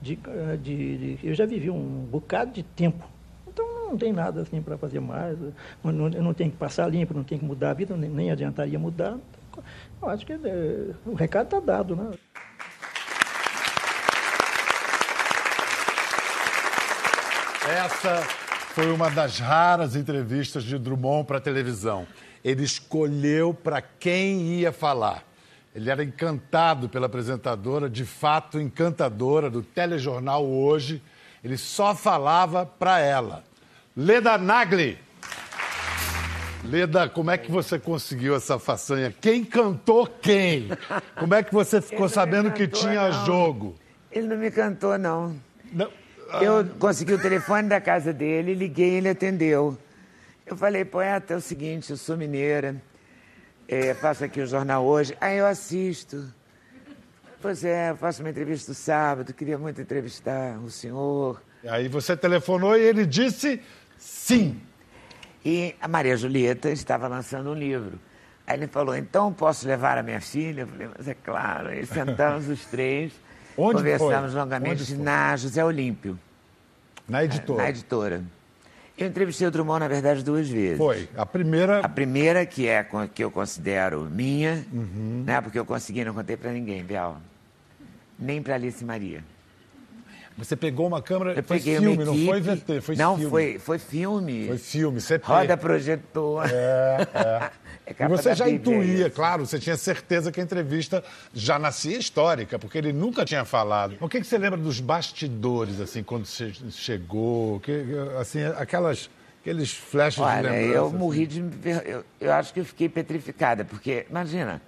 de, 0.00 0.16
de, 0.62 1.16
de 1.16 1.26
eu 1.26 1.34
já 1.34 1.46
vivi 1.46 1.70
um 1.70 2.06
bocado 2.10 2.52
de 2.52 2.62
tempo. 2.62 3.08
Então 3.46 3.66
não 3.88 3.96
tem 3.96 4.12
nada 4.12 4.42
assim 4.42 4.60
para 4.60 4.76
fazer 4.76 5.00
mais. 5.00 5.38
Eu 5.40 5.92
não, 5.92 6.08
eu 6.08 6.22
não 6.22 6.34
tenho 6.34 6.50
que 6.50 6.56
passar 6.56 6.88
limpo, 6.88 7.14
não 7.14 7.24
tenho 7.24 7.40
que 7.40 7.46
mudar 7.46 7.70
a 7.70 7.74
vida, 7.74 7.96
nem, 7.96 8.10
nem 8.10 8.30
adiantaria 8.30 8.78
mudar. 8.78 9.16
Eu 10.00 10.08
acho 10.08 10.24
que 10.24 10.32
é, 10.32 10.90
o 11.06 11.14
recado 11.14 11.46
está 11.46 11.60
dado, 11.60 11.96
né? 11.96 12.10
Essa 17.70 18.47
foi 18.80 18.92
uma 18.92 19.10
das 19.10 19.40
raras 19.40 19.96
entrevistas 19.96 20.62
de 20.62 20.78
Drummond 20.78 21.26
para 21.26 21.38
a 21.38 21.40
televisão. 21.40 22.06
Ele 22.44 22.62
escolheu 22.62 23.52
para 23.52 23.82
quem 23.82 24.54
ia 24.54 24.70
falar. 24.70 25.24
Ele 25.74 25.90
era 25.90 26.04
encantado 26.04 26.88
pela 26.88 27.06
apresentadora, 27.06 27.90
de 27.90 28.04
fato 28.04 28.60
encantadora, 28.60 29.50
do 29.50 29.64
telejornal 29.64 30.46
Hoje. 30.46 31.02
Ele 31.42 31.56
só 31.56 31.92
falava 31.92 32.64
para 32.64 33.00
ela. 33.00 33.42
Leda 33.96 34.38
Nagli. 34.38 34.96
Leda, 36.62 37.08
como 37.08 37.32
é 37.32 37.36
que 37.36 37.50
você 37.50 37.80
conseguiu 37.80 38.36
essa 38.36 38.60
façanha? 38.60 39.12
Quem 39.20 39.44
cantou 39.44 40.06
quem? 40.06 40.68
Como 41.18 41.34
é 41.34 41.42
que 41.42 41.52
você 41.52 41.82
ficou 41.82 42.08
sabendo 42.08 42.52
que 42.52 42.68
tinha 42.68 43.08
não. 43.08 43.26
jogo? 43.26 43.74
Ele 44.12 44.28
não 44.28 44.36
me 44.36 44.52
cantou, 44.52 44.96
não. 44.96 45.34
não. 45.72 45.90
Eu 46.40 46.64
consegui 46.78 47.14
o 47.14 47.18
telefone 47.18 47.68
da 47.68 47.80
casa 47.80 48.12
dele, 48.12 48.54
liguei 48.54 48.90
e 48.90 48.94
ele 48.96 49.08
atendeu. 49.08 49.78
Eu 50.46 50.56
falei, 50.56 50.84
poeta, 50.84 51.34
é 51.34 51.36
o 51.36 51.40
seguinte, 51.40 51.90
eu 51.90 51.96
sou 51.96 52.16
mineira, 52.16 52.80
é, 53.66 53.94
faço 53.94 54.24
aqui 54.24 54.40
o 54.40 54.46
jornal 54.46 54.84
hoje. 54.84 55.16
Aí 55.20 55.38
eu 55.38 55.46
assisto. 55.46 56.32
Pois 57.40 57.64
é, 57.64 57.94
faço 57.94 58.22
uma 58.22 58.30
entrevista 58.30 58.74
sábado, 58.74 59.32
queria 59.32 59.56
muito 59.56 59.80
entrevistar 59.80 60.58
o 60.58 60.70
senhor. 60.70 61.42
Aí 61.66 61.88
você 61.88 62.16
telefonou 62.16 62.76
e 62.76 62.82
ele 62.82 63.06
disse 63.06 63.60
sim. 63.96 64.60
E 65.44 65.74
a 65.80 65.88
Maria 65.88 66.16
Julieta 66.16 66.70
estava 66.70 67.08
lançando 67.08 67.50
um 67.50 67.54
livro. 67.54 67.98
Aí 68.46 68.56
ele 68.56 68.66
falou, 68.66 68.96
então 68.96 69.32
posso 69.32 69.68
levar 69.68 69.98
a 69.98 70.02
minha 70.02 70.20
filha? 70.20 70.62
Eu 70.62 70.66
falei, 70.66 70.88
mas 70.96 71.06
é 71.06 71.14
claro. 71.14 71.68
Aí 71.68 71.86
sentamos 71.86 72.48
os 72.48 72.64
três, 72.66 73.12
Onde 73.58 73.78
conversamos 73.78 74.32
foi? 74.32 74.40
longamente 74.40 74.94
na 74.94 75.36
José 75.36 75.64
Olímpio. 75.64 76.16
Na 77.08 77.24
editora? 77.24 77.62
Na 77.62 77.70
editora. 77.70 78.22
Eu 78.96 79.06
entrevistei 79.06 79.46
o 79.46 79.50
Drummond, 79.50 79.80
na 79.80 79.88
verdade, 79.88 80.22
duas 80.24 80.48
vezes. 80.48 80.78
Foi. 80.78 81.08
A 81.16 81.26
primeira. 81.26 81.80
A 81.80 81.88
primeira, 81.88 82.46
que 82.46 82.66
é 82.66 82.86
que 83.14 83.22
eu 83.22 83.30
considero 83.30 84.08
minha, 84.10 84.64
uhum. 84.72 85.24
né? 85.26 85.40
Porque 85.40 85.58
eu 85.58 85.64
consegui, 85.64 86.04
não 86.04 86.14
contei 86.14 86.36
para 86.36 86.52
ninguém, 86.52 86.84
Bial. 86.84 87.20
Nem 88.18 88.42
para 88.42 88.54
Alice 88.54 88.84
Maria. 88.84 89.22
Você 90.38 90.54
pegou 90.54 90.86
uma 90.86 91.02
câmera. 91.02 91.34
Eu 91.34 91.42
foi 91.42 91.58
filme, 91.58 92.04
não 92.04 92.16
foi 92.16 92.40
VT, 92.40 92.80
foi 92.80 92.94
não, 92.94 93.16
filme. 93.16 93.24
Não, 93.24 93.30
foi, 93.30 93.58
foi 93.58 93.78
filme. 93.78 94.46
Foi 94.46 94.58
filme, 94.58 95.00
CP. 95.00 95.26
Roda 95.26 95.56
projetor. 95.56 96.48
É, 96.48 97.08
é. 97.84 97.92
é 97.98 98.04
e 98.04 98.08
você 98.08 98.36
já 98.36 98.48
intuía, 98.48 99.10
claro, 99.10 99.44
você 99.44 99.58
tinha 99.58 99.76
certeza 99.76 100.30
que 100.30 100.40
a 100.40 100.42
entrevista 100.42 101.02
já 101.34 101.58
nascia 101.58 101.98
histórica, 101.98 102.56
porque 102.56 102.78
ele 102.78 102.92
nunca 102.92 103.24
tinha 103.24 103.44
falado. 103.44 103.96
O 104.00 104.08
que, 104.08 104.20
que 104.20 104.26
você 104.26 104.38
lembra 104.38 104.56
dos 104.56 104.78
bastidores, 104.78 105.80
assim, 105.80 106.04
quando 106.04 106.24
você 106.24 106.52
chegou? 106.70 107.58
Que, 107.58 107.84
assim, 108.20 108.44
aquelas, 108.44 109.10
aqueles 109.40 109.72
flashes 109.72 110.20
Olha, 110.20 110.36
de 110.36 110.42
lembrança? 110.42 110.72
eu 110.72 110.86
assim. 110.86 110.96
morri 110.96 111.26
de... 111.26 111.44
Eu, 111.84 112.04
eu 112.20 112.32
acho 112.32 112.54
que 112.54 112.60
eu 112.60 112.64
fiquei 112.64 112.88
petrificada, 112.88 113.64
porque, 113.64 114.06
imagina... 114.08 114.62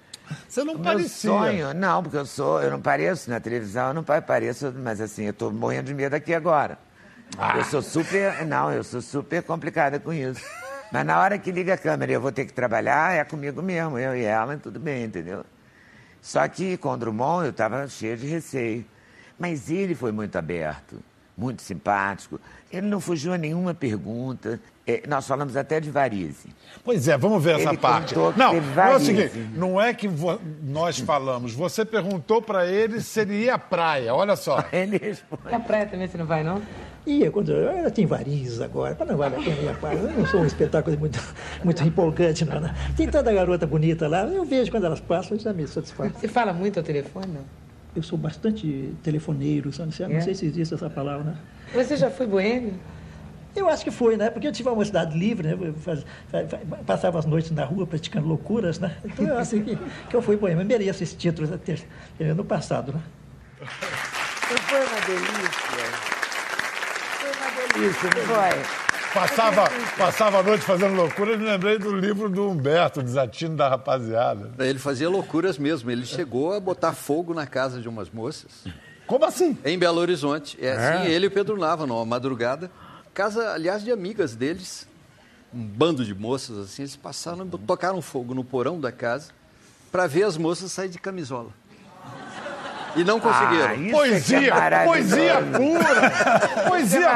Você 0.48 0.64
não 0.64 0.74
o 0.74 0.78
parecia. 0.78 1.30
Meu 1.30 1.40
sonho, 1.40 1.74
não, 1.74 2.02
porque 2.02 2.16
eu 2.16 2.26
sou, 2.26 2.62
eu 2.62 2.70
não 2.70 2.80
pareço 2.80 3.30
na 3.30 3.40
televisão, 3.40 3.88
eu 3.88 3.94
não 3.94 4.04
pareço, 4.04 4.72
mas 4.76 5.00
assim, 5.00 5.24
eu 5.24 5.30
estou 5.30 5.52
morrendo 5.52 5.86
de 5.86 5.94
medo 5.94 6.14
aqui 6.14 6.34
agora. 6.34 6.78
Ah. 7.38 7.56
Eu 7.56 7.64
sou 7.64 7.82
super, 7.82 8.44
não, 8.46 8.72
eu 8.72 8.82
sou 8.82 9.00
super 9.00 9.42
complicada 9.42 9.98
com 10.00 10.12
isso. 10.12 10.44
Mas 10.92 11.06
na 11.06 11.20
hora 11.20 11.38
que 11.38 11.52
liga 11.52 11.74
a 11.74 11.78
câmera 11.78 12.10
e 12.10 12.14
eu 12.14 12.20
vou 12.20 12.32
ter 12.32 12.44
que 12.44 12.52
trabalhar, 12.52 13.14
é 13.14 13.24
comigo 13.24 13.62
mesmo, 13.62 13.98
eu 13.98 14.16
e 14.16 14.24
ela, 14.24 14.56
tudo 14.56 14.80
bem, 14.80 15.04
entendeu? 15.04 15.44
Só 16.20 16.46
que 16.48 16.76
com 16.76 16.90
o 16.90 16.96
Drummond 16.96 17.44
eu 17.44 17.50
estava 17.50 17.86
cheio 17.88 18.16
de 18.16 18.26
receio. 18.26 18.84
Mas 19.38 19.70
ele 19.70 19.94
foi 19.94 20.12
muito 20.12 20.36
aberto, 20.36 21.02
muito 21.40 21.62
simpático. 21.62 22.38
Ele 22.70 22.86
não 22.86 23.00
fugiu 23.00 23.32
a 23.32 23.38
nenhuma 23.38 23.72
pergunta. 23.72 24.60
É, 24.86 25.02
nós 25.08 25.26
falamos 25.26 25.56
até 25.56 25.80
de 25.80 25.90
varize. 25.90 26.48
Pois 26.84 27.08
é, 27.08 27.16
vamos 27.16 27.42
ver 27.42 27.56
essa 27.56 27.70
ele 27.70 27.78
parte. 27.78 28.14
Não, 28.14 28.32
não 28.32 28.52
é 28.82 28.96
o 28.96 29.00
seguinte, 29.00 29.50
não 29.54 29.80
é 29.80 29.94
que 29.94 30.08
nós 30.62 30.98
falamos. 30.98 31.54
Você 31.54 31.84
perguntou 31.84 32.42
para 32.42 32.66
ele 32.66 33.00
se 33.00 33.20
ele 33.20 33.44
ia 33.44 33.54
à 33.54 33.58
praia, 33.58 34.14
olha 34.14 34.36
só. 34.36 34.64
Ele 34.72 34.98
responde. 34.98 35.42
E 35.50 35.54
a 35.54 35.60
praia 35.60 35.86
também 35.86 36.06
você 36.06 36.18
não 36.18 36.26
vai, 36.26 36.42
não? 36.42 36.60
Ia, 37.06 37.30
quando 37.30 37.50
eu, 37.52 37.70
eu 37.78 37.90
tenho 37.90 38.08
varizes 38.08 38.60
agora, 38.60 38.96
mas 38.98 39.08
não 39.08 39.16
vale 39.16 39.36
a 39.36 39.38
pena 39.38 39.62
ir 39.62 39.68
a 39.68 39.74
parte. 39.74 39.96
Eu 39.96 40.12
não 40.12 40.26
sou 40.26 40.40
um 40.40 40.46
espetáculo 40.46 40.98
muito, 40.98 41.18
muito 41.64 41.82
empolgante, 41.82 42.44
não, 42.44 42.60
não. 42.60 42.70
Tem 42.96 43.08
tanta 43.08 43.32
garota 43.32 43.66
bonita 43.66 44.06
lá, 44.06 44.24
eu 44.24 44.44
vejo 44.44 44.70
quando 44.70 44.84
elas 44.84 45.00
passam, 45.00 45.38
já 45.38 45.52
me 45.52 45.66
satisfaz. 45.66 46.12
Você 46.12 46.28
fala 46.28 46.52
muito 46.52 46.78
ao 46.78 46.84
telefone, 46.84 47.26
não? 47.28 47.69
Eu 47.94 48.02
sou 48.02 48.16
bastante 48.18 48.94
telefoneiro, 49.02 49.70
não 49.78 49.90
sei, 49.92 50.06
não 50.06 50.16
É? 50.16 50.20
sei 50.20 50.34
se 50.34 50.46
existe 50.46 50.74
essa 50.74 50.88
palavra, 50.88 51.24
né? 51.24 51.36
Você 51.74 51.96
já 51.96 52.10
foi 52.10 52.26
boêmio? 52.26 52.74
Eu 53.54 53.68
acho 53.68 53.82
que 53.82 53.90
foi, 53.90 54.16
né? 54.16 54.30
Porque 54.30 54.46
eu 54.46 54.52
tive 54.52 54.68
uma 54.68 54.84
cidade 54.84 55.18
livre, 55.18 55.48
né? 55.48 55.72
Faz- 55.80 56.04
fa- 56.28 56.46
fa- 56.46 56.76
passava 56.86 57.18
as 57.18 57.26
noites 57.26 57.50
na 57.50 57.64
rua 57.64 57.84
praticando 57.84 58.28
loucuras, 58.28 58.78
né? 58.78 58.96
Então 59.04 59.26
eu 59.26 59.36
acho 59.38 59.60
que, 59.60 59.76
que 60.08 60.14
eu 60.16 60.22
fui 60.22 60.36
boêmio. 60.36 60.62
Eu 60.62 60.66
mereço 60.66 61.02
esse 61.02 61.16
título 61.16 61.48
eh, 62.20 62.32
no 62.32 62.44
passado, 62.44 62.92
né? 62.92 63.00
Foi 63.66 64.78
uma 64.78 65.00
delícia. 65.00 65.50
Foi 67.18 67.30
uma 67.30 67.72
delícia, 67.74 68.10
não 68.16 68.34
foi? 68.36 68.79
Passava, 69.12 69.64
passava 69.98 70.38
a 70.38 70.42
noite 70.42 70.62
fazendo 70.64 70.94
loucura, 70.94 71.32
eu 71.32 71.38
me 71.38 71.44
lembrei 71.44 71.78
do 71.78 71.94
livro 71.96 72.28
do 72.28 72.48
Humberto, 72.48 73.02
Desatino 73.02 73.56
da 73.56 73.68
Rapaziada. 73.68 74.52
Ele 74.64 74.78
fazia 74.78 75.08
loucuras 75.08 75.58
mesmo. 75.58 75.90
Ele 75.90 76.06
chegou 76.06 76.52
a 76.52 76.60
botar 76.60 76.92
fogo 76.92 77.34
na 77.34 77.46
casa 77.46 77.80
de 77.80 77.88
umas 77.88 78.08
moças. 78.10 78.64
Como 79.08 79.24
assim? 79.24 79.58
Em 79.64 79.76
Belo 79.76 79.98
Horizonte. 80.00 80.56
É 80.64 80.72
assim, 80.72 81.08
É? 81.08 81.10
ele 81.10 81.26
e 81.26 81.28
o 81.28 81.30
Pedro 81.30 81.58
Nava, 81.58 81.86
numa 81.86 82.04
madrugada. 82.04 82.70
Casa, 83.12 83.52
aliás, 83.52 83.82
de 83.82 83.90
amigas 83.90 84.36
deles. 84.36 84.86
Um 85.52 85.64
bando 85.64 86.04
de 86.04 86.14
moças, 86.14 86.56
assim. 86.58 86.82
Eles 86.82 86.94
passaram, 86.94 87.44
tocaram 87.48 88.00
fogo 88.00 88.32
no 88.32 88.44
porão 88.44 88.78
da 88.80 88.92
casa 88.92 89.32
para 89.90 90.06
ver 90.06 90.22
as 90.22 90.36
moças 90.36 90.70
sair 90.70 90.88
de 90.88 90.98
camisola. 91.00 91.50
E 92.96 93.04
não 93.04 93.20
conseguiram. 93.20 93.66
Ah, 93.68 93.74
isso 93.74 93.90
Poesia, 93.90 94.38
é 94.38 94.40
que 94.40 94.74
é 94.74 94.84
poesia 94.84 95.34
pura. 95.42 96.68
Poesia 96.68 96.98
é 96.98 97.02
pura. 97.02 97.12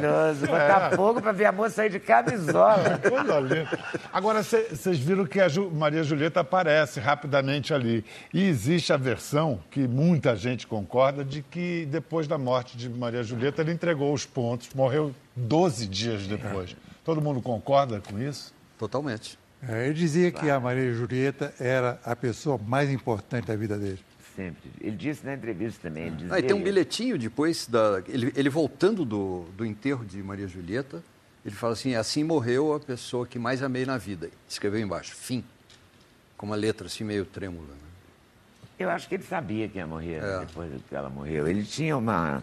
maravilhoso. 0.00 0.46
Botar 0.46 0.90
É. 0.92 0.96
fogo 0.96 1.20
pra 1.22 1.32
ver 1.32 1.44
a 1.46 1.52
moça 1.52 1.70
sair 1.76 1.90
de 1.90 1.98
camisola. 2.00 2.98
Coisa 3.08 3.40
linda. 3.40 3.78
Agora, 4.12 4.42
vocês 4.42 4.98
viram 4.98 5.24
que 5.26 5.40
a 5.40 5.48
Ju- 5.48 5.70
Maria 5.72 6.02
Julieta 6.02 6.40
aparece 6.40 7.00
rapidamente 7.00 7.72
ali. 7.72 8.04
E 8.32 8.44
existe 8.46 8.92
a 8.92 8.96
versão, 8.96 9.60
que 9.70 9.86
muita 9.88 10.36
gente 10.36 10.66
concorda, 10.66 11.24
de 11.24 11.42
que 11.42 11.86
depois 11.90 12.26
da 12.26 12.38
morte 12.38 12.76
de 12.76 12.88
Maria 12.88 13.22
Julieta, 13.22 13.62
ele 13.62 13.72
entregou 13.72 14.12
os 14.12 14.24
pontos, 14.26 14.68
morreu 14.74 15.14
12 15.36 15.86
dias 15.86 16.26
depois. 16.26 16.76
Todo 17.04 17.20
mundo 17.20 17.40
concorda 17.42 18.00
com 18.00 18.18
isso? 18.18 18.52
Totalmente. 18.78 19.38
É, 19.66 19.86
Ele 19.86 19.94
dizia 19.94 20.30
que 20.30 20.50
a 20.50 20.60
Maria 20.60 20.92
Julieta 20.92 21.54
era 21.58 21.98
a 22.04 22.14
pessoa 22.14 22.58
mais 22.66 22.90
importante 22.90 23.46
da 23.46 23.56
vida 23.56 23.78
dele. 23.78 23.98
Sempre. 24.34 24.70
Ele 24.80 24.96
disse 24.96 25.24
na 25.24 25.34
entrevista 25.34 25.88
também. 25.88 26.06
Ele 26.08 26.16
dizia 26.16 26.34
Ah, 26.34 26.38
e 26.38 26.42
tem 26.42 26.56
um 26.56 26.62
bilhetinho 26.62 27.16
depois, 27.18 27.66
da, 27.66 28.02
ele, 28.08 28.32
ele 28.34 28.48
voltando 28.50 29.04
do, 29.04 29.44
do 29.56 29.64
enterro 29.64 30.04
de 30.04 30.22
Maria 30.22 30.48
Julieta, 30.48 31.02
ele 31.46 31.54
fala 31.54 31.74
assim, 31.74 31.94
assim 31.94 32.24
morreu 32.24 32.74
a 32.74 32.80
pessoa 32.80 33.26
que 33.26 33.38
mais 33.38 33.62
amei 33.62 33.84
na 33.86 33.96
vida. 33.98 34.30
Escreveu 34.48 34.80
embaixo, 34.80 35.14
fim. 35.14 35.44
Com 36.36 36.46
uma 36.46 36.56
letra 36.56 36.86
assim 36.86 37.04
meio 37.04 37.24
trêmula. 37.24 37.66
né? 37.68 37.74
Eu 38.78 38.90
acho 38.90 39.08
que 39.08 39.14
ele 39.14 39.22
sabia 39.22 39.68
que 39.68 39.78
ia 39.78 39.86
morrer 39.86 40.20
né, 40.20 40.36
É. 40.36 40.40
depois 40.46 40.70
que 40.88 40.94
ela 40.96 41.08
morreu. 41.08 41.46
Ele 41.46 41.62
tinha 41.62 41.96
uma. 41.96 42.42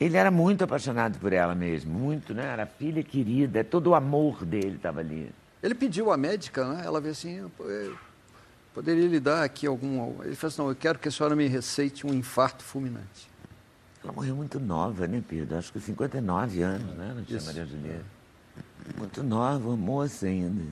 Ele 0.00 0.16
era 0.16 0.30
muito 0.30 0.62
apaixonado 0.64 1.18
por 1.18 1.32
ela 1.32 1.54
mesmo, 1.54 1.92
muito, 1.92 2.32
né? 2.32 2.44
Era 2.46 2.64
filha 2.66 3.02
querida, 3.02 3.64
todo 3.64 3.88
o 3.88 3.94
amor 3.94 4.44
dele 4.46 4.76
estava 4.76 5.00
ali. 5.00 5.30
Ele 5.62 5.74
pediu 5.74 6.10
à 6.12 6.16
médica, 6.16 6.64
né? 6.72 6.82
Ela 6.86 7.00
veio 7.00 7.12
assim, 7.12 7.50
"Pô, 7.58 7.64
eu 7.64 7.96
poderia 8.74 9.08
lhe 9.08 9.20
dar 9.20 9.42
aqui 9.42 9.66
algum... 9.66 10.22
Ele 10.22 10.34
falou 10.34 10.48
assim, 10.48 10.62
não, 10.62 10.68
eu 10.68 10.74
quero 10.76 10.98
que 10.98 11.08
a 11.08 11.10
senhora 11.10 11.34
me 11.36 11.46
receite 11.46 12.06
um 12.06 12.14
infarto 12.14 12.62
fulminante. 12.64 13.28
Ela 14.02 14.12
morreu 14.12 14.34
muito 14.34 14.58
nova, 14.58 15.06
né, 15.06 15.22
Pedro? 15.26 15.58
Acho 15.58 15.72
que 15.72 15.80
59 15.80 16.62
anos, 16.62 16.96
né? 16.96 17.12
Não 17.14 17.22
tinha. 17.24 17.40
Maria 17.42 17.66
Julieta. 17.66 18.04
Muito 18.96 19.22
nova, 19.22 19.76
moça 19.76 20.26
ainda. 20.26 20.62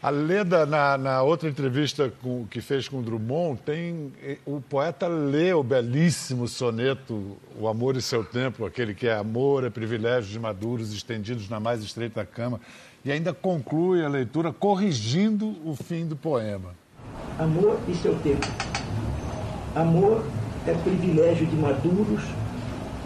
A 0.00 0.10
Leda, 0.10 0.64
na, 0.64 0.96
na 0.96 1.22
outra 1.22 1.48
entrevista 1.48 2.12
com- 2.22 2.46
que 2.46 2.60
fez 2.60 2.86
com 2.86 3.00
o 3.00 3.02
Drummond, 3.02 3.60
tem, 3.62 4.12
eh, 4.22 4.38
o 4.46 4.60
poeta 4.60 5.08
lê 5.08 5.52
o 5.52 5.64
belíssimo 5.64 6.46
soneto 6.46 7.36
O 7.58 7.66
Amor 7.66 7.96
e 7.96 8.02
Seu 8.02 8.22
Tempo, 8.22 8.64
aquele 8.64 8.94
que 8.94 9.08
é 9.08 9.16
amor 9.16 9.64
é 9.64 9.70
privilégio 9.70 10.30
de 10.30 10.38
maduros 10.38 10.92
estendidos 10.92 11.48
na 11.48 11.58
mais 11.58 11.82
estreita 11.82 12.24
cama, 12.24 12.60
e 13.04 13.10
ainda 13.10 13.34
conclui 13.34 14.04
a 14.04 14.08
leitura 14.08 14.52
corrigindo 14.52 15.56
o 15.68 15.74
fim 15.74 16.06
do 16.06 16.14
poema. 16.14 16.74
Amor 17.38 17.76
e 17.86 17.94
seu 17.94 18.14
tempo. 18.20 18.46
Amor 19.74 20.24
é 20.66 20.72
privilégio 20.72 21.46
de 21.46 21.54
maduros 21.54 22.22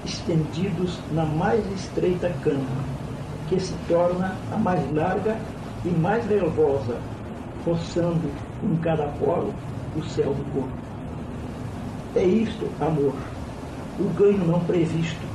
estendidos 0.05 1.01
na 1.11 1.25
mais 1.25 1.61
estreita 1.75 2.33
cama, 2.45 2.85
que 3.49 3.59
se 3.59 3.75
torna 3.89 4.37
a 4.53 4.57
mais 4.57 4.81
larga 4.95 5.37
e 5.85 5.89
mais 5.89 6.25
nervosa, 6.27 6.97
roçando 7.67 8.31
em 8.63 8.77
cada 8.77 9.09
polo 9.19 9.53
o 9.97 10.05
céu 10.05 10.33
do 10.33 10.53
corpo. 10.53 10.79
É 12.15 12.23
isto, 12.23 12.69
amor, 12.81 13.15
o 13.99 14.05
ganho 14.11 14.47
não 14.47 14.61
previsto, 14.61 15.27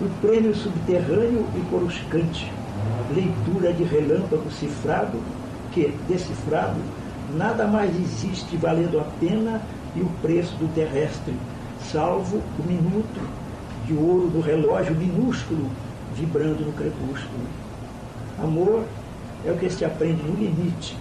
o 0.00 0.08
prêmio 0.20 0.52
subterrâneo 0.52 1.46
e 1.54 1.60
coruscante, 1.70 2.52
leitura 3.14 3.72
de 3.72 3.84
relâmpago 3.84 4.50
cifrado, 4.50 5.16
que, 5.72 5.94
decifrado, 6.08 6.80
nada 7.34 7.66
mais 7.66 7.94
existe 7.94 8.56
valendo 8.56 9.00
a 9.00 9.04
pena 9.18 9.60
e 9.94 10.00
o 10.00 10.08
preço 10.22 10.54
do 10.56 10.72
terrestre, 10.74 11.34
salvo 11.90 12.42
o 12.58 12.62
minuto 12.66 13.20
de 13.86 13.94
ouro 13.94 14.28
do 14.28 14.40
relógio 14.40 14.94
minúsculo 14.94 15.70
vibrando 16.14 16.64
no 16.64 16.72
crepúsculo. 16.72 17.46
Amor 18.42 18.84
é 19.44 19.50
o 19.50 19.56
que 19.56 19.70
se 19.70 19.84
aprende 19.84 20.22
no 20.22 20.34
limite, 20.34 20.96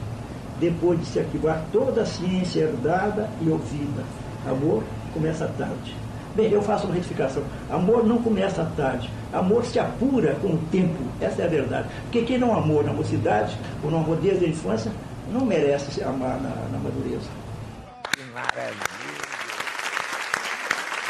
depois 0.60 1.00
de 1.00 1.06
se 1.06 1.20
arquivar 1.20 1.64
toda 1.72 2.02
a 2.02 2.06
ciência 2.06 2.62
herdada 2.62 3.30
e 3.42 3.50
ouvida. 3.50 4.04
Amor 4.48 4.84
começa 5.14 5.48
tarde. 5.58 5.96
Bem, 6.36 6.52
eu 6.52 6.62
faço 6.62 6.86
uma 6.86 6.94
retificação. 6.94 7.42
Amor 7.70 8.06
não 8.06 8.18
começa 8.22 8.70
tarde. 8.76 9.10
Amor 9.32 9.64
se 9.64 9.80
apura 9.80 10.36
com 10.42 10.50
o 10.50 10.60
tempo. 10.70 11.02
Essa 11.22 11.44
é 11.44 11.46
a 11.46 11.50
verdade. 11.50 11.88
Porque 12.04 12.24
quem 12.24 12.38
não 12.38 12.54
amou 12.54 12.84
na 12.84 12.92
mocidade, 12.92 13.58
ou 13.82 13.90
não 13.90 14.00
amou 14.00 14.18
desde 14.18 14.44
a 14.44 14.50
infância, 14.50 14.92
não 15.30 15.46
merece 15.46 15.92
se 15.92 16.04
amar 16.04 16.40
na, 16.42 16.50
na 16.50 16.78
madureza. 16.78 17.30
Que 18.12 18.24
maravilha! 18.34 18.76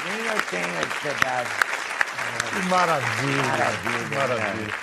Nem 0.06 0.26
eu 0.28 0.42
tenho 0.50 0.80
esse 0.80 1.00
pedaço. 1.02 1.66
Que 2.50 2.70
maravilha! 2.70 3.44
Maravilha, 3.44 4.10
que 4.10 4.16
maravilha. 4.16 4.74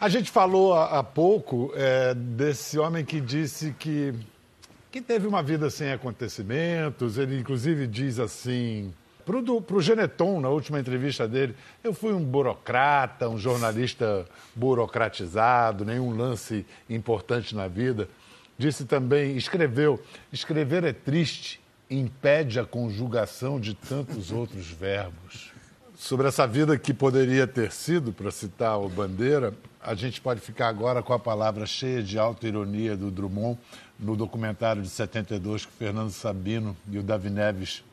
A 0.00 0.08
gente 0.08 0.30
falou 0.30 0.74
há, 0.74 0.98
há 0.98 1.02
pouco 1.02 1.72
é, 1.74 2.12
desse 2.14 2.78
homem 2.78 3.04
que 3.04 3.20
disse 3.20 3.74
que, 3.78 4.12
que 4.90 5.00
teve 5.00 5.26
uma 5.26 5.42
vida 5.42 5.70
sem 5.70 5.92
acontecimentos. 5.92 7.16
Ele, 7.16 7.38
inclusive, 7.38 7.86
diz 7.86 8.18
assim. 8.18 8.92
Para 9.24 9.38
o 9.38 9.80
Geneton, 9.80 10.38
na 10.38 10.50
última 10.50 10.78
entrevista 10.78 11.26
dele, 11.26 11.56
eu 11.82 11.94
fui 11.94 12.12
um 12.12 12.22
burocrata, 12.22 13.26
um 13.26 13.38
jornalista 13.38 14.26
burocratizado, 14.54 15.82
nenhum 15.82 16.14
lance 16.14 16.66
importante 16.90 17.56
na 17.56 17.66
vida. 17.66 18.06
Disse 18.56 18.84
também, 18.84 19.36
escreveu: 19.36 20.00
escrever 20.32 20.84
é 20.84 20.92
triste, 20.92 21.60
impede 21.90 22.58
a 22.58 22.64
conjugação 22.64 23.58
de 23.58 23.74
tantos 23.74 24.30
outros 24.30 24.70
verbos. 24.70 25.52
Sobre 25.96 26.28
essa 26.28 26.46
vida 26.46 26.76
que 26.78 26.92
poderia 26.92 27.46
ter 27.46 27.72
sido, 27.72 28.12
para 28.12 28.30
citar 28.30 28.78
o 28.80 28.88
Bandeira, 28.88 29.54
a 29.80 29.94
gente 29.94 30.20
pode 30.20 30.40
ficar 30.40 30.68
agora 30.68 31.02
com 31.02 31.12
a 31.12 31.18
palavra 31.18 31.66
cheia 31.66 32.02
de 32.02 32.18
autoironia 32.18 32.96
do 32.96 33.10
Drummond 33.10 33.58
no 33.98 34.16
documentário 34.16 34.82
de 34.82 34.88
72 34.88 35.66
que 35.66 35.72
Fernando 35.72 36.10
Sabino 36.10 36.76
e 36.90 36.98
o 36.98 37.02
Davi 37.02 37.30
Neves 37.30 37.84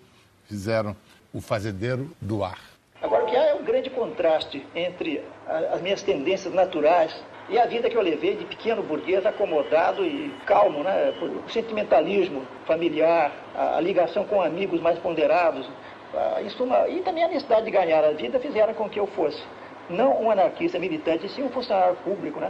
fizeram, 0.46 0.96
O 1.34 1.40
Fazendeiro 1.40 2.12
do 2.20 2.44
Ar. 2.44 2.60
Agora, 3.02 3.26
que 3.26 3.36
há 3.36 3.46
é 3.48 3.54
um 3.54 3.64
grande 3.64 3.90
contraste 3.90 4.66
entre 4.76 5.24
as 5.72 5.82
minhas 5.82 6.04
tendências 6.04 6.54
naturais 6.54 7.14
e 7.52 7.60
a 7.60 7.66
vida 7.66 7.90
que 7.90 7.98
eu 7.98 8.02
levei 8.02 8.38
de 8.38 8.46
pequeno 8.46 8.82
burguês 8.82 9.26
acomodado 9.26 10.06
e 10.06 10.34
calmo, 10.46 10.84
né? 10.84 11.14
O 11.22 11.50
sentimentalismo 11.50 12.48
familiar, 12.66 13.32
a, 13.54 13.78
a 13.78 13.82
ligação 13.82 14.24
com 14.24 14.42
amigos 14.42 14.80
mais 14.80 14.98
ponderados, 15.00 15.70
a, 16.16 16.42
em 16.42 16.50
suma, 16.50 16.88
e 16.88 17.02
também 17.02 17.26
a 17.26 17.28
necessidade 17.28 17.66
de 17.66 17.72
ganhar 17.72 18.04
a 18.04 18.12
vida 18.12 18.40
fizeram 18.40 18.74
com 18.74 18.90
que 18.90 19.00
eu 19.00 19.06
fosse 19.08 19.44
não 19.90 20.24
um 20.24 20.32
anarquista 20.32 20.80
militante, 20.80 21.28
sim 21.28 21.44
um 21.44 21.50
funcionário 21.50 21.96
público, 21.98 22.40
né? 22.40 22.50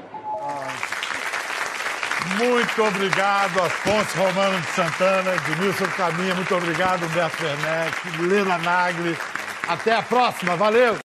Muito 2.38 2.84
obrigado, 2.84 3.60
Afonso 3.60 4.18
Romano 4.20 4.62
de 4.62 4.68
Santana, 4.68 5.34
Edmilson 5.36 5.88
Caminha, 5.97 6.36
muito 6.36 6.56
obrigado, 6.56 7.04
Humberto 7.06 7.43
Werneck, 7.43 8.22
Lena 8.22 8.58
Nagli. 8.60 9.18
Até 9.68 9.93
a 9.93 10.04
próxima, 10.04 10.56
valeu! 10.56 10.95